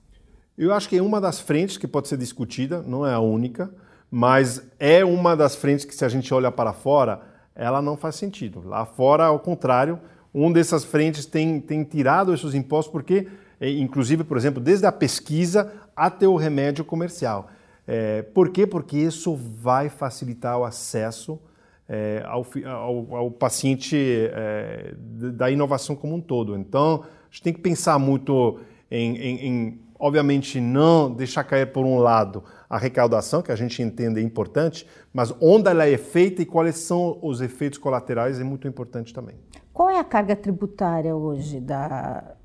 Eu 0.57 0.73
acho 0.73 0.87
que 0.87 0.97
é 0.97 1.01
uma 1.01 1.19
das 1.19 1.39
frentes 1.39 1.77
que 1.77 1.87
pode 1.87 2.07
ser 2.07 2.17
discutida, 2.17 2.81
não 2.81 3.05
é 3.05 3.13
a 3.13 3.19
única, 3.19 3.73
mas 4.11 4.61
é 4.79 5.03
uma 5.03 5.35
das 5.35 5.55
frentes 5.55 5.85
que, 5.85 5.95
se 5.95 6.05
a 6.05 6.09
gente 6.09 6.33
olha 6.33 6.51
para 6.51 6.73
fora, 6.73 7.21
ela 7.55 7.81
não 7.81 7.97
faz 7.97 8.15
sentido. 8.15 8.61
Lá 8.65 8.85
fora, 8.85 9.25
ao 9.25 9.39
contrário, 9.39 9.99
um 10.45 10.51
dessas 10.51 10.83
frentes 10.83 11.25
tem, 11.25 11.59
tem 11.59 11.83
tirado 11.83 12.33
esses 12.33 12.53
impostos 12.53 12.91
porque, 12.91 13.27
é, 13.59 13.69
inclusive, 13.71 14.23
por 14.23 14.37
exemplo, 14.37 14.61
desde 14.61 14.85
a 14.85 14.91
pesquisa 14.91 15.71
até 15.95 16.27
o 16.27 16.35
remédio 16.35 16.85
comercial. 16.85 17.49
É, 17.87 18.21
por 18.21 18.49
quê? 18.49 18.67
Porque 18.67 18.97
isso 18.97 19.35
vai 19.35 19.89
facilitar 19.89 20.57
o 20.59 20.63
acesso 20.63 21.39
é, 21.87 22.23
ao, 22.25 22.45
ao, 22.65 23.15
ao, 23.15 23.31
paciente 23.31 23.97
é, 23.97 24.93
da 25.33 25.49
inovação 25.49 25.95
como 25.95 26.15
um 26.15 26.21
todo. 26.21 26.55
Então, 26.55 27.03
a 27.03 27.31
gente 27.31 27.41
tem 27.41 27.53
que 27.53 27.59
pensar 27.59 27.97
muito 27.97 28.59
em, 28.91 29.17
em, 29.17 29.47
em, 29.47 29.81
obviamente, 29.99 30.61
não 30.61 31.11
deixar 31.11 31.43
cair 31.43 31.71
por 31.71 31.83
um 31.83 31.97
lado 31.97 32.43
a 32.69 32.77
recaudação, 32.77 33.41
que 33.41 33.51
a 33.51 33.55
gente 33.55 33.81
entende 33.81 34.19
é 34.19 34.23
importante, 34.23 34.85
mas 35.11 35.33
onde 35.41 35.67
ela 35.67 35.87
é 35.87 35.97
feita 35.97 36.43
e 36.43 36.45
quais 36.45 36.77
são 36.77 37.17
os 37.23 37.41
efeitos 37.41 37.79
colaterais 37.79 38.39
é 38.39 38.43
muito 38.43 38.67
importante 38.67 39.11
também. 39.11 39.35
Qual 39.79 39.89
é 39.89 39.97
a 39.97 40.03
carga 40.03 40.35
tributária 40.35 41.15
hoje 41.15 41.61
da, 41.61 42.35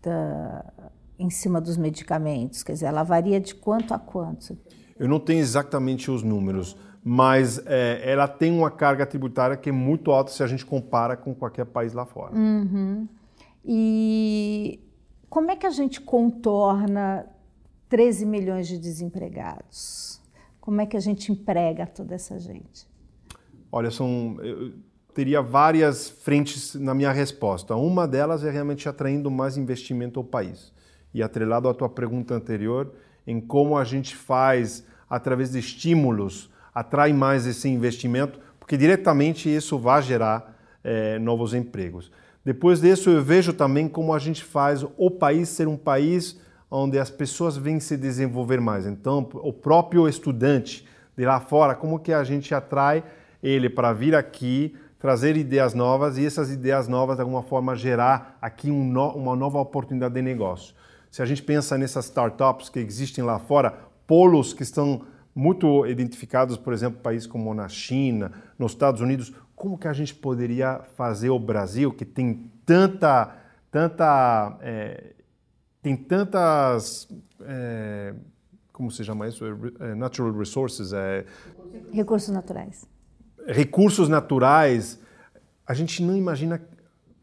da, 0.00 0.64
em 1.18 1.28
cima 1.28 1.60
dos 1.60 1.76
medicamentos? 1.76 2.62
Quer 2.62 2.74
dizer, 2.74 2.86
ela 2.86 3.02
varia 3.02 3.40
de 3.40 3.52
quanto 3.52 3.92
a 3.92 3.98
quanto? 3.98 4.56
Eu 4.96 5.08
não 5.08 5.18
tenho 5.18 5.40
exatamente 5.40 6.08
os 6.08 6.22
números, 6.22 6.76
mas 7.02 7.58
é, 7.66 8.00
ela 8.08 8.28
tem 8.28 8.56
uma 8.56 8.70
carga 8.70 9.04
tributária 9.04 9.56
que 9.56 9.70
é 9.70 9.72
muito 9.72 10.12
alta 10.12 10.30
se 10.30 10.40
a 10.40 10.46
gente 10.46 10.64
compara 10.64 11.16
com 11.16 11.34
qualquer 11.34 11.66
país 11.66 11.92
lá 11.92 12.06
fora. 12.06 12.36
Uhum. 12.36 13.08
E 13.64 14.78
como 15.28 15.50
é 15.50 15.56
que 15.56 15.66
a 15.66 15.70
gente 15.70 16.00
contorna 16.00 17.26
13 17.88 18.24
milhões 18.24 18.68
de 18.68 18.78
desempregados? 18.78 20.22
Como 20.60 20.80
é 20.80 20.86
que 20.86 20.96
a 20.96 21.00
gente 21.00 21.32
emprega 21.32 21.88
toda 21.88 22.14
essa 22.14 22.38
gente? 22.38 22.86
Olha, 23.72 23.90
são, 23.90 24.36
eu 24.40 24.74
teria 25.14 25.40
várias 25.40 26.10
frentes 26.10 26.74
na 26.74 26.92
minha 26.92 27.12
resposta. 27.12 27.76
Uma 27.76 28.06
delas 28.06 28.44
é 28.44 28.50
realmente 28.50 28.88
atraindo 28.88 29.30
mais 29.30 29.56
investimento 29.56 30.18
ao 30.18 30.24
país. 30.24 30.72
E 31.14 31.22
atrelado 31.22 31.68
à 31.68 31.74
tua 31.74 31.88
pergunta 31.88 32.34
anterior, 32.34 32.92
em 33.24 33.40
como 33.40 33.78
a 33.78 33.84
gente 33.84 34.16
faz, 34.16 34.84
através 35.08 35.52
de 35.52 35.60
estímulos, 35.60 36.50
atrai 36.74 37.12
mais 37.12 37.46
esse 37.46 37.68
investimento, 37.68 38.40
porque 38.58 38.76
diretamente 38.76 39.48
isso 39.48 39.78
vai 39.78 40.02
gerar 40.02 40.58
é, 40.82 41.18
novos 41.20 41.54
empregos. 41.54 42.10
Depois 42.44 42.80
disso, 42.80 43.08
eu 43.08 43.22
vejo 43.22 43.52
também 43.52 43.88
como 43.88 44.12
a 44.12 44.18
gente 44.18 44.42
faz 44.42 44.84
o 44.96 45.10
país 45.10 45.48
ser 45.48 45.68
um 45.68 45.76
país 45.76 46.38
onde 46.68 46.98
as 46.98 47.08
pessoas 47.08 47.56
vêm 47.56 47.78
se 47.78 47.96
desenvolver 47.96 48.60
mais. 48.60 48.84
Então, 48.84 49.28
o 49.34 49.52
próprio 49.52 50.08
estudante 50.08 50.84
de 51.16 51.24
lá 51.24 51.38
fora, 51.38 51.74
como 51.74 52.00
que 52.00 52.12
a 52.12 52.24
gente 52.24 52.52
atrai 52.52 53.04
ele 53.40 53.70
para 53.70 53.92
vir 53.92 54.14
aqui, 54.14 54.74
trazer 55.04 55.36
ideias 55.36 55.74
novas 55.74 56.16
e 56.16 56.24
essas 56.24 56.50
ideias 56.50 56.88
novas, 56.88 57.16
de 57.16 57.20
alguma 57.20 57.42
forma, 57.42 57.76
gerar 57.76 58.38
aqui 58.40 58.70
um 58.70 58.82
no, 58.82 59.10
uma 59.10 59.36
nova 59.36 59.58
oportunidade 59.58 60.14
de 60.14 60.22
negócio. 60.22 60.74
Se 61.10 61.20
a 61.20 61.26
gente 61.26 61.42
pensa 61.42 61.76
nessas 61.76 62.06
startups 62.06 62.70
que 62.70 62.78
existem 62.78 63.22
lá 63.22 63.38
fora, 63.38 63.80
polos 64.06 64.54
que 64.54 64.62
estão 64.62 65.02
muito 65.34 65.84
identificados, 65.84 66.56
por 66.56 66.72
exemplo, 66.72 67.02
países 67.02 67.26
como 67.26 67.52
na 67.52 67.68
China, 67.68 68.32
nos 68.58 68.72
Estados 68.72 69.02
Unidos, 69.02 69.30
como 69.54 69.76
que 69.76 69.86
a 69.88 69.92
gente 69.92 70.14
poderia 70.14 70.80
fazer 70.96 71.28
o 71.28 71.38
Brasil, 71.38 71.92
que 71.92 72.06
tem 72.06 72.50
tanta, 72.64 73.36
tanta, 73.70 74.56
é, 74.62 75.12
tem 75.82 75.98
tantas, 75.98 77.06
é, 77.42 78.14
como 78.72 78.90
se 78.90 79.04
chama 79.04 79.28
isso, 79.28 79.44
é, 79.80 79.94
natural 79.94 80.32
resources, 80.32 80.94
é, 80.94 81.26
recursos 81.92 82.30
naturais, 82.30 82.88
recursos 83.46 84.08
naturais, 84.08 84.98
a 85.66 85.74
gente 85.74 86.02
não 86.02 86.16
imagina 86.16 86.60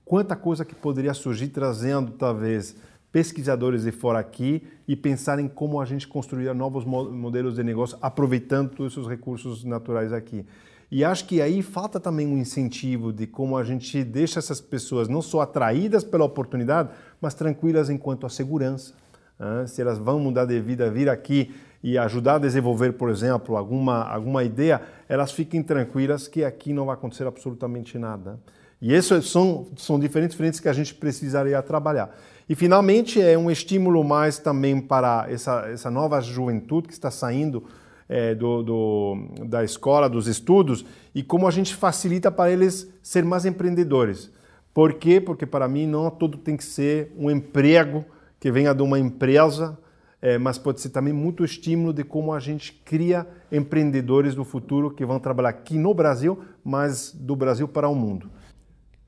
quanta 0.05 0.35
coisa 0.35 0.65
que 0.65 0.75
poderia 0.75 1.13
surgir 1.13 1.47
trazendo 1.49 2.11
talvez 2.11 2.75
pesquisadores 3.11 3.83
de 3.83 3.91
fora 3.91 4.19
aqui 4.19 4.63
e 4.87 4.95
pensar 4.95 5.39
em 5.39 5.47
como 5.47 5.81
a 5.81 5.85
gente 5.85 6.07
construir 6.07 6.53
novos 6.53 6.85
modelos 6.85 7.55
de 7.55 7.63
negócio 7.63 7.97
aproveitando 8.01 8.69
todos 8.69 8.93
esses 8.93 9.07
recursos 9.07 9.63
naturais 9.63 10.13
aqui. 10.13 10.45
E 10.89 11.05
acho 11.05 11.25
que 11.25 11.41
aí 11.41 11.61
falta 11.61 11.99
também 11.99 12.27
um 12.27 12.37
incentivo 12.37 13.13
de 13.13 13.25
como 13.25 13.57
a 13.57 13.63
gente 13.63 14.03
deixa 14.03 14.39
essas 14.39 14.59
pessoas 14.59 15.07
não 15.07 15.21
só 15.21 15.41
atraídas 15.41 16.03
pela 16.03 16.25
oportunidade, 16.25 16.89
mas 17.21 17.33
tranquilas 17.33 17.89
enquanto 17.89 18.25
a 18.25 18.29
segurança. 18.29 18.93
Né? 19.39 19.65
Se 19.67 19.81
elas 19.81 19.97
vão 19.97 20.19
mudar 20.19 20.45
de 20.45 20.59
vida, 20.59 20.89
vir 20.91 21.09
aqui 21.09 21.53
e 21.83 21.97
ajudar 21.97 22.35
a 22.35 22.39
desenvolver, 22.39 22.93
por 22.93 23.09
exemplo, 23.09 23.57
alguma, 23.57 24.03
alguma 24.03 24.43
ideia, 24.43 24.81
elas 25.09 25.31
fiquem 25.31 25.63
tranquilas 25.63 26.27
que 26.27 26.43
aqui 26.43 26.73
não 26.73 26.85
vai 26.85 26.95
acontecer 26.95 27.25
absolutamente 27.25 27.97
nada. 27.97 28.39
E 28.81 28.93
essas 28.93 29.29
são, 29.29 29.67
são 29.75 29.99
diferentes 29.99 30.35
frentes 30.35 30.59
que 30.59 30.67
a 30.67 30.73
gente 30.73 30.93
precisaria 30.93 31.61
trabalhar. 31.61 32.15
E, 32.49 32.55
finalmente, 32.55 33.21
é 33.21 33.37
um 33.37 33.49
estímulo 33.49 34.03
mais 34.03 34.39
também 34.39 34.79
para 34.81 35.27
essa, 35.29 35.69
essa 35.69 35.91
nova 35.91 36.19
juventude 36.19 36.87
que 36.87 36.93
está 36.93 37.11
saindo 37.11 37.63
é, 38.09 38.35
do, 38.35 38.63
do, 38.63 39.15
da 39.47 39.63
escola, 39.63 40.09
dos 40.09 40.27
estudos, 40.27 40.83
e 41.15 41.23
como 41.23 41.47
a 41.47 41.51
gente 41.51 41.75
facilita 41.75 42.31
para 42.31 42.51
eles 42.51 42.91
ser 43.01 43.23
mais 43.23 43.45
empreendedores. 43.45 44.31
Por 44.73 44.93
quê? 44.93 45.21
Porque, 45.21 45.45
para 45.45 45.67
mim, 45.67 45.85
não 45.85 46.09
tudo 46.09 46.37
tem 46.37 46.57
que 46.57 46.63
ser 46.63 47.13
um 47.17 47.29
emprego 47.29 48.03
que 48.39 48.51
venha 48.51 48.73
de 48.73 48.81
uma 48.81 48.97
empresa, 48.97 49.77
é, 50.21 50.37
mas 50.37 50.57
pode 50.57 50.79
ser 50.79 50.89
também 50.89 51.13
muito 51.13 51.43
estímulo 51.43 51.91
de 51.91 52.03
como 52.03 52.33
a 52.33 52.39
gente 52.39 52.73
cria 52.85 53.27
empreendedores 53.51 54.35
do 54.35 54.43
futuro 54.43 54.91
que 54.91 55.05
vão 55.05 55.19
trabalhar 55.19 55.49
aqui 55.49 55.77
no 55.77 55.93
Brasil, 55.93 56.43
mas 56.63 57.11
do 57.11 57.35
Brasil 57.35 57.67
para 57.67 57.89
o 57.89 57.95
mundo. 57.95 58.29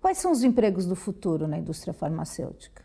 Quais 0.01 0.17
são 0.17 0.31
os 0.31 0.43
empregos 0.43 0.85
do 0.85 0.95
futuro 0.95 1.47
na 1.47 1.57
indústria 1.57 1.93
farmacêutica? 1.93 2.83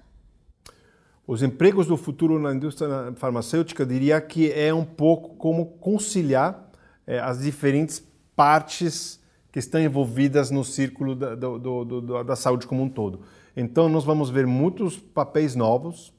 Os 1.26 1.42
empregos 1.42 1.86
do 1.86 1.96
futuro 1.96 2.38
na 2.38 2.54
indústria 2.54 3.12
farmacêutica, 3.16 3.84
diria 3.84 4.20
que 4.20 4.52
é 4.52 4.72
um 4.72 4.84
pouco 4.84 5.36
como 5.36 5.66
conciliar 5.78 6.70
é, 7.06 7.18
as 7.18 7.40
diferentes 7.40 8.02
partes 8.36 9.20
que 9.50 9.58
estão 9.58 9.80
envolvidas 9.80 10.50
no 10.50 10.64
círculo 10.64 11.14
da, 11.14 11.34
do, 11.34 11.58
do, 11.58 11.84
do, 11.84 12.24
da 12.24 12.36
saúde 12.36 12.66
como 12.66 12.82
um 12.82 12.88
todo. 12.88 13.22
Então, 13.56 13.88
nós 13.88 14.04
vamos 14.04 14.30
ver 14.30 14.46
muitos 14.46 14.96
papéis 14.96 15.54
novos. 15.56 16.14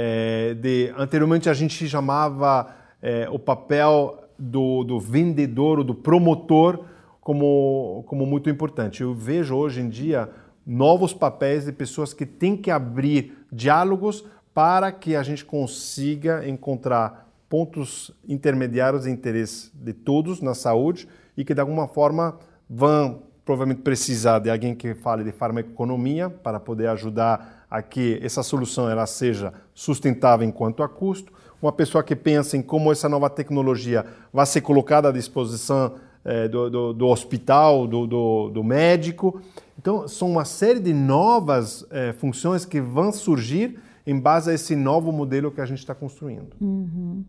É, 0.00 0.54
de, 0.54 0.94
anteriormente, 0.96 1.50
a 1.50 1.52
gente 1.52 1.88
chamava 1.88 2.72
é, 3.02 3.28
o 3.32 3.38
papel 3.38 4.16
do, 4.38 4.84
do 4.84 5.00
vendedor 5.00 5.78
ou 5.78 5.84
do 5.84 5.92
promotor 5.92 6.84
como, 7.20 8.04
como 8.06 8.24
muito 8.24 8.48
importante. 8.48 9.02
Eu 9.02 9.12
vejo 9.12 9.56
hoje 9.56 9.80
em 9.80 9.88
dia 9.88 10.30
novos 10.64 11.12
papéis 11.12 11.64
de 11.64 11.72
pessoas 11.72 12.14
que 12.14 12.24
têm 12.24 12.56
que 12.56 12.70
abrir 12.70 13.44
diálogos 13.50 14.24
para 14.54 14.92
que 14.92 15.16
a 15.16 15.22
gente 15.24 15.44
consiga 15.44 16.48
encontrar 16.48 17.28
pontos 17.48 18.12
intermediários 18.28 19.02
de 19.02 19.10
interesse 19.10 19.72
de 19.74 19.92
todos 19.92 20.40
na 20.40 20.54
saúde 20.54 21.08
e 21.36 21.44
que 21.44 21.52
de 21.52 21.60
alguma 21.60 21.88
forma 21.88 22.38
vão 22.70 23.24
provavelmente 23.44 23.82
precisar 23.82 24.38
de 24.38 24.48
alguém 24.48 24.76
que 24.76 24.94
fale 24.94 25.24
de 25.24 25.32
farmacoeconomia 25.32 26.30
para 26.30 26.60
poder 26.60 26.86
ajudar 26.86 27.57
a 27.70 27.82
que 27.82 28.18
essa 28.22 28.42
solução 28.42 28.88
ela 28.88 29.06
seja 29.06 29.52
sustentável 29.74 30.46
enquanto 30.46 30.82
a 30.82 30.88
custo, 30.88 31.32
uma 31.60 31.72
pessoa 31.72 32.02
que 32.04 32.14
pensa 32.14 32.56
em 32.56 32.62
como 32.62 32.92
essa 32.92 33.08
nova 33.08 33.28
tecnologia 33.28 34.06
vai 34.32 34.46
ser 34.46 34.60
colocada 34.60 35.08
à 35.08 35.12
disposição 35.12 35.94
é, 36.24 36.48
do, 36.48 36.70
do, 36.70 36.92
do, 36.92 37.06
hospital, 37.06 37.86
do, 37.86 38.06
do, 38.50 38.64
médico. 38.64 39.40
Então, 39.78 40.06
são 40.06 40.30
uma 40.30 40.44
série 40.44 40.80
de 40.80 40.92
novas 40.92 41.86
é, 41.90 42.12
funções 42.12 42.64
que 42.64 42.80
vão 42.80 43.12
surgir 43.12 43.80
em 44.06 44.18
base 44.18 44.50
a 44.50 44.54
esse 44.54 44.74
novo 44.74 45.12
modelo 45.12 45.50
que 45.50 45.60
a 45.60 45.66
gente 45.66 45.78
está 45.78 45.94
construindo. 45.94 46.54
Uhum. 46.60 47.24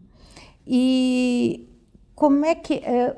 E 0.66 1.68
como 2.16 2.46
é 2.46 2.54
que 2.54 2.76
é, 2.76 3.16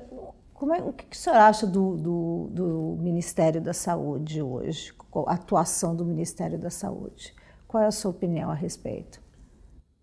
como 0.62 0.76
é, 0.76 0.80
o 0.84 0.93
que, 0.93 1.07
que 1.07 1.16
o 1.16 1.20
senhor 1.20 1.38
acha 1.38 1.66
do, 1.66 1.97
do, 1.97 2.49
do, 2.51 2.97
Ministério 3.01 3.59
da 3.59 3.74
Saúde 3.74 4.43
hoje, 4.43 4.93
a 5.26 5.34
atuação 5.34 5.95
do 5.95 6.05
Ministério 6.05 6.59
da 6.59 6.70
Saúde? 6.70 7.34
Qual 7.68 7.82
é 7.82 7.88
a 7.88 7.91
sua 7.91 8.12
opinião 8.12 8.51
a 8.51 8.53
respeito? 8.53 9.20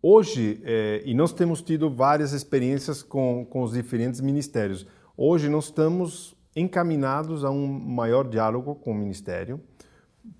Hoje, 0.02 0.60
é, 0.64 1.00
e 1.04 1.14
nós 1.14 1.32
temos 1.32 1.62
tido 1.62 1.88
várias 1.88 2.32
experiências 2.32 3.04
com, 3.04 3.46
com 3.48 3.62
os 3.62 3.70
diferentes 3.70 4.20
ministérios, 4.20 4.84
hoje 5.16 5.48
nós 5.48 5.66
estamos 5.66 6.34
encaminados 6.56 7.44
a 7.44 7.52
um 7.52 7.68
maior 7.68 8.28
diálogo 8.28 8.74
com 8.74 8.90
o 8.90 8.94
Ministério 8.96 9.60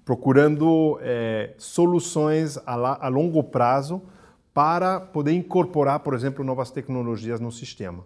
procurando 0.05 0.99
é, 1.01 1.55
soluções 1.59 2.59
a, 2.67 2.75
la, 2.75 2.99
a 3.01 3.07
longo 3.07 3.45
prazo 3.45 4.03
para 4.53 4.99
poder 4.99 5.31
incorporar, 5.31 6.01
por 6.01 6.13
exemplo, 6.13 6.45
novas 6.45 6.73
tecnologias 6.73 7.39
no 7.39 7.53
sistema. 7.53 8.05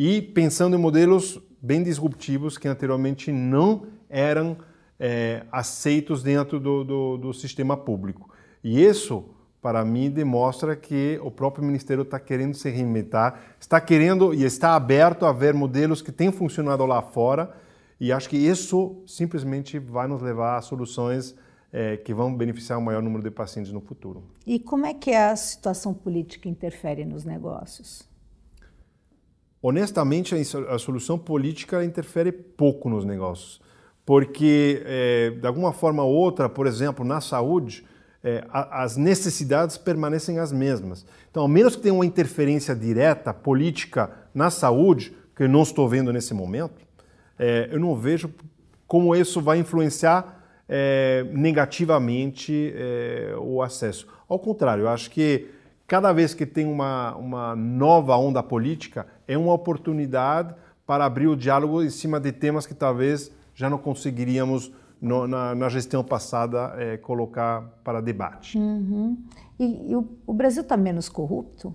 E 0.00 0.22
pensando 0.22 0.76
em 0.76 0.78
modelos 0.78 1.40
bem 1.60 1.82
disruptivos 1.82 2.56
que 2.56 2.68
anteriormente 2.68 3.32
não 3.32 3.88
eram 4.08 4.56
é, 4.96 5.42
aceitos 5.50 6.22
dentro 6.22 6.60
do, 6.60 6.84
do, 6.84 7.16
do, 7.16 7.34
sistema 7.34 7.76
público. 7.76 8.30
E 8.62 8.80
isso, 8.80 9.24
para 9.60 9.84
mim, 9.84 10.08
demonstra 10.08 10.76
que 10.76 11.18
o 11.20 11.32
próprio 11.32 11.64
Ministério 11.64 12.02
está 12.02 12.20
querendo 12.20 12.54
se 12.54 12.70
reinventar, 12.70 13.40
está 13.58 13.80
querendo 13.80 14.32
e 14.32 14.44
está 14.44 14.76
aberto 14.76 15.26
a 15.26 15.32
ver 15.32 15.52
modelos 15.52 16.00
que 16.00 16.12
têm 16.12 16.30
funcionado 16.30 16.86
lá 16.86 17.02
fora 17.02 17.52
e 17.98 18.12
acho 18.12 18.28
que 18.28 18.36
isso 18.36 19.02
simplesmente 19.04 19.80
vai 19.80 20.06
nos 20.06 20.22
levar 20.22 20.58
a 20.58 20.62
soluções 20.62 21.34
é, 21.72 21.96
que 21.96 22.14
vão 22.14 22.32
beneficiar 22.32 22.78
o 22.78 22.82
maior 22.82 23.02
número 23.02 23.24
de 23.24 23.32
pacientes 23.32 23.72
no 23.72 23.80
futuro. 23.80 24.22
E 24.46 24.60
como 24.60 24.86
é 24.86 24.94
que 24.94 25.12
a 25.12 25.34
situação 25.34 25.92
política 25.92 26.48
interfere 26.48 27.04
nos 27.04 27.24
negócios? 27.24 28.07
Honestamente, 29.60 30.34
a 30.68 30.78
solução 30.78 31.18
política 31.18 31.84
interfere 31.84 32.30
pouco 32.30 32.88
nos 32.88 33.04
negócios, 33.04 33.60
porque 34.06 34.82
é, 34.86 35.30
de 35.30 35.46
alguma 35.46 35.72
forma 35.72 36.04
ou 36.04 36.14
outra, 36.14 36.48
por 36.48 36.66
exemplo, 36.66 37.04
na 37.04 37.20
saúde, 37.20 37.84
é, 38.22 38.44
as 38.52 38.96
necessidades 38.96 39.76
permanecem 39.76 40.38
as 40.38 40.52
mesmas. 40.52 41.04
Então, 41.30 41.42
ao 41.42 41.48
menos 41.48 41.74
que 41.74 41.82
tenha 41.82 41.94
uma 41.94 42.06
interferência 42.06 42.74
direta 42.74 43.34
política 43.34 44.10
na 44.32 44.48
saúde, 44.48 45.12
que 45.34 45.42
eu 45.42 45.48
não 45.48 45.62
estou 45.62 45.88
vendo 45.88 46.12
nesse 46.12 46.32
momento, 46.32 46.80
é, 47.36 47.68
eu 47.72 47.80
não 47.80 47.96
vejo 47.96 48.30
como 48.86 49.14
isso 49.14 49.40
vai 49.40 49.58
influenciar 49.58 50.36
negativamente 51.32 52.74
o 53.40 53.62
acesso. 53.62 54.06
Ao 54.28 54.38
contrário, 54.38 54.82
eu 54.82 54.88
acho 54.88 55.10
que 55.10 55.48
cada 55.88 56.12
vez 56.12 56.34
que 56.34 56.44
tem 56.44 56.66
uma, 56.66 57.16
uma 57.16 57.56
nova 57.56 58.14
onda 58.18 58.42
política, 58.42 59.06
é 59.26 59.38
uma 59.38 59.54
oportunidade 59.54 60.54
para 60.86 61.06
abrir 61.06 61.26
o 61.26 61.34
diálogo 61.34 61.82
em 61.82 61.88
cima 61.88 62.20
de 62.20 62.30
temas 62.30 62.66
que 62.66 62.74
talvez 62.74 63.32
já 63.54 63.70
não 63.70 63.78
conseguiríamos 63.78 64.70
no, 65.00 65.26
na, 65.26 65.54
na, 65.54 65.68
gestão 65.68 66.04
passada 66.04 66.74
é, 66.76 66.98
colocar 66.98 67.62
para 67.82 68.02
debate. 68.02 68.58
Uhum. 68.58 69.16
E, 69.58 69.90
e, 69.90 69.96
o, 69.96 70.06
o 70.26 70.34
Brasil 70.34 70.62
está 70.62 70.76
menos 70.76 71.08
corrupto? 71.08 71.74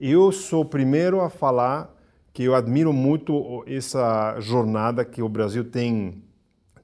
Eu 0.00 0.32
sou 0.32 0.62
o 0.62 0.68
primeiro 0.68 1.20
a 1.20 1.28
falar 1.28 1.94
que 2.32 2.44
eu 2.44 2.54
admiro 2.54 2.92
muito 2.92 3.62
essa 3.66 4.40
jornada 4.40 5.04
que 5.04 5.20
o 5.20 5.28
Brasil 5.28 5.64
tem, 5.64 6.22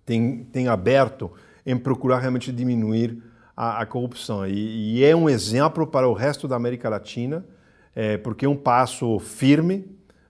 tem, 0.05 0.45
tem 0.45 0.69
aberto 0.69 1.31
em 1.65 1.77
procurar 1.77 2.19
realmente 2.19 2.53
diminuir 2.53 3.23
a, 3.57 3.85
corrupção. 3.87 4.47
E, 4.47 4.99
e, 4.99 5.05
é 5.05 5.15
um 5.15 5.29
exemplo 5.29 5.87
para 5.87 6.09
o 6.09 6.13
resto 6.13 6.49
da 6.49 6.57
América 6.57 6.89
Latina, 6.89 7.45
é, 7.95 8.17
porque 8.17 8.47
é 8.47 8.49
um 8.49 8.57
passo 8.57 9.19
firme, 9.19 9.85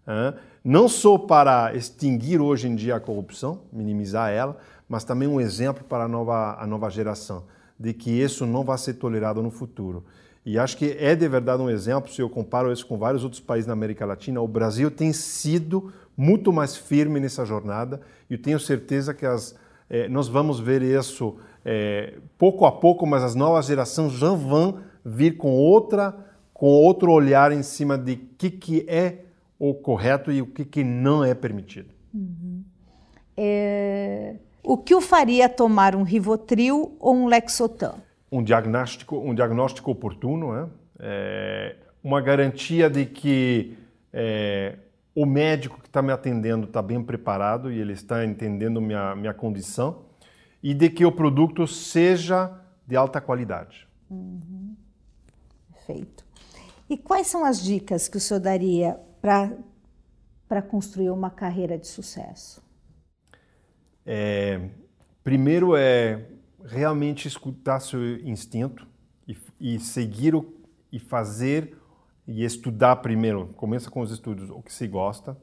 é, 0.07 0.35
não 0.64 0.89
só 0.89 1.18
para 1.18 1.75
extinguir 1.75 2.41
hoje 2.41 2.68
em 2.68 2.75
dia 2.75 2.97
a 2.97 3.01
corrupção, 3.01 3.62
minimizar 3.73 4.31
ela, 4.31 4.57
mas 4.89 5.05
também 5.05 5.29
um 5.29 5.41
exemplo 5.41 5.85
para 5.85 6.05
a 6.05 6.09
nova, 6.09 6.57
a 6.61 6.66
nova 6.66 6.91
geração, 6.91 7.45
de 7.79 7.93
que 7.93 8.11
isso 8.11 8.47
não 8.47 8.64
vai 8.64 8.79
ser 8.79 8.95
tolerado 8.95 9.43
no 9.43 9.51
futuro. 9.51 10.05
E 10.45 10.59
acho 10.59 10.77
que 10.77 10.97
é 10.99 11.14
de 11.14 11.29
verdade 11.29 11.62
um 11.62 11.70
exemplo, 11.70 12.12
se 12.12 12.20
eu 12.20 12.29
comparo 12.29 12.73
isso 12.73 12.87
com 12.87 12.99
vários 12.99 13.23
outros 13.23 13.41
países 13.41 13.66
na 13.66 13.73
América 13.73 14.05
Latina, 14.05 14.41
o 14.41 14.49
Brasil 14.49 14.91
tem 14.91 15.12
sido 15.12 15.93
muito 16.16 16.53
mais 16.53 16.77
firme 16.77 17.20
nessa 17.20 17.45
jornada 17.45 18.01
e 18.29 18.35
eu 18.35 18.39
tenho 18.43 18.59
certeza 18.59 19.14
que 19.14 19.25
as, 19.25 19.55
eh, 19.89 20.09
nós 20.09 20.29
vamos 20.29 20.59
ver 20.59 20.83
isso 20.83 21.39
eh, 21.65 22.15
pouco 22.39 22.65
a 22.67 22.73
pouco, 22.73 23.07
mas 23.07 23.23
as 23.23 23.35
novas 23.35 23.67
gerações 23.67 24.13
já 24.13 24.31
vão 24.31 24.81
vir 25.05 25.37
com 25.37 25.51
outra, 25.51 26.15
com 26.53 26.67
outro 26.67 27.11
olhar 27.13 27.53
em 27.53 27.63
cima 27.63 27.97
de 27.97 28.13
o 28.13 28.19
que, 28.39 28.51
que 28.51 28.87
é 28.89 29.25
o 29.59 29.75
correto 29.75 30.33
e 30.33 30.43
o 30.43 30.47
que, 30.47 30.65
que 30.65 30.83
não 30.83 31.25
é 31.25 31.35
permitido. 31.35 31.91
Uhum. 32.13 32.65
É... 33.37 34.37
O 34.65 34.77
que 34.77 34.95
o 34.95 35.01
faria 35.01 35.49
tomar 35.49 35.97
um 35.97 36.03
Rivotril 36.03 36.97
ou 37.01 37.15
um 37.15 37.27
Lexotan? 37.27 37.95
Um 38.31 38.43
diagnóstico, 38.43 39.17
um 39.19 39.35
diagnóstico 39.35 39.91
oportuno, 39.91 40.53
né? 40.53 40.69
é 41.01 41.77
uma 42.03 42.21
garantia 42.21 42.89
de 42.89 43.07
que 43.07 43.77
é, 44.13 44.77
o 45.15 45.25
médico 45.25 45.81
que 45.81 45.87
está 45.87 46.03
me 46.03 46.13
atendendo 46.13 46.67
está 46.67 46.83
bem 46.83 47.03
preparado 47.03 47.71
e 47.71 47.79
ele 47.79 47.93
está 47.93 48.25
entendendo 48.25 48.81
minha, 48.81 49.15
minha 49.15 49.35
condição 49.35 50.12
e 50.63 50.73
de 50.73 50.89
que 50.89 51.05
o 51.05 51.13
produto 51.13 51.67
seja 51.67 52.61
de 52.87 52.97
alta 52.97 53.21
qualidade. 53.21 53.89
Uhum. 54.09 54.77
Perfeito. 55.73 56.25
E 56.89 56.97
quais 56.97 57.27
são 57.27 57.45
as 57.45 57.63
dicas 57.63 58.07
que 58.09 58.17
o 58.17 58.21
senhor 58.21 58.41
daria 58.41 59.01
para 59.21 60.63
construir 60.63 61.11
uma 61.11 61.31
carreira 61.31 61.79
de 61.79 61.87
sucesso? 61.87 62.63
É, 64.05 64.69
primeiro 65.25 65.75
é 65.77 66.27
realmente 66.65 67.27
escutar 67.27 67.81
seu 67.81 68.17
instinto 68.21 68.87
e, 69.27 69.37
e 69.59 69.79
seguir 69.81 70.35
o, 70.35 70.55
e 70.93 70.99
fazer 70.99 71.77
e 72.27 72.45
estudar 72.45 72.97
primeiro. 72.97 73.49
Começa 73.57 73.91
com 73.91 74.01
os 74.01 74.11
estudos, 74.11 74.51
o 74.51 74.63
que 74.63 74.73
se 74.73 74.87
gosta, 74.87 75.37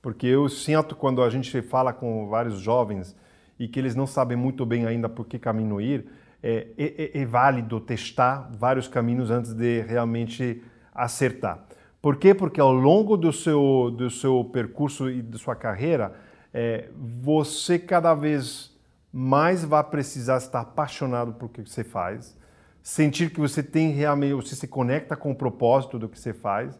porque 0.00 0.26
eu 0.26 0.48
sinto 0.48 0.94
quando 0.94 1.22
a 1.22 1.30
gente 1.30 1.60
fala 1.62 1.92
com 1.92 2.28
vários 2.28 2.58
jovens 2.58 3.16
e 3.58 3.68
que 3.68 3.78
eles 3.78 3.94
não 3.94 4.06
sabem 4.06 4.36
muito 4.36 4.64
bem 4.66 4.86
ainda 4.86 5.08
por 5.08 5.26
que 5.26 5.38
caminho 5.38 5.80
ir, 5.80 6.06
é, 6.42 6.66
é, 6.76 7.20
é 7.20 7.24
válido 7.24 7.80
testar 7.80 8.50
vários 8.58 8.86
caminhos 8.86 9.30
antes 9.30 9.54
de 9.54 9.80
realmente 9.80 10.62
acertar. 10.94 11.64
Por 12.02 12.16
quê? 12.16 12.34
Porque 12.34 12.60
ao 12.60 12.72
longo 12.72 13.16
do 13.16 13.32
seu, 13.32 13.90
do 13.96 14.10
seu 14.10 14.44
percurso 14.52 15.10
e 15.10 15.22
da 15.22 15.38
sua 15.38 15.56
carreira, 15.56 16.14
é, 16.52 16.90
você 16.94 17.78
cada 17.78 18.14
vez 18.14 18.74
mais 19.10 19.64
vai 19.64 19.82
precisar 19.82 20.36
estar 20.36 20.60
apaixonado 20.60 21.32
por 21.32 21.46
o 21.46 21.48
que 21.48 21.62
você 21.62 21.82
faz, 21.82 22.36
sentir 22.82 23.30
que 23.30 23.40
você 23.40 23.62
tem 23.62 23.90
realmente, 23.90 24.34
você 24.34 24.54
se 24.54 24.68
conecta 24.68 25.16
com 25.16 25.30
o 25.30 25.34
propósito 25.34 25.98
do 25.98 26.08
que 26.08 26.18
você 26.18 26.34
faz, 26.34 26.78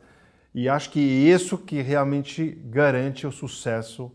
e 0.55 0.69
acho 0.69 0.91
que 0.91 1.01
isso 1.01 1.57
que 1.57 1.81
realmente 1.81 2.51
garante 2.67 3.27
o 3.27 3.33
sucesso 3.33 4.13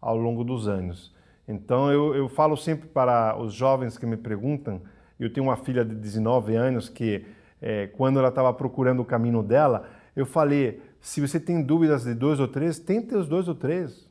ao 0.00 0.16
longo 0.16 0.44
dos 0.44 0.68
anos. 0.68 1.12
Então 1.46 1.90
eu, 1.90 2.14
eu 2.14 2.28
falo 2.28 2.56
sempre 2.56 2.88
para 2.88 3.36
os 3.38 3.52
jovens 3.52 3.98
que 3.98 4.06
me 4.06 4.16
perguntam, 4.16 4.82
eu 5.18 5.32
tenho 5.32 5.46
uma 5.46 5.56
filha 5.56 5.84
de 5.84 5.94
19 5.94 6.54
anos 6.54 6.88
que 6.88 7.24
é, 7.60 7.86
quando 7.88 8.18
ela 8.18 8.28
estava 8.28 8.52
procurando 8.52 9.00
o 9.00 9.04
caminho 9.04 9.42
dela, 9.42 9.88
eu 10.14 10.26
falei, 10.26 10.82
se 11.00 11.20
você 11.20 11.38
tem 11.38 11.62
dúvidas 11.62 12.04
de 12.04 12.14
dois 12.14 12.40
ou 12.40 12.48
três, 12.48 12.78
tente 12.78 13.14
os 13.14 13.28
dois 13.28 13.48
ou 13.48 13.54
três 13.54 14.10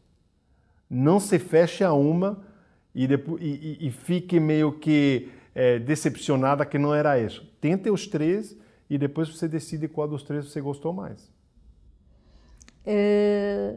não 0.91 1.21
se 1.21 1.39
feche 1.39 1.85
a 1.85 1.93
uma 1.93 2.45
e, 2.93 3.07
depois, 3.07 3.41
e, 3.41 3.77
e 3.79 3.89
fique 3.91 4.41
meio 4.41 4.73
que 4.73 5.31
é, 5.55 5.79
decepcionada 5.79 6.65
que 6.65 6.77
não 6.77 6.93
era 6.93 7.17
isso. 7.17 7.49
Tente 7.61 7.89
os 7.89 8.05
três 8.07 8.57
e 8.89 8.97
depois 8.97 9.29
você 9.29 9.47
decide 9.47 9.87
qual 9.87 10.05
dos 10.05 10.21
três 10.21 10.45
você 10.45 10.59
gostou 10.59 10.91
mais. 10.91 11.31
É... 12.85 13.75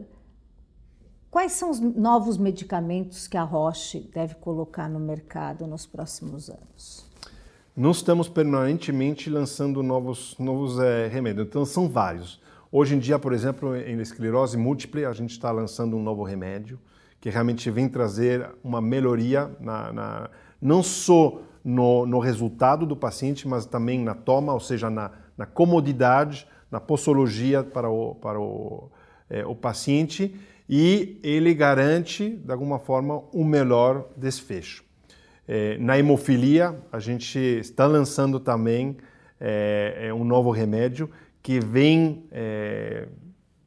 Quais 1.35 1.51
são 1.51 1.69
os 1.69 1.81
novos 1.81 2.37
medicamentos 2.37 3.27
que 3.27 3.35
a 3.35 3.43
Roche 3.43 4.09
deve 4.13 4.35
colocar 4.35 4.87
no 4.87 5.01
mercado 5.01 5.67
nos 5.67 5.85
próximos 5.85 6.49
anos? 6.49 7.05
Nós 7.75 7.97
estamos 7.97 8.29
permanentemente 8.29 9.29
lançando 9.29 9.83
novos, 9.83 10.37
novos 10.39 10.79
é, 10.79 11.07
remédios, 11.07 11.45
então 11.45 11.65
são 11.65 11.89
vários. 11.89 12.41
Hoje 12.71 12.95
em 12.95 12.99
dia, 12.99 13.19
por 13.19 13.33
exemplo, 13.33 13.75
em 13.75 13.99
esclerose 13.99 14.55
múltipla, 14.55 15.09
a 15.09 15.11
gente 15.11 15.31
está 15.31 15.51
lançando 15.51 15.97
um 15.97 16.01
novo 16.01 16.23
remédio 16.23 16.79
que 17.19 17.29
realmente 17.29 17.69
vem 17.69 17.89
trazer 17.89 18.49
uma 18.63 18.79
melhoria, 18.81 19.51
na, 19.59 19.91
na 19.91 20.29
não 20.61 20.81
só 20.81 21.41
no, 21.61 22.05
no, 22.05 22.19
resultado 22.19 22.85
do 22.85 22.95
paciente, 22.95 23.45
mas 23.45 23.65
também 23.65 23.99
na 23.99 24.15
toma, 24.15 24.53
ou 24.53 24.61
seja, 24.61 24.89
na, 24.89 25.11
na 25.37 25.45
comodidade, 25.45 26.47
na 26.71 26.79
posologia 26.79 27.61
para 27.61 27.89
o, 27.89 28.15
para 28.15 28.39
o, 28.39 28.89
é, 29.29 29.45
o 29.45 29.53
paciente 29.53 30.33
e 30.67 31.19
ele 31.23 31.53
garante, 31.53 32.29
de 32.29 32.51
alguma 32.51 32.79
forma, 32.79 33.23
um 33.33 33.43
melhor 33.43 34.09
desfecho. 34.17 34.83
É, 35.47 35.77
na 35.77 35.97
hemofilia, 35.97 36.75
a 36.91 36.99
gente 36.99 37.37
está 37.37 37.85
lançando 37.85 38.39
também 38.39 38.97
é, 39.39 40.11
um 40.13 40.23
novo 40.23 40.49
remédio 40.49 41.09
que 41.43 41.59
vem 41.59 42.27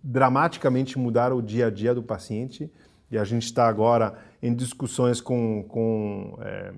dramaticamente 0.02 0.98
mudar 0.98 1.32
o 1.32 1.42
dia 1.42 1.66
a 1.66 1.70
dia 1.70 1.94
do 1.94 2.02
paciente 2.02 2.70
e 3.10 3.18
a 3.18 3.24
gente 3.24 3.44
está 3.44 3.68
agora 3.68 4.14
em 4.42 4.54
discussões 4.54 5.20
com, 5.20 5.64
com, 5.64 6.38
é, 6.40 6.72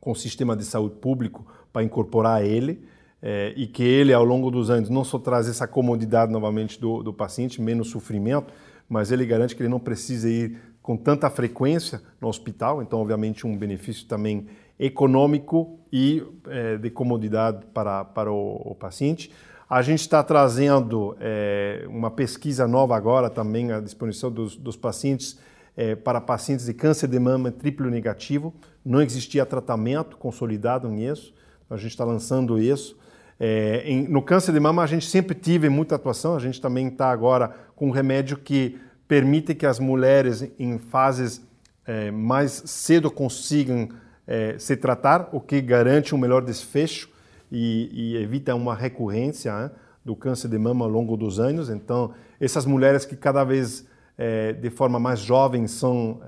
com 0.00 0.10
o 0.10 0.14
sistema 0.14 0.56
de 0.56 0.64
saúde 0.64 0.96
público 0.96 1.46
para 1.72 1.82
incorporar 1.82 2.44
ele 2.44 2.84
é, 3.22 3.52
e 3.56 3.66
que 3.66 3.82
ele, 3.82 4.12
ao 4.12 4.24
longo 4.24 4.50
dos 4.50 4.70
anos, 4.70 4.88
não 4.88 5.04
só 5.04 5.18
traz 5.18 5.48
essa 5.48 5.66
comodidade 5.66 6.32
novamente 6.32 6.80
do, 6.80 7.02
do 7.02 7.12
paciente, 7.12 7.60
menos 7.60 7.90
sofrimento, 7.90 8.52
mas 8.90 9.12
ele 9.12 9.24
garante 9.24 9.54
que 9.54 9.62
ele 9.62 9.68
não 9.68 9.78
precisa 9.78 10.28
ir 10.28 10.58
com 10.82 10.96
tanta 10.96 11.30
frequência 11.30 12.02
no 12.20 12.26
hospital, 12.26 12.82
então, 12.82 12.98
obviamente, 13.00 13.46
um 13.46 13.56
benefício 13.56 14.04
também 14.08 14.48
econômico 14.78 15.78
e 15.92 16.22
é, 16.48 16.76
de 16.76 16.90
comodidade 16.90 17.64
para, 17.72 18.04
para 18.04 18.32
o, 18.32 18.56
o 18.64 18.74
paciente. 18.74 19.30
A 19.68 19.82
gente 19.82 20.00
está 20.00 20.20
trazendo 20.24 21.16
é, 21.20 21.84
uma 21.88 22.10
pesquisa 22.10 22.66
nova 22.66 22.96
agora 22.96 23.30
também 23.30 23.70
à 23.70 23.78
disposição 23.78 24.28
dos, 24.28 24.56
dos 24.56 24.76
pacientes 24.76 25.38
é, 25.76 25.94
para 25.94 26.20
pacientes 26.20 26.66
de 26.66 26.74
câncer 26.74 27.06
de 27.06 27.18
mama 27.20 27.52
triplo 27.52 27.88
negativo. 27.88 28.52
Não 28.84 29.00
existia 29.00 29.46
tratamento 29.46 30.16
consolidado 30.16 30.88
nisso, 30.88 31.32
a 31.68 31.76
gente 31.76 31.92
está 31.92 32.04
lançando 32.04 32.58
isso. 32.58 32.98
É, 33.42 33.82
em, 33.86 34.06
no 34.06 34.20
câncer 34.20 34.52
de 34.52 34.60
mama, 34.60 34.82
a 34.82 34.86
gente 34.86 35.06
sempre 35.08 35.34
teve 35.34 35.70
muita 35.70 35.94
atuação, 35.94 36.36
a 36.36 36.38
gente 36.38 36.60
também 36.60 36.88
está 36.88 37.10
agora 37.10 37.54
com 37.80 37.86
um 37.86 37.90
remédio 37.90 38.36
que 38.36 38.78
permite 39.08 39.54
que 39.54 39.64
as 39.64 39.78
mulheres 39.78 40.46
em 40.58 40.76
fases 40.76 41.40
é, 41.86 42.10
mais 42.10 42.62
cedo 42.66 43.10
consigam 43.10 43.88
é, 44.26 44.58
se 44.58 44.76
tratar, 44.76 45.30
o 45.32 45.40
que 45.40 45.62
garante 45.62 46.14
um 46.14 46.18
melhor 46.18 46.42
desfecho 46.42 47.08
e, 47.50 47.88
e 47.90 48.16
evita 48.22 48.54
uma 48.54 48.74
recorrência 48.74 49.58
né, 49.58 49.70
do 50.04 50.14
câncer 50.14 50.48
de 50.48 50.58
mama 50.58 50.84
ao 50.84 50.90
longo 50.90 51.16
dos 51.16 51.40
anos. 51.40 51.70
Então, 51.70 52.12
essas 52.38 52.66
mulheres 52.66 53.06
que 53.06 53.16
cada 53.16 53.44
vez 53.44 53.86
é, 54.18 54.52
de 54.52 54.68
forma 54.68 55.00
mais 55.00 55.20
jovem 55.20 55.66
são, 55.66 56.20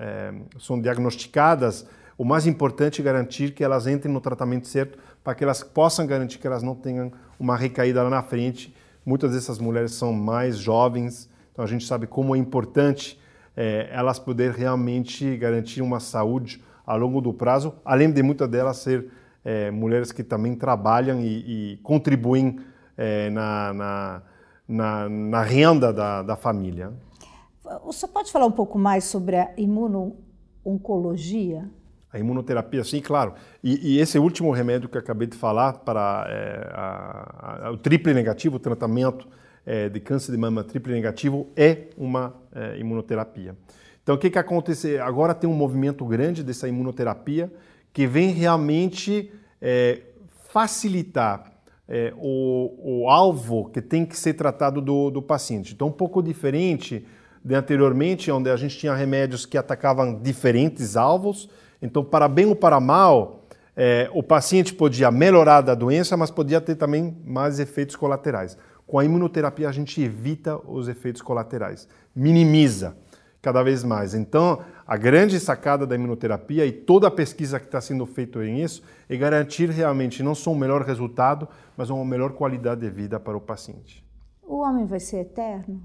são 0.57 0.81
diagnosticadas, 0.81 1.85
o 2.17 2.25
mais 2.25 2.47
importante 2.47 2.99
é 2.99 3.03
garantir 3.03 3.53
que 3.53 3.63
elas 3.63 3.85
entrem 3.85 4.11
no 4.11 4.21
tratamento 4.21 4.67
certo 4.67 4.97
para 5.23 5.35
que 5.35 5.43
elas 5.43 5.61
possam 5.61 6.07
garantir 6.07 6.39
que 6.39 6.47
elas 6.47 6.63
não 6.63 6.73
tenham 6.73 7.11
uma 7.39 7.55
recaída 7.55 8.01
lá 8.01 8.09
na 8.09 8.23
frente. 8.23 8.75
Muitas 9.05 9.33
dessas 9.33 9.59
mulheres 9.59 9.91
são 9.91 10.11
mais 10.13 10.57
jovens, 10.57 11.31
então 11.53 11.63
a 11.63 11.67
gente 11.67 11.85
sabe 11.85 12.07
como 12.07 12.35
é 12.35 12.39
importante 12.39 13.21
é, 13.55 13.87
elas 13.91 14.17
poder 14.17 14.49
realmente 14.51 15.37
garantir 15.37 15.83
uma 15.83 15.99
saúde 15.99 16.63
ao 16.85 16.97
longo 16.97 17.21
do 17.21 17.31
prazo, 17.31 17.75
além 17.85 18.11
de 18.11 18.23
muitas 18.23 18.49
delas 18.49 18.77
ser 18.77 19.07
é, 19.45 19.69
mulheres 19.69 20.11
que 20.11 20.23
também 20.23 20.55
trabalham 20.55 21.21
e, 21.21 21.73
e 21.73 21.77
contribuem 21.83 22.59
é, 22.97 23.29
na, 23.29 23.71
na, 23.73 24.23
na, 24.67 25.07
na, 25.09 25.43
renda 25.43 25.93
da, 25.93 26.23
da 26.23 26.35
família. 26.35 26.91
Você 27.85 28.07
pode 28.07 28.31
falar 28.31 28.47
um 28.47 28.51
pouco 28.51 28.79
mais 28.79 29.03
sobre 29.03 29.35
a 29.37 29.53
imuno-oncologia? 29.55 31.69
A 32.11 32.17
imunoterapia, 32.19 32.83
sim, 32.83 32.99
claro. 32.99 33.35
E, 33.63 33.95
e, 33.95 33.99
esse 33.99 34.17
último 34.19 34.51
remédio 34.51 34.89
que 34.89 34.97
eu 34.97 35.01
acabei 35.01 35.27
de 35.27 35.37
falar 35.37 35.73
para 35.79 36.25
é, 36.27 36.69
a, 36.73 37.67
a, 37.67 37.71
o 37.71 37.77
triple 37.77 38.13
negativo, 38.13 38.57
o 38.57 38.59
tratamento 38.59 39.25
é, 39.65 39.89
de 39.89 39.99
câncer 39.99 40.31
de 40.31 40.37
mama 40.37 40.63
triple 40.63 40.93
negativo, 40.93 41.47
é 41.55 41.87
uma 41.97 42.35
é, 42.53 42.77
imunoterapia. 42.77 43.55
Então, 44.01 44.15
o 44.15 44.17
que, 44.17 44.29
que 44.29 44.37
acontece? 44.37 44.97
Agora 44.97 45.33
tem 45.33 45.49
um 45.49 45.53
movimento 45.53 46.05
grande 46.05 46.43
dessa 46.43 46.67
imunoterapia 46.67 47.51
que 47.93 48.05
vem 48.05 48.31
realmente 48.31 49.31
é, 49.61 50.01
facilitar 50.49 51.51
é, 51.87 52.13
o, 52.17 53.03
o, 53.03 53.09
alvo 53.09 53.69
que 53.69 53.81
tem 53.81 54.05
que 54.05 54.17
ser 54.17 54.33
tratado 54.33 54.81
do, 54.81 55.09
do 55.09 55.21
paciente. 55.21 55.73
Então, 55.73 55.87
um 55.87 55.91
pouco 55.91 56.21
diferente 56.21 57.05
de 57.43 57.55
anteriormente, 57.55 58.31
onde 58.31 58.49
a 58.49 58.55
gente 58.55 58.77
tinha 58.77 58.93
remédios 58.93 59.45
que 59.45 59.57
atacavam 59.57 60.19
diferentes 60.21 60.95
alvos. 60.95 61.49
Então, 61.81 62.03
para 62.03 62.27
bem 62.27 62.45
ou 62.45 62.55
para 62.55 62.79
mal, 62.79 63.45
é, 63.75 64.09
o 64.13 64.23
paciente 64.23 64.73
podia 64.73 65.11
melhorar 65.11 65.61
da 65.61 65.75
doença, 65.75 66.15
mas 66.15 66.31
podia 66.31 66.61
ter 66.61 66.75
também 66.75 67.17
mais 67.25 67.59
efeitos 67.59 67.95
colaterais. 67.95 68.57
Com 68.85 68.99
a 68.99 69.05
imunoterapia, 69.05 69.69
a 69.69 69.71
gente 69.71 70.01
evita 70.01 70.57
os 70.57 70.87
efeitos 70.87 71.21
colaterais, 71.21 71.87
minimiza 72.15 72.95
cada 73.41 73.61
vez 73.61 73.83
mais. 73.83 74.13
Então, 74.13 74.61
a 74.87 74.95
grande 74.95 75.39
sacada 75.39 75.85
da 75.85 75.95
imunoterapia 75.95 76.65
e 76.65 76.71
toda 76.71 77.07
a 77.07 77.11
pesquisa 77.11 77.59
que 77.59 77.65
está 77.65 77.81
sendo 77.81 78.05
feita 78.05 78.43
em 78.45 78.61
isso 78.61 78.81
é 79.09 79.17
garantir 79.17 79.69
realmente 79.69 80.23
não 80.23 80.33
só 80.33 80.51
um 80.51 80.55
melhor 80.55 80.81
resultado, 80.81 81.47
mas 81.75 81.89
uma 81.89 82.05
melhor 82.05 82.31
qualidade 82.31 82.81
de 82.81 82.89
vida 82.89 83.19
para 83.19 83.35
o 83.35 83.41
paciente. 83.41 84.03
O 84.41 84.59
homem 84.59 84.85
vai 84.85 84.99
ser 84.99 85.17
eterno? 85.17 85.81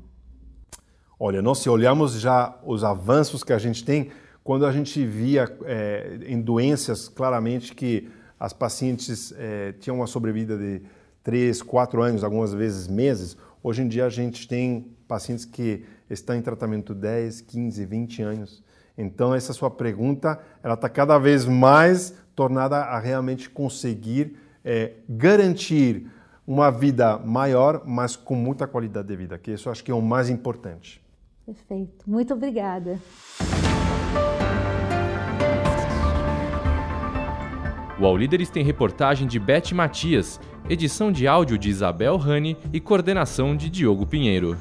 Olha, 1.19 1.43
nós 1.43 1.59
se 1.59 1.69
olhamos 1.69 2.21
já 2.21 2.57
os 2.65 2.85
avanços 2.85 3.43
que 3.43 3.53
a 3.53 3.59
gente 3.59 3.85
tem, 3.85 4.11
quando 4.45 4.65
a 4.65 4.71
gente 4.71 5.05
via 5.05 5.53
é, 5.65 6.21
em 6.27 6.41
doenças 6.41 7.09
claramente 7.09 7.75
que 7.75 8.09
as 8.39 8.53
pacientes 8.53 9.35
é, 9.37 9.73
tinham 9.81 9.97
uma 9.97 10.07
sobrevida 10.07 10.57
de 10.57 10.81
3, 11.29 11.61
4 11.61 12.03
anos, 12.03 12.25
algumas 12.25 12.55
vezes 12.55 12.89
meses, 12.89 13.37
hoje 13.63 13.83
em 13.83 13.89
dia 13.89 14.07
a 14.07 14.09
gente 14.09 14.49
tem 14.49 14.97
pacientes 15.07 15.45
que 15.45 15.85
estão 16.09 16.35
em 16.35 16.41
tratamento 16.41 16.95
10, 16.95 17.43
15, 17.43 17.85
20 17.85 18.23
anos. 18.23 18.65
Então 18.97 19.35
essa 19.35 19.53
sua 19.53 19.71
pergunta, 19.71 20.41
ela 20.63 20.73
está 20.73 20.89
cada 20.89 21.19
vez 21.19 21.45
mais 21.45 22.15
tornada 22.35 22.79
a 22.79 22.99
realmente 22.99 23.51
conseguir 23.51 24.39
é, 24.65 24.93
garantir 25.07 26.11
uma 26.47 26.71
vida 26.71 27.19
maior, 27.19 27.83
mas 27.85 28.17
com 28.17 28.35
muita 28.35 28.67
qualidade 28.67 29.09
de 29.09 29.15
vida, 29.15 29.37
que 29.37 29.51
isso 29.51 29.69
acho 29.69 29.85
que 29.85 29.91
é 29.91 29.95
o 29.95 30.01
mais 30.01 30.31
importante. 30.31 31.05
Perfeito. 31.45 32.09
Muito 32.09 32.33
obrigada. 32.33 32.99
O 38.01 38.07
All 38.07 38.17
Líderes 38.17 38.49
tem 38.49 38.63
reportagem 38.63 39.27
de 39.27 39.41
Beth 39.41 39.73
Matias, 39.73 40.41
edição 40.71 41.11
de 41.11 41.27
áudio 41.27 41.59
de 41.59 41.69
Isabel 41.69 42.17
Rani 42.17 42.57
e 42.73 42.79
coordenação 42.79 43.57
de 43.57 43.69
Diogo 43.69 44.07
Pinheiro. 44.07 44.57